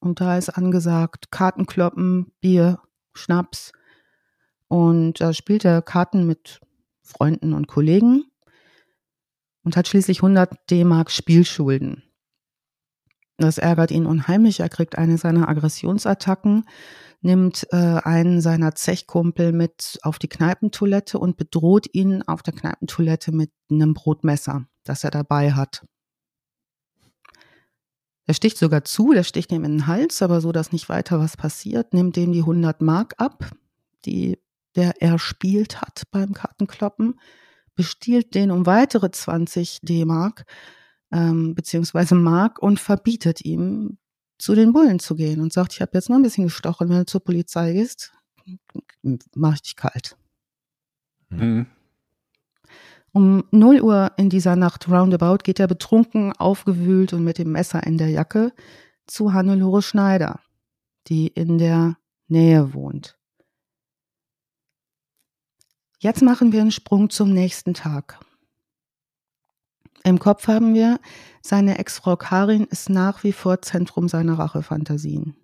Und 0.00 0.20
da 0.20 0.38
ist 0.38 0.50
angesagt 0.50 1.30
Kartenkloppen, 1.30 2.32
Bier, 2.40 2.80
Schnaps, 3.14 3.72
und 4.68 5.20
da 5.20 5.32
spielt 5.32 5.64
er 5.64 5.82
Karten 5.82 6.26
mit 6.26 6.60
Freunden 7.02 7.52
und 7.52 7.68
Kollegen 7.68 8.24
und 9.62 9.76
hat 9.76 9.88
schließlich 9.88 10.18
100 10.18 10.70
D-Mark 10.70 11.10
Spielschulden. 11.10 12.02
Das 13.36 13.58
ärgert 13.58 13.90
ihn 13.90 14.06
unheimlich. 14.06 14.60
Er 14.60 14.68
kriegt 14.68 14.96
eine 14.96 15.18
seiner 15.18 15.48
Aggressionsattacken, 15.48 16.64
nimmt 17.24 17.66
äh, 17.70 17.76
einen 17.76 18.40
seiner 18.40 18.74
Zechkumpel 18.74 19.52
mit 19.52 19.98
auf 20.02 20.18
die 20.18 20.28
Kneipentoilette 20.28 21.18
und 21.18 21.36
bedroht 21.36 21.86
ihn 21.92 22.22
auf 22.22 22.42
der 22.42 22.54
Kneipentoilette 22.54 23.32
mit 23.32 23.50
einem 23.70 23.94
Brotmesser, 23.94 24.66
das 24.84 25.04
er 25.04 25.10
dabei 25.10 25.52
hat. 25.52 25.84
Er 28.26 28.34
sticht 28.34 28.56
sogar 28.56 28.84
zu, 28.84 29.12
der 29.12 29.24
sticht 29.24 29.52
ihm 29.52 29.64
in 29.64 29.72
den 29.72 29.86
Hals, 29.86 30.22
aber 30.22 30.40
so, 30.40 30.52
dass 30.52 30.72
nicht 30.72 30.88
weiter 30.88 31.18
was 31.18 31.36
passiert, 31.36 31.92
nimmt 31.92 32.16
dem 32.16 32.32
die 32.32 32.40
100 32.40 32.80
Mark 32.80 33.14
ab, 33.18 33.50
die 34.04 34.38
der 34.76 35.00
er 35.00 35.18
spielt 35.18 35.80
hat 35.80 36.02
beim 36.10 36.32
Kartenkloppen, 36.32 37.20
bestiehlt 37.74 38.34
den 38.34 38.50
um 38.50 38.66
weitere 38.66 39.10
20 39.10 39.80
D-Mark 39.82 40.44
ähm, 41.12 41.54
beziehungsweise 41.54 42.14
Mark 42.14 42.60
und 42.60 42.80
verbietet 42.80 43.44
ihm, 43.44 43.98
zu 44.44 44.54
den 44.54 44.74
Bullen 44.74 44.98
zu 44.98 45.14
gehen 45.14 45.40
und 45.40 45.54
sagt, 45.54 45.72
ich 45.72 45.80
habe 45.80 45.92
jetzt 45.94 46.10
noch 46.10 46.16
ein 46.16 46.22
bisschen 46.22 46.44
gestochen, 46.44 46.90
wenn 46.90 46.98
du 46.98 47.06
zur 47.06 47.24
Polizei 47.24 47.72
gehst, 47.72 48.12
mach 49.34 49.54
ich 49.54 49.62
dich 49.62 49.74
kalt. 49.74 50.18
Mhm. 51.30 51.66
Um 53.12 53.44
0 53.52 53.80
Uhr 53.80 54.12
in 54.18 54.28
dieser 54.28 54.54
Nacht 54.54 54.86
roundabout 54.86 55.38
geht 55.44 55.60
er 55.60 55.66
betrunken, 55.66 56.32
aufgewühlt 56.32 57.14
und 57.14 57.24
mit 57.24 57.38
dem 57.38 57.52
Messer 57.52 57.84
in 57.84 57.96
der 57.96 58.10
Jacke 58.10 58.52
zu 59.06 59.32
Hannelore 59.32 59.80
Schneider, 59.80 60.40
die 61.06 61.28
in 61.28 61.56
der 61.56 61.96
Nähe 62.28 62.74
wohnt. 62.74 63.16
Jetzt 66.00 66.20
machen 66.20 66.52
wir 66.52 66.60
einen 66.60 66.70
Sprung 66.70 67.08
zum 67.08 67.32
nächsten 67.32 67.72
Tag. 67.72 68.20
Im 70.06 70.18
Kopf 70.18 70.48
haben 70.48 70.74
wir, 70.74 71.00
seine 71.42 71.78
Ex-Frau 71.78 72.16
Karin 72.16 72.64
ist 72.64 72.90
nach 72.90 73.24
wie 73.24 73.32
vor 73.32 73.62
Zentrum 73.62 74.06
seiner 74.06 74.38
Rachefantasien. 74.38 75.34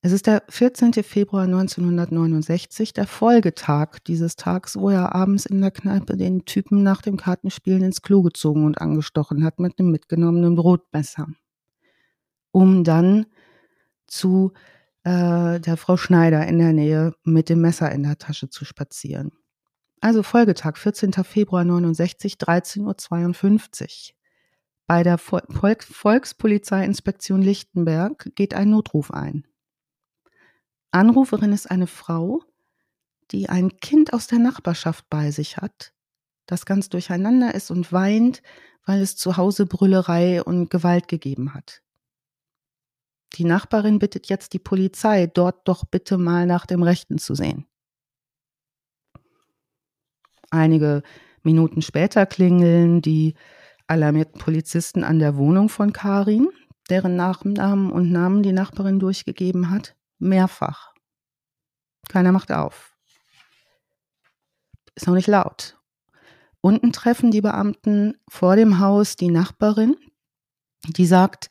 Es 0.00 0.12
ist 0.12 0.28
der 0.28 0.44
14. 0.48 0.92
Februar 1.02 1.42
1969, 1.42 2.92
der 2.92 3.08
Folgetag 3.08 3.98
dieses 4.06 4.36
Tags, 4.36 4.76
wo 4.76 4.90
er 4.90 5.16
abends 5.16 5.44
in 5.44 5.60
der 5.60 5.72
Kneipe 5.72 6.16
den 6.16 6.44
Typen 6.44 6.84
nach 6.84 7.02
dem 7.02 7.16
Kartenspielen 7.16 7.82
ins 7.82 8.02
Klo 8.02 8.22
gezogen 8.22 8.64
und 8.64 8.80
angestochen 8.80 9.42
hat 9.42 9.58
mit 9.58 9.80
einem 9.80 9.90
mitgenommenen 9.90 10.54
Brotmesser. 10.54 11.26
Um 12.52 12.84
dann 12.84 13.26
zu 14.06 14.52
äh, 15.02 15.58
der 15.58 15.76
Frau 15.76 15.96
Schneider 15.96 16.46
in 16.46 16.58
der 16.58 16.72
Nähe 16.72 17.12
mit 17.24 17.48
dem 17.48 17.60
Messer 17.60 17.90
in 17.90 18.04
der 18.04 18.18
Tasche 18.18 18.48
zu 18.48 18.64
spazieren. 18.64 19.32
Also 20.00 20.22
Folgetag, 20.22 20.76
14. 20.76 21.12
Februar 21.12 21.64
69, 21.64 22.34
13.52 22.34 22.82
Uhr. 22.82 24.16
Bei 24.86 25.02
der 25.02 25.18
Volk 25.18 25.82
Volkspolizeiinspektion 25.82 27.42
Lichtenberg 27.42 28.30
geht 28.36 28.54
ein 28.54 28.70
Notruf 28.70 29.10
ein. 29.10 29.46
Anruferin 30.92 31.52
ist 31.52 31.70
eine 31.70 31.88
Frau, 31.88 32.42
die 33.32 33.48
ein 33.48 33.76
Kind 33.80 34.12
aus 34.12 34.28
der 34.28 34.38
Nachbarschaft 34.38 35.04
bei 35.10 35.30
sich 35.30 35.56
hat, 35.56 35.92
das 36.46 36.66
ganz 36.66 36.88
durcheinander 36.88 37.54
ist 37.54 37.70
und 37.70 37.92
weint, 37.92 38.42
weil 38.84 39.00
es 39.00 39.16
zu 39.16 39.36
Hause 39.36 39.66
Brüllerei 39.66 40.42
und 40.42 40.70
Gewalt 40.70 41.08
gegeben 41.08 41.52
hat. 41.52 41.82
Die 43.34 43.44
Nachbarin 43.44 43.98
bittet 43.98 44.28
jetzt 44.28 44.52
die 44.52 44.60
Polizei, 44.60 45.26
dort 45.26 45.66
doch 45.66 45.84
bitte 45.84 46.16
mal 46.16 46.46
nach 46.46 46.64
dem 46.64 46.82
Rechten 46.82 47.18
zu 47.18 47.34
sehen. 47.34 47.66
Einige 50.56 51.02
Minuten 51.42 51.82
später 51.82 52.26
klingeln 52.26 53.02
die 53.02 53.34
alarmierten 53.86 54.40
Polizisten 54.40 55.04
an 55.04 55.18
der 55.18 55.36
Wohnung 55.36 55.68
von 55.68 55.92
Karin, 55.92 56.48
deren 56.90 57.14
Nachnamen 57.14 57.92
und 57.92 58.10
Namen 58.10 58.42
die 58.42 58.52
Nachbarin 58.52 58.98
durchgegeben 58.98 59.70
hat, 59.70 59.94
mehrfach. 60.18 60.92
Keiner 62.08 62.32
macht 62.32 62.50
auf. 62.52 62.96
Ist 64.94 65.06
noch 65.06 65.14
nicht 65.14 65.28
laut. 65.28 65.78
Unten 66.60 66.92
treffen 66.92 67.30
die 67.30 67.42
Beamten 67.42 68.14
vor 68.28 68.56
dem 68.56 68.80
Haus 68.80 69.14
die 69.14 69.30
Nachbarin, 69.30 69.96
die 70.86 71.06
sagt, 71.06 71.48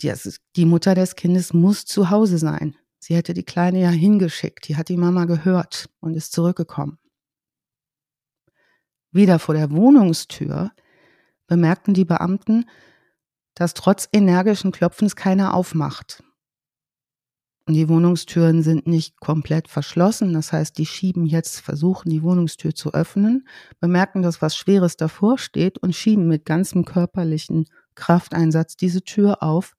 die 0.00 0.64
Mutter 0.64 0.94
des 0.94 1.16
Kindes 1.16 1.52
muss 1.52 1.84
zu 1.84 2.10
Hause 2.10 2.38
sein. 2.38 2.76
Sie 2.98 3.16
hätte 3.16 3.34
die 3.34 3.44
Kleine 3.44 3.80
ja 3.80 3.90
hingeschickt. 3.90 4.68
Die 4.68 4.76
hat 4.76 4.88
die 4.88 4.96
Mama 4.96 5.24
gehört 5.24 5.88
und 6.00 6.14
ist 6.14 6.32
zurückgekommen. 6.32 6.98
Wieder 9.12 9.38
vor 9.38 9.54
der 9.54 9.70
Wohnungstür 9.70 10.72
bemerkten 11.46 11.92
die 11.92 12.06
Beamten, 12.06 12.64
dass 13.54 13.74
trotz 13.74 14.08
energischen 14.12 14.72
Klopfens 14.72 15.16
keiner 15.16 15.54
aufmacht. 15.54 16.24
Die 17.68 17.88
Wohnungstüren 17.88 18.62
sind 18.62 18.88
nicht 18.88 19.20
komplett 19.20 19.68
verschlossen. 19.68 20.32
Das 20.32 20.52
heißt, 20.52 20.76
die 20.78 20.86
schieben 20.86 21.26
jetzt, 21.26 21.60
versuchen 21.60 22.10
die 22.10 22.22
Wohnungstür 22.22 22.74
zu 22.74 22.92
öffnen, 22.92 23.46
bemerken, 23.78 24.22
dass 24.22 24.42
was 24.42 24.56
Schweres 24.56 24.96
davor 24.96 25.38
steht 25.38 25.78
und 25.78 25.94
schieben 25.94 26.26
mit 26.26 26.44
ganzem 26.44 26.84
körperlichen 26.84 27.66
Krafteinsatz 27.94 28.76
diese 28.76 29.02
Tür 29.02 29.42
auf, 29.42 29.74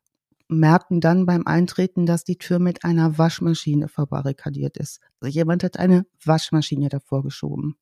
merken 0.48 1.02
dann 1.02 1.26
beim 1.26 1.46
Eintreten, 1.46 2.06
dass 2.06 2.24
die 2.24 2.38
Tür 2.38 2.60
mit 2.60 2.86
einer 2.86 3.18
Waschmaschine 3.18 3.90
verbarrikadiert 3.90 4.78
ist. 4.78 5.02
Also 5.20 5.34
jemand 5.34 5.64
hat 5.64 5.78
eine 5.78 6.06
Waschmaschine 6.24 6.88
davor 6.88 7.24
geschoben. 7.24 7.76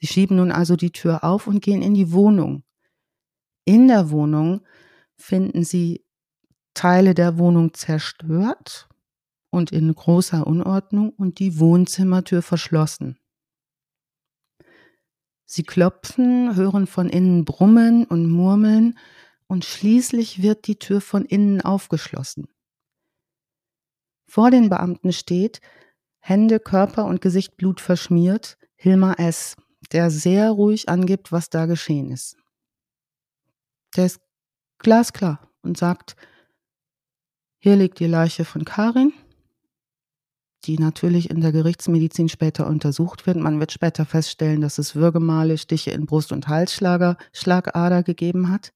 Sie 0.00 0.06
schieben 0.06 0.36
nun 0.36 0.52
also 0.52 0.76
die 0.76 0.92
Tür 0.92 1.24
auf 1.24 1.48
und 1.48 1.60
gehen 1.60 1.82
in 1.82 1.94
die 1.94 2.12
Wohnung. 2.12 2.62
In 3.64 3.88
der 3.88 4.10
Wohnung 4.10 4.60
finden 5.16 5.64
sie 5.64 6.04
Teile 6.74 7.14
der 7.14 7.38
Wohnung 7.38 7.74
zerstört 7.74 8.88
und 9.50 9.72
in 9.72 9.92
großer 9.92 10.46
Unordnung 10.46 11.10
und 11.10 11.40
die 11.40 11.58
Wohnzimmertür 11.58 12.42
verschlossen. 12.42 13.18
Sie 15.44 15.64
klopfen, 15.64 16.54
hören 16.54 16.86
von 16.86 17.08
innen 17.08 17.44
Brummen 17.44 18.04
und 18.04 18.30
Murmeln 18.30 18.98
und 19.48 19.64
schließlich 19.64 20.42
wird 20.42 20.68
die 20.68 20.78
Tür 20.78 21.00
von 21.00 21.24
innen 21.24 21.60
aufgeschlossen. 21.60 22.46
Vor 24.28 24.50
den 24.52 24.68
Beamten 24.68 25.12
steht, 25.12 25.60
Hände, 26.20 26.60
Körper 26.60 27.06
und 27.06 27.20
Gesicht 27.20 27.56
Blut 27.56 27.80
verschmiert, 27.80 28.58
Hilmar 28.76 29.18
S., 29.18 29.56
der 29.92 30.10
sehr 30.10 30.50
ruhig 30.50 30.88
angibt, 30.88 31.32
was 31.32 31.50
da 31.50 31.66
geschehen 31.66 32.10
ist. 32.10 32.36
Der 33.96 34.06
ist 34.06 34.20
glasklar 34.78 35.48
und 35.62 35.78
sagt, 35.78 36.16
hier 37.58 37.76
liegt 37.76 37.98
die 37.98 38.06
Leiche 38.06 38.44
von 38.44 38.64
Karin, 38.64 39.12
die 40.64 40.78
natürlich 40.78 41.30
in 41.30 41.40
der 41.40 41.52
Gerichtsmedizin 41.52 42.28
später 42.28 42.66
untersucht 42.66 43.26
wird. 43.26 43.36
Man 43.36 43.58
wird 43.58 43.72
später 43.72 44.04
feststellen, 44.04 44.60
dass 44.60 44.78
es 44.78 44.94
Würgemale, 44.94 45.58
Stiche 45.58 45.90
in 45.90 46.06
Brust- 46.06 46.32
und 46.32 46.48
Halsschlager, 46.48 47.16
Schlagader 47.32 48.02
gegeben 48.02 48.50
hat. 48.50 48.72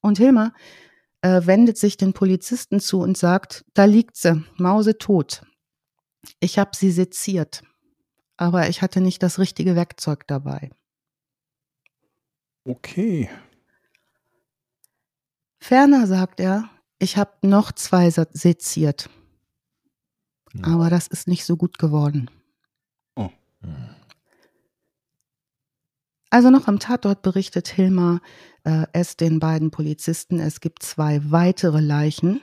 Und 0.00 0.18
Hilmar 0.18 0.52
äh, 1.20 1.42
wendet 1.44 1.78
sich 1.78 1.96
den 1.96 2.12
Polizisten 2.12 2.80
zu 2.80 3.00
und 3.00 3.16
sagt, 3.16 3.64
da 3.74 3.84
liegt 3.84 4.16
sie, 4.16 4.44
Mause 4.56 4.98
tot. 4.98 5.42
Ich 6.40 6.58
habe 6.58 6.70
sie 6.74 6.90
seziert, 6.90 7.62
aber 8.42 8.68
ich 8.68 8.82
hatte 8.82 9.00
nicht 9.00 9.22
das 9.22 9.38
richtige 9.38 9.76
Werkzeug 9.76 10.26
dabei. 10.26 10.70
Okay. 12.64 13.30
Ferner 15.60 16.08
sagt 16.08 16.40
er, 16.40 16.68
ich 16.98 17.16
habe 17.16 17.30
noch 17.42 17.70
zwei 17.70 18.10
seziert. 18.10 19.08
Ja. 20.54 20.64
Aber 20.74 20.90
das 20.90 21.06
ist 21.06 21.28
nicht 21.28 21.44
so 21.44 21.56
gut 21.56 21.78
geworden. 21.78 22.30
Oh. 23.14 23.30
Also 26.30 26.50
noch 26.50 26.66
am 26.66 26.80
Tatort 26.80 27.22
berichtet 27.22 27.68
Hilmar, 27.68 28.20
äh, 28.64 28.86
es 28.92 29.16
den 29.16 29.38
beiden 29.38 29.70
Polizisten, 29.70 30.40
es 30.40 30.60
gibt 30.60 30.82
zwei 30.82 31.20
weitere 31.30 31.80
Leichen, 31.80 32.42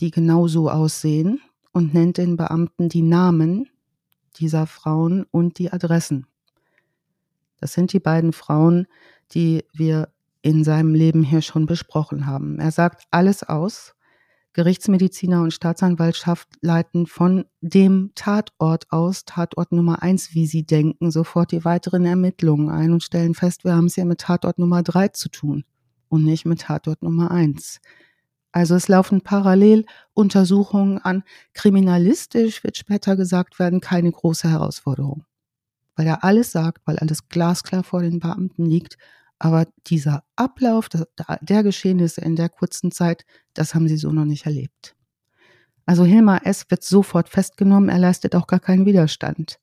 die 0.00 0.10
genauso 0.10 0.70
aussehen 0.70 1.40
und 1.72 1.94
nennt 1.94 2.18
den 2.18 2.36
Beamten 2.36 2.90
die 2.90 3.02
Namen 3.02 3.70
dieser 4.36 4.66
Frauen 4.66 5.24
und 5.30 5.58
die 5.58 5.72
Adressen. 5.72 6.26
Das 7.60 7.72
sind 7.72 7.92
die 7.92 8.00
beiden 8.00 8.32
Frauen, 8.32 8.86
die 9.32 9.64
wir 9.72 10.08
in 10.42 10.64
seinem 10.64 10.94
Leben 10.94 11.22
hier 11.22 11.42
schon 11.42 11.66
besprochen 11.66 12.26
haben. 12.26 12.58
Er 12.58 12.70
sagt 12.70 13.04
alles 13.10 13.42
aus. 13.42 13.94
Gerichtsmediziner 14.52 15.42
und 15.42 15.52
Staatsanwaltschaft 15.52 16.48
leiten 16.60 17.06
von 17.06 17.44
dem 17.60 18.10
Tatort 18.16 18.90
aus, 18.90 19.24
Tatort 19.24 19.70
Nummer 19.70 20.02
eins, 20.02 20.34
wie 20.34 20.46
sie 20.46 20.64
denken, 20.64 21.12
sofort 21.12 21.52
die 21.52 21.64
weiteren 21.64 22.04
Ermittlungen 22.04 22.68
ein 22.68 22.92
und 22.92 23.04
stellen 23.04 23.34
fest, 23.34 23.64
wir 23.64 23.76
haben 23.76 23.86
es 23.86 23.94
ja 23.94 24.04
mit 24.04 24.22
Tatort 24.22 24.58
Nummer 24.58 24.82
drei 24.82 25.06
zu 25.08 25.28
tun 25.28 25.64
und 26.08 26.24
nicht 26.24 26.46
mit 26.46 26.62
Tatort 26.62 27.00
Nummer 27.02 27.30
eins. 27.30 27.80
Also 28.52 28.74
es 28.74 28.88
laufen 28.88 29.20
parallel 29.20 29.86
Untersuchungen 30.12 30.98
an. 30.98 31.22
Kriminalistisch 31.54 32.64
wird 32.64 32.76
später 32.76 33.16
gesagt 33.16 33.58
werden, 33.58 33.80
keine 33.80 34.10
große 34.10 34.48
Herausforderung. 34.48 35.24
Weil 35.96 36.06
er 36.06 36.24
alles 36.24 36.52
sagt, 36.52 36.86
weil 36.86 36.98
alles 36.98 37.28
glasklar 37.28 37.84
vor 37.84 38.02
den 38.02 38.18
Beamten 38.18 38.64
liegt 38.64 38.96
aber 39.40 39.66
dieser 39.86 40.22
Ablauf 40.36 40.88
der 41.40 41.62
Geschehnisse 41.62 42.20
in 42.20 42.36
der 42.36 42.50
kurzen 42.50 42.92
Zeit, 42.92 43.24
das 43.54 43.74
haben 43.74 43.88
sie 43.88 43.96
so 43.96 44.12
noch 44.12 44.26
nicht 44.26 44.44
erlebt. 44.44 44.94
Also 45.86 46.04
Hilmar 46.04 46.46
S. 46.46 46.66
wird 46.68 46.84
sofort 46.84 47.30
festgenommen, 47.30 47.88
er 47.88 47.98
leistet 47.98 48.36
auch 48.36 48.46
gar 48.46 48.60
keinen 48.60 48.84
Widerstand. 48.84 49.58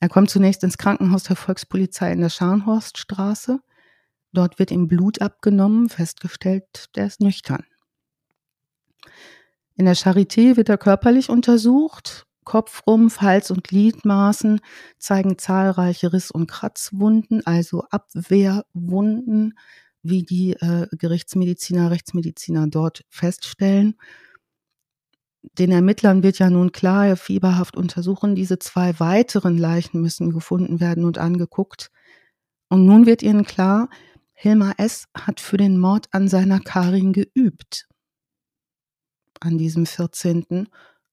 Er 0.00 0.08
kommt 0.08 0.30
zunächst 0.30 0.64
ins 0.64 0.78
Krankenhaus 0.78 1.24
der 1.24 1.36
Volkspolizei 1.36 2.10
in 2.12 2.20
der 2.20 2.30
Scharnhorststraße. 2.30 3.60
Dort 4.32 4.58
wird 4.58 4.70
ihm 4.70 4.88
Blut 4.88 5.20
abgenommen, 5.20 5.88
festgestellt, 5.88 6.86
der 6.94 7.06
ist 7.06 7.20
nüchtern. 7.20 7.64
In 9.76 9.84
der 9.84 9.96
Charité 9.96 10.56
wird 10.56 10.68
er 10.68 10.78
körperlich 10.78 11.28
untersucht. 11.28 12.26
Kopf, 12.44 12.82
Rumpf, 12.86 13.20
Hals 13.20 13.50
und 13.50 13.64
Gliedmaßen 13.64 14.60
zeigen 14.98 15.36
zahlreiche 15.36 16.12
Riss- 16.12 16.30
und 16.30 16.46
Kratzwunden, 16.46 17.44
also 17.44 17.82
Abwehrwunden, 17.90 19.58
wie 20.02 20.22
die 20.22 20.52
äh, 20.52 20.86
Gerichtsmediziner, 20.92 21.90
Rechtsmediziner 21.90 22.68
dort 22.68 23.04
feststellen. 23.08 23.96
Den 25.58 25.72
Ermittlern 25.72 26.22
wird 26.22 26.38
ja 26.38 26.48
nun 26.48 26.72
klar, 26.72 27.16
fieberhaft 27.16 27.76
untersuchen. 27.76 28.34
Diese 28.34 28.58
zwei 28.58 28.98
weiteren 29.00 29.58
Leichen 29.58 30.00
müssen 30.00 30.30
gefunden 30.30 30.80
werden 30.80 31.04
und 31.04 31.18
angeguckt. 31.18 31.90
Und 32.68 32.86
nun 32.86 33.06
wird 33.06 33.22
ihnen 33.22 33.44
klar, 33.44 33.88
Hilmar 34.38 34.74
S. 34.76 35.06
hat 35.16 35.40
für 35.40 35.56
den 35.56 35.78
Mord 35.78 36.08
an 36.12 36.28
seiner 36.28 36.60
Karin 36.60 37.14
geübt. 37.14 37.88
An 39.40 39.56
diesem 39.56 39.86
14. 39.86 40.68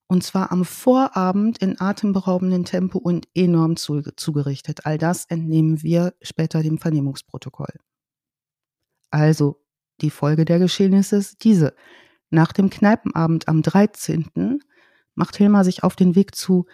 Und 0.08 0.24
zwar 0.26 0.52
am 0.52 0.66
Vorabend 0.66 1.58
in 1.60 1.80
atemberaubendem 1.80 2.66
Tempo 2.66 2.98
und 2.98 3.30
enorm 3.34 3.78
zugerichtet. 3.78 4.86
All 4.86 4.98
das 4.98 5.24
entnehmen 5.26 5.82
wir 5.82 6.14
später 6.22 6.62
dem 6.62 6.78
Vernehmungsprotokoll. 6.78 7.74
Also, 9.10 9.64
die 10.02 10.10
Folge 10.10 10.44
der 10.44 10.60
Geschehnisse 10.60 11.16
ist 11.16 11.46
diese. 11.46 11.74
Nach 12.30 12.52
dem 12.52 12.70
Kneipenabend 12.70 13.48
am 13.48 13.62
13. 13.62 14.60
macht 15.16 15.38
Hilmar 15.38 15.64
sich 15.64 15.84
auf 15.84 15.96
den 15.96 16.16
Weg 16.16 16.36
zu 16.36 16.66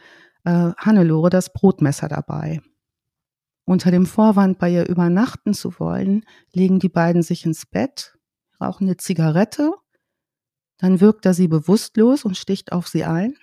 äh, 0.46 0.72
Hannelore 0.78 1.30
das 1.30 1.54
Brotmesser 1.54 2.08
dabei. 2.08 2.62
Unter 3.70 3.92
dem 3.92 4.08
Vorwand, 4.08 4.58
bei 4.58 4.72
ihr 4.72 4.90
übernachten 4.90 5.54
zu 5.54 5.80
wollen, 5.80 6.26
legen 6.54 6.80
die 6.80 6.90
beiden 6.90 7.22
sich 7.22 7.46
ins 7.46 7.66
Bett, 7.66 8.18
rauchen 8.60 8.88
eine 8.88 8.98
Zigarette 8.98 9.74
dann 10.80 11.02
wirkt 11.02 11.26
er 11.26 11.34
sie 11.34 11.48
bewusstlos 11.48 12.24
und 12.24 12.38
sticht 12.38 12.72
auf 12.72 12.88
sie 12.88 13.04
ein. 13.04 13.38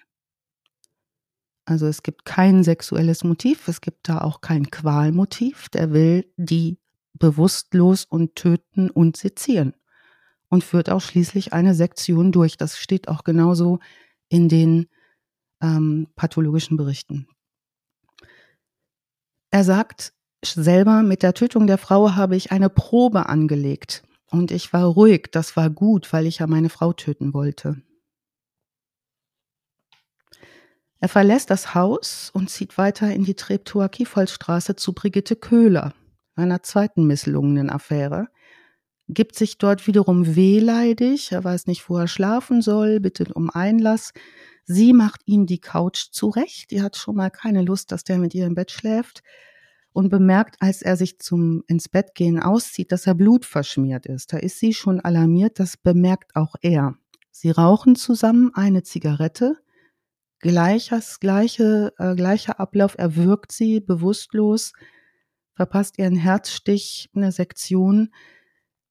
Also 1.66 1.86
es 1.86 2.02
gibt 2.02 2.24
kein 2.24 2.64
sexuelles 2.64 3.24
Motiv, 3.24 3.68
es 3.68 3.80
gibt 3.80 4.08
da 4.08 4.22
auch 4.22 4.40
kein 4.40 4.70
Qualmotiv. 4.70 5.68
Der 5.68 5.92
will 5.92 6.32
die 6.36 6.78
bewusstlos 7.12 8.04
und 8.04 8.36
töten 8.36 8.88
und 8.90 9.16
sezieren 9.16 9.74
und 10.48 10.64
führt 10.64 10.88
auch 10.88 11.00
schließlich 11.00 11.52
eine 11.52 11.74
Sektion 11.74 12.32
durch. 12.32 12.56
Das 12.56 12.78
steht 12.78 13.08
auch 13.08 13.22
genauso 13.22 13.80
in 14.28 14.48
den 14.48 14.88
ähm, 15.60 16.08
pathologischen 16.16 16.78
Berichten. 16.78 17.28
Er 19.50 19.64
sagt 19.64 20.14
selber, 20.45 21.03
mit 21.03 21.22
der 21.22 21.34
Tötung 21.34 21.66
der 21.66 21.78
Frau 21.78 22.14
habe 22.14 22.37
ich 22.37 22.53
eine 22.53 22.68
Probe 22.68 23.28
angelegt. 23.28 24.03
Und 24.30 24.51
ich 24.51 24.72
war 24.72 24.84
ruhig, 24.84 25.28
das 25.30 25.57
war 25.57 25.70
gut, 25.70 26.12
weil 26.12 26.26
ich 26.26 26.39
ja 26.39 26.47
meine 26.47 26.68
Frau 26.68 26.93
töten 26.93 27.32
wollte. 27.32 27.82
Er 30.99 31.09
verlässt 31.09 31.51
das 31.51 31.74
Haus 31.74 32.30
und 32.32 32.51
zieht 32.51 32.78
weiter 32.78 33.12
in 33.12 33.24
die 33.24 33.34
Treptower 33.34 33.89
Kiefolstraße 33.89 34.76
zu 34.76 34.93
Brigitte 34.93 35.37
Köhler, 35.37 35.93
einer 36.34 36.62
zweiten 36.62 37.07
misslungenen 37.07 37.70
Affäre, 37.70 38.28
gibt 39.09 39.37
sich 39.37 39.59
dort 39.59 39.87
wiederum 39.87 40.34
wehleidig, 40.34 41.32
er 41.32 41.45
weiß 41.45 41.66
nicht, 41.66 41.89
wo 41.89 41.97
er 41.99 42.09
schlafen 42.09 42.61
soll, 42.61 42.99
bittet 42.99 43.30
um 43.30 43.51
Einlass. 43.51 44.12
Sie 44.64 44.93
macht 44.93 45.20
ihm 45.26 45.47
die 45.47 45.61
Couch 45.61 46.09
zurecht, 46.11 46.72
die 46.72 46.82
hat 46.82 46.97
schon 46.97 47.14
mal 47.14 47.30
keine 47.30 47.62
Lust, 47.62 47.93
dass 47.93 48.03
der 48.03 48.18
mit 48.18 48.34
ihr 48.34 48.47
im 48.47 48.57
Bett 48.57 48.72
schläft 48.72 49.22
und 49.97 50.11
bemerkt, 50.11 50.57
als 50.61 50.82
er 50.82 50.99
sich 50.99 51.20
zum 51.20 51.64
ins 51.68 51.88
Bett 51.88 52.14
gehen 52.14 52.38
auszieht, 52.38 52.92
dass 52.92 53.07
er 53.07 53.14
Blut 53.14 53.47
verschmiert 53.47 54.05
ist. 54.05 54.30
Da 54.30 54.36
ist 54.36 54.59
sie 54.59 54.74
schon 54.74 55.01
alarmiert, 55.01 55.59
das 55.59 55.78
bemerkt 55.78 56.36
auch 56.36 56.55
er. 56.61 56.99
Sie 57.30 57.51
rauchen 57.51 57.97
zusammen 57.97 58.51
eine 58.53 58.82
Zigarette. 58.82 59.57
Gleiches, 60.40 61.18
gleiche, 61.18 61.94
äh, 61.97 62.14
gleicher 62.14 62.61
Ablauf, 62.61 62.97
er 62.99 63.16
wirkt 63.16 63.53
sie 63.53 63.80
bewusstlos, 63.80 64.74
verpasst 65.55 65.97
ihren 65.99 66.16
Herzstich, 66.16 67.09
eine 67.14 67.32
Sektion, 67.32 68.11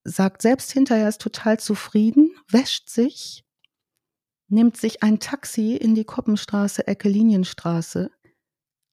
sagt 0.02 0.42
selbst 0.42 0.72
hinterher, 0.72 1.04
er 1.04 1.10
ist 1.10 1.20
total 1.20 1.60
zufrieden, 1.60 2.34
wäscht 2.50 2.90
sich, 2.90 3.44
nimmt 4.48 4.76
sich 4.76 5.04
ein 5.04 5.20
Taxi 5.20 5.76
in 5.76 5.94
die 5.94 6.04
Koppenstraße, 6.04 6.88
Ecke 6.88 7.08
Linienstraße, 7.08 8.10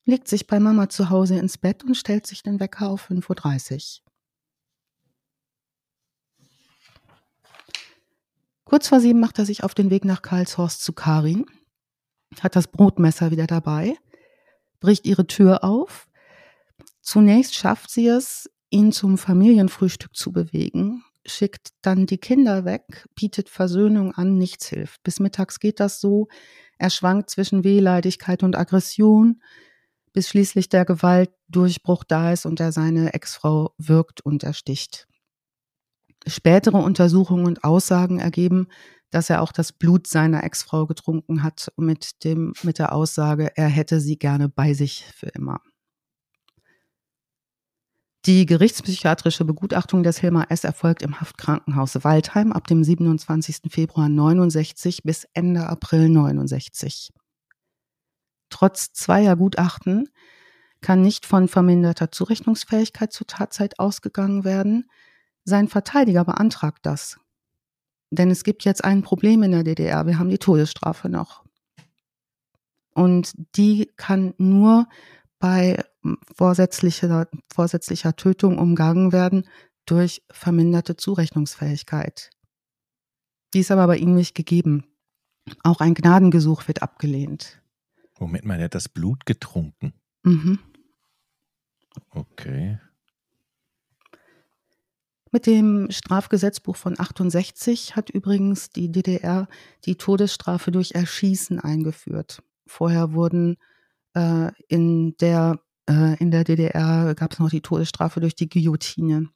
legt 0.06 0.28
sich 0.28 0.48
bei 0.48 0.60
Mama 0.60 0.90
zu 0.90 1.10
Hause 1.10 1.38
ins 1.38 1.58
Bett 1.58 1.84
und 1.84 1.96
stellt 1.96 2.28
sich 2.28 2.44
den 2.44 2.60
Wecker 2.60 2.90
auf 2.90 3.10
5.30 3.10 4.00
Uhr. 4.00 4.04
Kurz 8.66 8.88
vor 8.88 9.00
sieben 9.00 9.20
macht 9.20 9.38
er 9.40 9.46
sich 9.46 9.64
auf 9.64 9.74
den 9.76 9.90
Weg 9.90 10.04
nach 10.04 10.22
Karlshorst 10.22 10.84
zu 10.84 10.94
Karin, 10.94 11.46
hat 12.40 12.56
das 12.56 12.68
Brotmesser 12.68 13.30
wieder 13.30 13.46
dabei, 13.46 13.96
bricht 14.80 15.06
ihre 15.06 15.28
Tür 15.28 15.64
auf. 15.64 16.08
Zunächst 17.02 17.56
schafft 17.56 17.92
sie 17.92 18.08
es, 18.08 18.50
ihn 18.70 18.92
zum 18.92 19.18
Familienfrühstück 19.18 20.16
zu 20.16 20.32
bewegen, 20.32 21.04
schickt 21.26 21.70
dann 21.82 22.06
die 22.08 22.18
Kinder 22.18 22.66
weg, 22.66 23.08
bietet 23.14 23.50
Versöhnung 23.50 24.14
an, 24.14 24.38
nichts 24.38 24.68
hilft. 24.68 25.04
Bis 25.04 25.20
mittags 25.20 25.60
geht 25.60 25.80
das 25.80 26.02
so. 26.02 26.28
Er 26.80 26.90
schwankt 26.90 27.30
zwischen 27.30 27.64
Wehleidigkeit 27.64 28.42
und 28.42 28.58
Aggression, 28.58 29.42
bis 30.14 30.30
schließlich 30.30 30.70
der 30.70 30.86
Gewaltdurchbruch 30.86 32.04
da 32.04 32.32
ist 32.32 32.46
und 32.46 32.60
er 32.60 32.72
seine 32.72 33.14
Ex-Frau 33.14 33.74
wirkt 33.78 34.22
und 34.22 34.44
ersticht. 34.44 35.08
Spätere 36.26 36.78
Untersuchungen 36.78 37.46
und 37.46 37.64
Aussagen 37.64 38.20
ergeben, 38.20 38.68
dass 39.10 39.30
er 39.30 39.42
auch 39.42 39.52
das 39.52 39.74
Blut 39.74 40.08
seiner 40.08 40.44
Ex-Frau 40.44 40.86
getrunken 40.88 41.44
hat 41.44 41.72
mit 41.78 42.24
dem, 42.24 42.54
mit 42.64 42.80
der 42.80 42.94
Aussage, 42.94 43.52
er 43.56 43.68
hätte 43.68 44.00
sie 44.00 44.18
gerne 44.18 44.50
bei 44.50 44.74
sich 44.74 45.06
für 45.16 45.28
immer. 45.28 45.60
Die 48.26 48.46
gerichtspsychiatrische 48.46 49.44
Begutachtung 49.44 50.02
des 50.02 50.18
Hilmar 50.18 50.50
S. 50.50 50.64
erfolgt 50.64 51.02
im 51.02 51.20
Haftkrankenhaus 51.20 52.06
Waldheim 52.06 52.54
ab 52.54 52.68
dem 52.68 52.82
27. 52.82 53.70
Februar 53.70 54.08
69 54.08 55.04
bis 55.04 55.28
Ende 55.34 55.68
April 55.68 56.08
69. 56.08 57.12
Trotz 58.54 58.94
zweier 58.94 59.36
Gutachten 59.36 60.10
kann 60.80 61.02
nicht 61.02 61.26
von 61.26 61.48
verminderter 61.48 62.12
Zurechnungsfähigkeit 62.12 63.12
zur 63.12 63.26
Tatzeit 63.26 63.80
ausgegangen 63.80 64.44
werden. 64.44 64.92
Sein 65.44 65.68
Verteidiger 65.68 66.24
beantragt 66.24 66.86
das. 66.86 67.18
Denn 68.12 68.30
es 68.30 68.44
gibt 68.44 68.64
jetzt 68.64 68.84
ein 68.84 69.02
Problem 69.02 69.42
in 69.42 69.54
der 69.54 69.64
DDR. 69.64 70.06
Wir 70.06 70.20
haben 70.20 70.30
die 70.30 70.38
Todesstrafe 70.38 71.10
noch. 71.10 71.44
Und 72.94 73.34
die 73.56 73.92
kann 73.96 74.36
nur 74.38 74.88
bei 75.40 75.84
vorsätzlicher, 76.36 77.28
vorsätzlicher 77.52 78.16
Tötung 78.16 78.60
umgangen 78.60 79.12
werden 79.12 79.50
durch 79.88 80.22
verminderte 80.30 80.96
Zurechnungsfähigkeit. 80.96 82.30
Die 83.56 83.62
ist 83.62 83.72
aber 83.72 83.88
bei 83.88 83.98
ihm 83.98 84.14
nicht 84.14 84.36
gegeben. 84.36 84.86
Auch 85.64 85.80
ein 85.80 85.96
Gnadengesuch 85.96 86.68
wird 86.68 86.84
abgelehnt. 86.84 87.63
Moment 88.20 88.46
mal, 88.46 88.58
er 88.60 88.66
hat 88.66 88.76
das 88.76 88.90
Blut 88.90 89.26
getrunken. 89.26 89.94
Mhm. 90.24 90.60
Okay. 92.10 92.80
Mit 95.32 95.48
dem 95.48 95.90
Strafgesetzbuch 95.90 96.76
von 96.76 97.00
68 97.00 97.96
hat 97.96 98.10
übrigens 98.12 98.70
die 98.70 98.92
DDR 98.92 99.48
die 99.86 99.96
Todesstrafe 99.96 100.72
durch 100.72 100.92
Erschießen 100.92 101.60
eingeführt. 101.60 102.44
Vorher 102.68 103.14
wurden 103.14 103.58
Äh, 104.16 104.52
in, 104.68 105.18
der, 105.18 105.60
äh, 105.90 106.16
in 106.20 106.30
der 106.30 106.44
DDR 106.44 107.16
gab 107.16 107.34
es 107.34 107.40
noch 107.40 107.50
die 107.50 107.62
Todesstrafe 107.62 108.20
durch 108.20 108.36
die 108.36 108.48
Guillotine. 108.48 109.30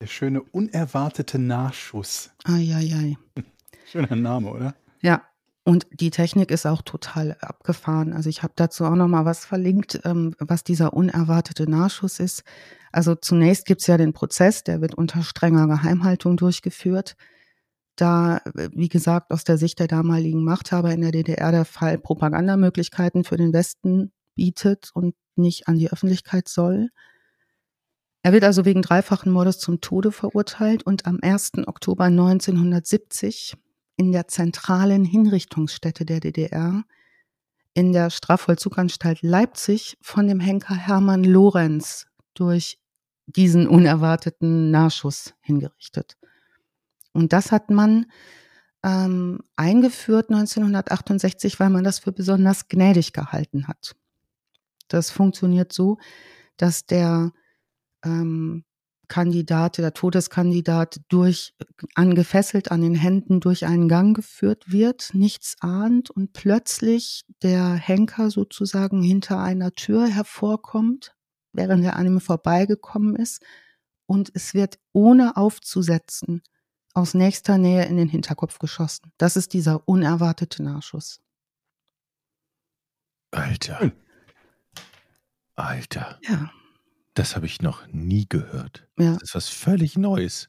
Der 0.00 0.06
schöne 0.06 0.40
unerwartete 0.42 1.38
Nachschuss. 1.38 2.30
Eieiei. 2.44 3.16
Schöner 3.90 4.14
Name, 4.14 4.50
oder? 4.50 4.74
Ja, 5.02 5.22
und 5.64 5.86
die 5.92 6.10
Technik 6.10 6.50
ist 6.50 6.66
auch 6.66 6.82
total 6.82 7.36
abgefahren. 7.40 8.12
Also 8.14 8.30
ich 8.30 8.42
habe 8.42 8.54
dazu 8.56 8.84
auch 8.86 8.94
noch 8.94 9.08
mal 9.08 9.26
was 9.26 9.44
verlinkt, 9.44 10.00
ähm, 10.04 10.34
was 10.38 10.64
dieser 10.64 10.94
unerwartete 10.94 11.68
Nachschuss 11.68 12.18
ist. 12.18 12.44
Also 12.92 13.14
zunächst 13.14 13.66
gibt 13.66 13.82
es 13.82 13.86
ja 13.86 13.98
den 13.98 14.12
Prozess, 14.14 14.64
der 14.64 14.80
wird 14.80 14.94
unter 14.94 15.22
strenger 15.22 15.66
Geheimhaltung 15.66 16.36
durchgeführt. 16.36 17.16
Da, 17.96 18.40
wie 18.54 18.88
gesagt, 18.88 19.30
aus 19.30 19.44
der 19.44 19.58
Sicht 19.58 19.78
der 19.78 19.86
damaligen 19.86 20.42
Machthaber 20.42 20.92
in 20.92 21.02
der 21.02 21.12
DDR 21.12 21.52
der 21.52 21.66
Fall 21.66 21.98
Propagandamöglichkeiten 21.98 23.24
für 23.24 23.36
den 23.36 23.52
Westen 23.52 24.12
bietet 24.34 24.90
und 24.94 25.14
nicht 25.36 25.68
an 25.68 25.78
die 25.78 25.92
Öffentlichkeit 25.92 26.48
soll. 26.48 26.88
Er 28.22 28.32
wird 28.32 28.44
also 28.44 28.64
wegen 28.64 28.80
dreifachen 28.80 29.32
Mordes 29.32 29.58
zum 29.58 29.80
Tode 29.82 30.12
verurteilt 30.12 30.82
und 30.84 31.06
am 31.06 31.18
1. 31.20 31.52
Oktober 31.66 32.04
1970 32.04 33.56
in 34.00 34.12
der 34.12 34.28
zentralen 34.28 35.04
Hinrichtungsstätte 35.04 36.06
der 36.06 36.20
DDR 36.20 36.84
in 37.74 37.92
der 37.92 38.08
Strafvollzuganstalt 38.08 39.20
Leipzig 39.20 39.98
von 40.00 40.26
dem 40.26 40.40
Henker 40.40 40.74
Hermann 40.74 41.22
Lorenz 41.22 42.06
durch 42.32 42.78
diesen 43.26 43.68
unerwarteten 43.68 44.70
Nahschuss 44.70 45.34
hingerichtet. 45.42 46.16
Und 47.12 47.34
das 47.34 47.52
hat 47.52 47.68
man 47.68 48.06
ähm, 48.82 49.40
eingeführt 49.56 50.30
1968, 50.30 51.60
weil 51.60 51.68
man 51.68 51.84
das 51.84 51.98
für 51.98 52.12
besonders 52.12 52.68
gnädig 52.68 53.12
gehalten 53.12 53.68
hat. 53.68 53.96
Das 54.88 55.10
funktioniert 55.10 55.74
so, 55.74 55.98
dass 56.56 56.86
der 56.86 57.32
ähm, 58.02 58.64
Kandidat, 59.10 59.76
der 59.76 59.92
Todeskandidat 59.92 61.00
durch 61.08 61.54
angefesselt 61.94 62.70
an 62.70 62.80
den 62.80 62.94
Händen 62.94 63.40
durch 63.40 63.66
einen 63.66 63.88
Gang 63.88 64.16
geführt 64.16 64.72
wird, 64.72 65.10
nichts 65.12 65.56
ahnt 65.60 66.08
und 66.10 66.32
plötzlich 66.32 67.24
der 67.42 67.74
Henker 67.74 68.30
sozusagen 68.30 69.02
hinter 69.02 69.40
einer 69.40 69.72
Tür 69.72 70.06
hervorkommt, 70.06 71.14
während 71.52 71.84
er 71.84 71.96
an 71.96 72.06
ihm 72.06 72.20
vorbeigekommen 72.20 73.16
ist 73.16 73.42
und 74.06 74.30
es 74.34 74.54
wird 74.54 74.78
ohne 74.92 75.36
aufzusetzen 75.36 76.42
aus 76.94 77.12
nächster 77.12 77.58
Nähe 77.58 77.84
in 77.86 77.96
den 77.96 78.08
Hinterkopf 78.08 78.58
geschossen. 78.58 79.12
Das 79.18 79.36
ist 79.36 79.52
dieser 79.52 79.88
unerwartete 79.88 80.62
Nachschuss. 80.62 81.20
Alter. 83.32 83.92
Alter. 85.56 86.18
Ja. 86.22 86.50
Das 87.14 87.34
habe 87.36 87.46
ich 87.46 87.60
noch 87.60 87.86
nie 87.88 88.26
gehört. 88.28 88.86
Ja. 88.98 89.14
Das 89.14 89.22
ist 89.22 89.34
was 89.34 89.48
völlig 89.48 89.96
Neues. 89.98 90.48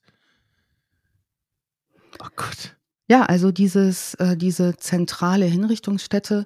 Oh 2.20 2.28
Gott. 2.36 2.78
Ja, 3.10 3.24
also 3.24 3.52
dieses, 3.52 4.14
äh, 4.16 4.38
diese 4.38 4.78
zentrale 4.78 5.46
Hinrichtungsstätte, 5.46 6.46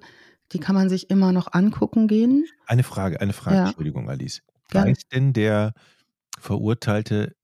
die 0.51 0.59
kann 0.59 0.75
man 0.75 0.89
sich 0.89 1.09
immer 1.09 1.31
noch 1.31 1.53
angucken 1.53 2.07
gehen. 2.07 2.45
Eine 2.65 2.83
Frage, 2.83 3.19
eine 3.21 3.33
Frage, 3.33 3.57
Ja. 3.57 3.65
Entschuldigung, 3.67 4.09
Alice. 4.09 4.41
Gerne. 4.69 4.91
Weiß 4.91 5.01
denn 5.11 5.33
der 5.33 5.73
Verurteilte, 6.39 7.35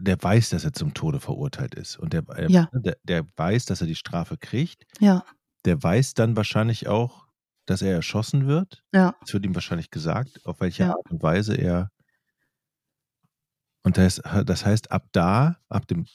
der 0.00 0.20
weiß, 0.20 0.50
dass 0.50 0.64
er 0.64 0.72
zum 0.72 0.94
Tode 0.94 1.20
verurteilt 1.20 1.74
ist 1.74 1.96
und 1.98 2.12
der, 2.12 2.24
äh, 2.36 2.50
Ja. 2.50 2.68
der, 2.72 2.96
der 3.04 3.24
weiß, 3.36 3.66
dass 3.66 3.80
er 3.80 3.86
die 3.86 3.94
Strafe 3.94 4.36
kriegt, 4.36 4.84
Ja, 5.00 5.24
der 5.64 5.80
weiß 5.82 6.14
dann 6.14 6.36
wahrscheinlich 6.36 6.88
auch, 6.88 7.26
dass 7.66 7.82
er 7.82 7.92
erschossen 7.94 8.46
wird. 8.46 8.82
ja, 8.92 9.14
Es 9.24 9.32
wird 9.32 9.44
ihm 9.44 9.54
wahrscheinlich 9.54 9.90
gesagt, 9.90 10.44
auf 10.44 10.60
welche 10.60 10.84
Ja. 10.84 10.90
Art 10.90 11.10
und 11.10 11.22
Weise 11.22 11.54
er. 11.56 11.90
Und 13.86 13.98
das, 13.98 14.20
das 14.44 14.66
heißt, 14.66 14.90
ab 14.90 15.06
da, 15.12 15.58
ab 15.68 15.86
dem 15.86 16.06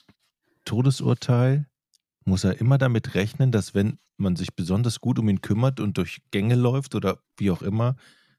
Todesurteil, 0.66 1.68
muss 2.26 2.44
er 2.44 2.60
immer 2.60 2.78
damit 2.78 3.16
rechnen, 3.16 3.54
dass 3.54 3.74
wenn 3.74 3.98
man 4.18 4.36
sich 4.36 4.54
besonders 4.58 5.00
gut 5.00 5.18
um 5.18 5.30
ihn 5.30 5.40
kümmert 5.40 5.80
und 5.80 5.98
durch 5.98 6.22
Gänge 6.32 6.56
läuft 6.56 6.96
oder 6.96 7.20
wie 7.38 7.50
auch 7.50 7.62
immer, 7.62 7.96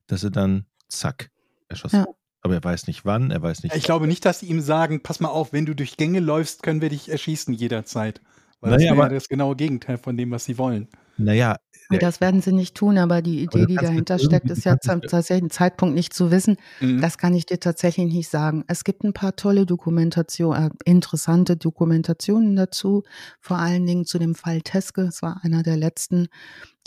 dass 0.06 0.22
er 0.22 0.30
dann 0.30 0.66
zack 0.90 1.30
erschossen 1.68 1.96
Ja. 2.00 2.04
wird. 2.06 2.16
Aber 2.42 2.54
er 2.54 2.62
weiß 2.62 2.86
nicht 2.88 3.06
wann, 3.06 3.30
er 3.30 3.40
weiß 3.40 3.62
nicht. 3.62 3.74
Ich 3.74 3.84
glaube 3.84 4.06
nicht, 4.06 4.24
dass 4.26 4.40
sie 4.40 4.46
ihm 4.46 4.60
sagen, 4.60 5.02
pass 5.02 5.18
mal 5.18 5.28
auf, 5.30 5.54
wenn 5.54 5.64
du 5.64 5.74
durch 5.74 5.96
Gänge 5.96 6.20
läufst, 6.20 6.62
können 6.62 6.82
wir 6.82 6.90
dich 6.90 7.08
erschießen 7.10 7.54
jederzeit. 7.54 8.20
Weil 8.60 8.72
das 8.72 8.80
Naja, 8.82 8.90
wäre 8.92 8.98
ja 8.98 9.04
aber- 9.06 9.14
das 9.14 9.28
genaue 9.28 9.56
Gegenteil 9.56 9.96
von 9.96 10.16
dem, 10.18 10.30
was 10.30 10.44
sie 10.44 10.58
wollen. 10.58 10.88
Naja, 11.16 11.56
das 12.00 12.20
werden 12.20 12.40
sie 12.40 12.52
nicht 12.52 12.74
tun, 12.74 12.98
aber 12.98 13.22
die 13.22 13.46
Aber 13.46 13.58
Idee, 13.58 13.60
du 13.60 13.66
die 13.66 13.74
dahinter 13.74 14.18
steckt, 14.18 14.50
ist 14.50 14.64
ja 14.64 14.78
zum 14.78 15.02
tatsächlichen 15.02 15.50
Zeitpunkt 15.50 15.94
nicht 15.94 16.12
zu 16.12 16.30
wissen. 16.30 16.56
Mhm. 16.80 17.00
Das 17.00 17.18
kann 17.18 17.34
ich 17.34 17.46
dir 17.46 17.60
tatsächlich 17.60 18.12
nicht 18.12 18.28
sagen. 18.28 18.64
Es 18.68 18.84
gibt 18.84 19.04
ein 19.04 19.12
paar 19.12 19.36
tolle 19.36 19.66
Dokumentation, 19.66 20.56
äh, 20.56 20.70
interessante 20.84 21.56
Dokumentationen 21.56 22.56
dazu, 22.56 23.02
vor 23.40 23.58
allen 23.58 23.86
Dingen 23.86 24.04
zu 24.04 24.18
dem 24.18 24.34
Fall 24.34 24.62
Teske. 24.62 25.02
Es 25.02 25.22
war 25.22 25.40
einer 25.42 25.62
der 25.62 25.76
letzten, 25.76 26.28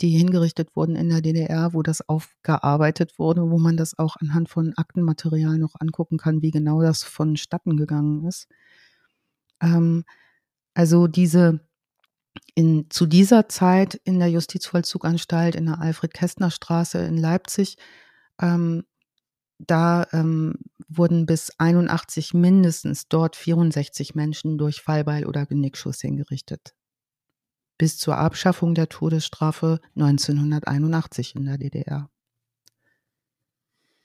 die 0.00 0.10
hingerichtet 0.10 0.74
wurden 0.74 0.96
in 0.96 1.08
der 1.08 1.20
DDR, 1.20 1.72
wo 1.72 1.82
das 1.82 2.06
aufgearbeitet 2.08 3.18
wurde, 3.18 3.50
wo 3.50 3.58
man 3.58 3.76
das 3.76 3.98
auch 3.98 4.16
anhand 4.16 4.48
von 4.48 4.72
Aktenmaterial 4.76 5.58
noch 5.58 5.74
angucken 5.78 6.18
kann, 6.18 6.42
wie 6.42 6.50
genau 6.50 6.82
das 6.82 7.02
vonstatten 7.02 7.76
gegangen 7.76 8.26
ist. 8.26 8.48
Ähm, 9.62 10.04
also 10.74 11.06
diese 11.06 11.60
in, 12.54 12.86
zu 12.90 13.06
dieser 13.06 13.48
Zeit 13.48 13.94
in 14.04 14.18
der 14.18 14.30
Justizvollzuganstalt 14.30 15.54
in 15.54 15.66
der 15.66 15.80
Alfred-Kästner-Straße 15.80 16.98
in 16.98 17.16
Leipzig, 17.16 17.76
ähm, 18.40 18.84
da 19.58 20.06
ähm, 20.12 20.54
wurden 20.88 21.26
bis 21.26 21.52
81 21.58 22.34
mindestens 22.34 23.08
dort 23.08 23.36
64 23.36 24.14
Menschen 24.14 24.58
durch 24.58 24.82
Fallbeil 24.82 25.26
oder 25.26 25.46
Genickschuss 25.46 26.00
hingerichtet. 26.00 26.74
Bis 27.78 27.98
zur 27.98 28.18
Abschaffung 28.18 28.74
der 28.74 28.88
Todesstrafe 28.88 29.80
1981 29.94 31.34
in 31.36 31.46
der 31.46 31.58
DDR. 31.58 32.10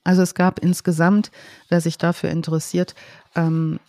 Also 0.04 0.22
es 0.22 0.34
gab 0.34 0.60
insgesamt, 0.60 1.32
wer 1.70 1.80
sich 1.80 1.98
dafür 1.98 2.32
interessiert, 2.32 2.96
ähm, 3.36 3.80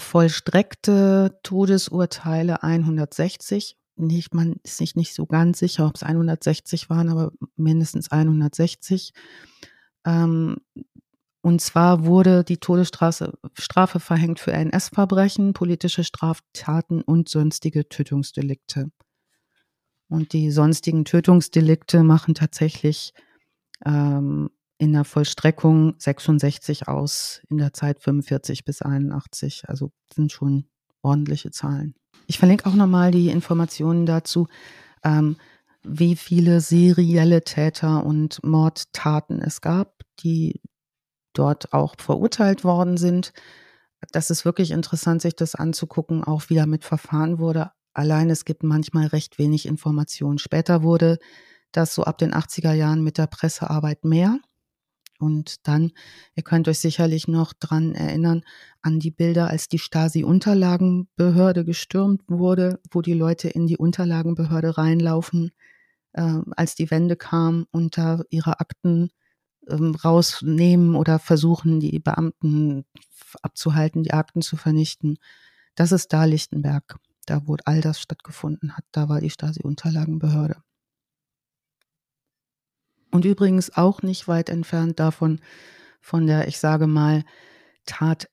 vollstreckte 0.00 1.38
Todesurteile 1.42 2.62
160. 2.62 3.76
Nicht, 3.96 4.34
man 4.34 4.56
ist 4.64 4.78
sich 4.78 4.96
nicht 4.96 5.14
so 5.14 5.26
ganz 5.26 5.58
sicher, 5.58 5.86
ob 5.86 5.96
es 5.96 6.02
160 6.02 6.90
waren, 6.90 7.08
aber 7.08 7.32
mindestens 7.56 8.10
160. 8.10 9.12
Ähm, 10.06 10.56
und 11.42 11.60
zwar 11.60 12.04
wurde 12.04 12.44
die 12.44 12.58
Todesstrafe 12.58 13.38
Strafe 13.54 14.00
verhängt 14.00 14.40
für 14.40 14.52
NS-Verbrechen, 14.52 15.54
politische 15.54 16.04
Straftaten 16.04 17.02
und 17.02 17.28
sonstige 17.28 17.88
Tötungsdelikte. 17.88 18.90
Und 20.08 20.32
die 20.32 20.50
sonstigen 20.50 21.04
Tötungsdelikte 21.04 22.02
machen 22.02 22.34
tatsächlich 22.34 23.14
ähm, 23.86 24.50
in 24.80 24.94
der 24.94 25.04
Vollstreckung 25.04 25.94
66 25.98 26.88
aus, 26.88 27.42
in 27.50 27.58
der 27.58 27.74
Zeit 27.74 28.00
45 28.00 28.64
bis 28.64 28.80
81. 28.80 29.64
Also 29.68 29.92
sind 30.10 30.32
schon 30.32 30.70
ordentliche 31.02 31.50
Zahlen. 31.50 31.94
Ich 32.26 32.38
verlinke 32.38 32.64
auch 32.64 32.74
nochmal 32.74 33.10
die 33.10 33.28
Informationen 33.28 34.06
dazu, 34.06 34.48
ähm, 35.04 35.36
wie 35.82 36.16
viele 36.16 36.62
serielle 36.62 37.42
Täter 37.44 38.06
und 38.06 38.42
Mordtaten 38.42 39.42
es 39.42 39.60
gab, 39.60 40.00
die 40.20 40.62
dort 41.34 41.74
auch 41.74 41.94
verurteilt 41.98 42.64
worden 42.64 42.96
sind. 42.96 43.34
Das 44.12 44.30
ist 44.30 44.46
wirklich 44.46 44.70
interessant, 44.70 45.20
sich 45.20 45.36
das 45.36 45.54
anzugucken, 45.54 46.24
auch 46.24 46.44
wie 46.48 46.54
damit 46.54 46.84
verfahren 46.84 47.38
wurde. 47.38 47.70
Allein 47.92 48.30
es 48.30 48.46
gibt 48.46 48.62
manchmal 48.62 49.08
recht 49.08 49.38
wenig 49.38 49.66
Informationen. 49.66 50.38
Später 50.38 50.82
wurde 50.82 51.18
das 51.70 51.94
so 51.94 52.04
ab 52.04 52.16
den 52.16 52.32
80er 52.32 52.72
Jahren 52.72 53.04
mit 53.04 53.18
der 53.18 53.26
Pressearbeit 53.26 54.04
mehr. 54.06 54.38
Und 55.20 55.66
dann, 55.68 55.92
ihr 56.34 56.42
könnt 56.42 56.66
euch 56.66 56.78
sicherlich 56.78 57.28
noch 57.28 57.52
dran 57.52 57.94
erinnern, 57.94 58.42
an 58.82 58.98
die 58.98 59.10
Bilder, 59.10 59.48
als 59.48 59.68
die 59.68 59.78
Stasi-Unterlagenbehörde 59.78 61.64
gestürmt 61.64 62.22
wurde, 62.28 62.80
wo 62.90 63.02
die 63.02 63.12
Leute 63.12 63.48
in 63.48 63.66
die 63.66 63.76
Unterlagenbehörde 63.76 64.78
reinlaufen, 64.78 65.50
äh, 66.14 66.38
als 66.56 66.74
die 66.74 66.90
Wende 66.90 67.16
kam 67.16 67.66
und 67.70 67.98
da 67.98 68.22
ihre 68.30 68.60
Akten 68.60 69.10
ähm, 69.68 69.94
rausnehmen 69.94 70.94
oder 70.94 71.18
versuchen, 71.18 71.80
die 71.80 71.98
Beamten 71.98 72.84
abzuhalten, 73.42 74.02
die 74.02 74.14
Akten 74.14 74.42
zu 74.42 74.56
vernichten. 74.56 75.18
Das 75.74 75.92
ist 75.92 76.12
da 76.12 76.24
Lichtenberg, 76.24 76.96
da 77.26 77.46
wo 77.46 77.56
all 77.64 77.82
das 77.82 78.00
stattgefunden 78.00 78.76
hat. 78.76 78.84
Da 78.92 79.08
war 79.08 79.20
die 79.20 79.30
Stasi-Unterlagenbehörde. 79.30 80.56
Und 83.10 83.24
übrigens 83.24 83.76
auch 83.76 84.02
nicht 84.02 84.28
weit 84.28 84.48
entfernt 84.48 85.00
davon, 85.00 85.40
von 86.00 86.26
der, 86.26 86.48
ich 86.48 86.58
sage 86.58 86.86
mal, 86.86 87.24
Tat, 87.86 88.28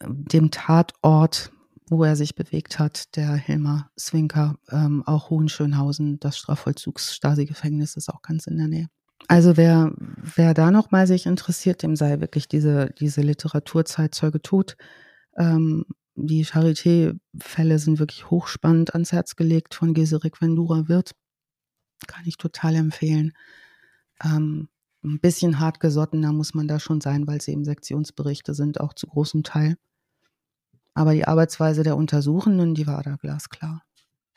dem 0.00 0.50
Tatort, 0.50 1.52
wo 1.88 2.04
er 2.04 2.16
sich 2.16 2.34
bewegt 2.34 2.78
hat, 2.78 3.16
der 3.16 3.34
Hilmar 3.34 3.90
Swinker, 3.98 4.56
ähm, 4.70 5.02
auch 5.06 5.30
Hohenschönhausen, 5.30 6.18
das 6.20 6.38
Strafvollzugs-Stasi-Gefängnis 6.38 7.96
ist 7.96 8.08
auch 8.08 8.22
ganz 8.22 8.46
in 8.46 8.56
der 8.56 8.68
Nähe. 8.68 8.88
Also 9.28 9.56
wer, 9.56 9.92
wer 9.96 10.54
da 10.54 10.70
noch 10.70 10.90
mal 10.90 11.06
sich 11.06 11.26
interessiert, 11.26 11.82
dem 11.82 11.96
sei 11.96 12.20
wirklich 12.20 12.48
diese, 12.48 12.90
diese 12.98 13.20
Literaturzeitzeuge 13.20 14.42
tot. 14.42 14.76
Ähm, 15.36 15.84
die 16.14 16.44
Charité-Fälle 16.44 17.78
sind 17.78 17.98
wirklich 17.98 18.30
hochspannend 18.30 18.94
ans 18.94 19.12
Herz 19.12 19.36
gelegt 19.36 19.74
von 19.74 19.94
Geserik 19.94 20.40
Vendura 20.40 20.88
Wirth. 20.88 21.12
Kann 22.06 22.24
ich 22.26 22.36
total 22.36 22.74
empfehlen. 22.74 23.32
Ähm, 24.24 24.68
ein 25.04 25.18
bisschen 25.18 25.58
hart 25.58 25.80
gesottener 25.80 26.32
muss 26.32 26.54
man 26.54 26.68
da 26.68 26.78
schon 26.78 27.00
sein, 27.00 27.26
weil 27.26 27.38
es 27.38 27.48
eben 27.48 27.64
Sektionsberichte 27.64 28.54
sind, 28.54 28.80
auch 28.80 28.94
zu 28.94 29.06
großem 29.06 29.42
Teil. 29.42 29.76
Aber 30.94 31.14
die 31.14 31.26
Arbeitsweise 31.26 31.82
der 31.82 31.96
Untersuchenden, 31.96 32.74
die 32.74 32.86
war 32.86 33.02
da 33.02 33.16
glasklar. 33.16 33.82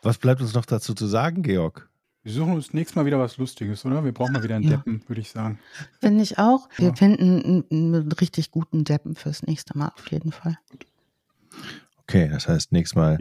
Was 0.01 0.17
bleibt 0.17 0.41
uns 0.41 0.53
noch 0.53 0.65
dazu 0.65 0.93
zu 0.93 1.07
sagen, 1.07 1.43
Georg? 1.43 1.89
Wir 2.23 2.33
suchen 2.33 2.53
uns 2.53 2.73
nächstes 2.73 2.95
Mal 2.95 3.05
wieder 3.05 3.19
was 3.19 3.37
Lustiges, 3.37 3.85
oder? 3.85 4.03
Wir 4.03 4.11
brauchen 4.11 4.33
mal 4.33 4.41
wieder 4.41 4.55
einen 4.55 4.63
ja. 4.63 4.77
Deppen, 4.77 5.03
würde 5.07 5.21
ich 5.21 5.29
sagen. 5.29 5.59
Finde 5.99 6.23
ich 6.23 6.39
auch. 6.39 6.69
Wir 6.75 6.87
ja. 6.87 6.95
finden 6.95 7.43
einen, 7.43 7.93
einen, 7.93 8.11
richtig 8.13 8.49
guten 8.49 8.83
Deppen 8.83 9.15
fürs 9.15 9.43
nächste 9.43 9.77
Mal 9.77 9.89
auf 9.89 10.09
jeden 10.11 10.31
Fall. 10.31 10.57
Okay, 12.01 12.27
das 12.29 12.47
heißt, 12.47 12.71
nächstes 12.71 12.95
Mal 12.95 13.19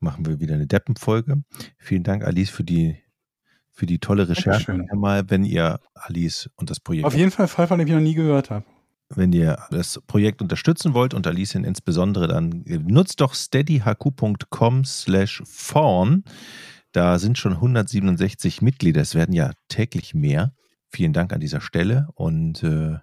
machen 0.00 0.26
wir 0.26 0.40
wieder 0.40 0.54
eine 0.54 0.66
Deppenfolge. 0.66 1.44
Vielen 1.78 2.02
Dank, 2.02 2.24
Alice, 2.24 2.50
für 2.50 2.64
die, 2.64 2.96
für 3.72 3.86
die 3.86 3.98
tolle 3.98 4.28
Recherche. 4.28 4.86
Mal, 4.94 5.28
wenn 5.28 5.44
ihr 5.44 5.80
Alice 5.94 6.50
und 6.56 6.70
das 6.70 6.80
Projekt. 6.80 7.06
Auf 7.06 7.16
jeden 7.16 7.30
Fall 7.30 7.48
Fall, 7.48 7.66
von 7.66 7.78
dem 7.78 7.88
ich 7.88 7.94
noch 7.94 8.00
nie 8.00 8.14
gehört 8.14 8.50
habe. 8.50 8.64
Wenn 9.08 9.32
ihr 9.32 9.58
das 9.70 10.00
Projekt 10.06 10.40
unterstützen 10.40 10.94
wollt 10.94 11.12
und 11.12 11.26
Alice 11.26 11.54
insbesondere, 11.54 12.28
dann 12.28 12.64
nutzt 12.66 13.20
doch 13.20 13.34
steadyhq.com 13.34 14.84
slash 14.84 15.42
fawn. 15.44 16.24
Da 16.92 17.18
sind 17.18 17.38
schon 17.38 17.54
167 17.54 18.62
Mitglieder. 18.62 19.00
Es 19.00 19.14
werden 19.14 19.34
ja 19.34 19.52
täglich 19.68 20.14
mehr. 20.14 20.54
Vielen 20.88 21.12
Dank 21.12 21.32
an 21.32 21.40
dieser 21.40 21.60
Stelle 21.60 22.08
und 22.14 22.62
äh, 22.62 22.98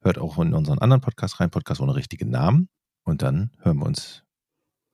hört 0.00 0.18
auch 0.18 0.38
in 0.38 0.54
unseren 0.54 0.78
anderen 0.78 1.00
Podcast 1.00 1.40
rein, 1.40 1.50
Podcast 1.50 1.80
ohne 1.80 1.96
richtigen 1.96 2.30
Namen. 2.30 2.68
Und 3.04 3.22
dann 3.22 3.50
hören 3.60 3.78
wir 3.78 3.86
uns 3.86 4.24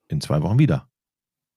in 0.09 0.21
zwei 0.21 0.43
Wochen 0.43 0.59
wieder. 0.59 0.90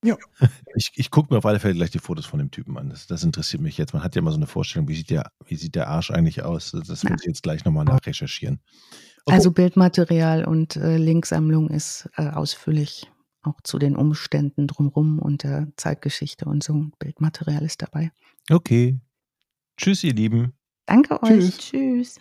Ja. 0.03 0.17
Ich, 0.75 0.91
ich 0.95 1.11
gucke 1.11 1.31
mir 1.31 1.37
auf 1.37 1.45
alle 1.45 1.59
Fälle 1.59 1.75
gleich 1.75 1.91
die 1.91 1.99
Fotos 1.99 2.25
von 2.25 2.39
dem 2.39 2.49
Typen 2.49 2.79
an. 2.79 2.89
Das, 2.89 3.05
das, 3.05 3.23
interessiert 3.23 3.61
mich 3.61 3.77
jetzt. 3.77 3.93
Man 3.93 4.03
hat 4.03 4.15
ja 4.15 4.23
mal 4.23 4.31
so 4.31 4.37
eine 4.37 4.47
Vorstellung, 4.47 4.87
wie 4.87 4.95
sieht 4.95 5.11
der, 5.11 5.31
wie 5.45 5.55
sieht 5.55 5.75
der 5.75 5.87
Arsch 5.87 6.09
eigentlich 6.09 6.41
aus? 6.41 6.71
Das 6.71 7.03
muss 7.03 7.21
ich 7.21 7.27
jetzt 7.27 7.43
gleich 7.43 7.63
nochmal 7.63 7.85
nachrecherchieren. 7.85 8.59
Okay. 9.25 9.35
Also 9.35 9.51
Bildmaterial 9.51 10.45
und 10.45 10.75
äh, 10.75 10.97
Linksammlung 10.97 11.69
ist 11.69 12.09
äh, 12.17 12.27
ausführlich 12.27 13.07
auch 13.43 13.61
zu 13.63 13.77
den 13.77 13.95
Umständen 13.95 14.67
drumherum 14.67 15.19
und 15.19 15.43
der 15.43 15.67
Zeitgeschichte 15.77 16.45
und 16.45 16.63
so. 16.63 16.87
Bildmaterial 16.97 17.63
ist 17.63 17.83
dabei. 17.83 18.11
Okay. 18.49 18.99
Tschüss, 19.77 20.03
ihr 20.03 20.13
Lieben. 20.13 20.53
Danke 20.85 21.21
euch. 21.21 21.57
Tschüss. 21.57 22.17
Tschüss. 22.17 22.19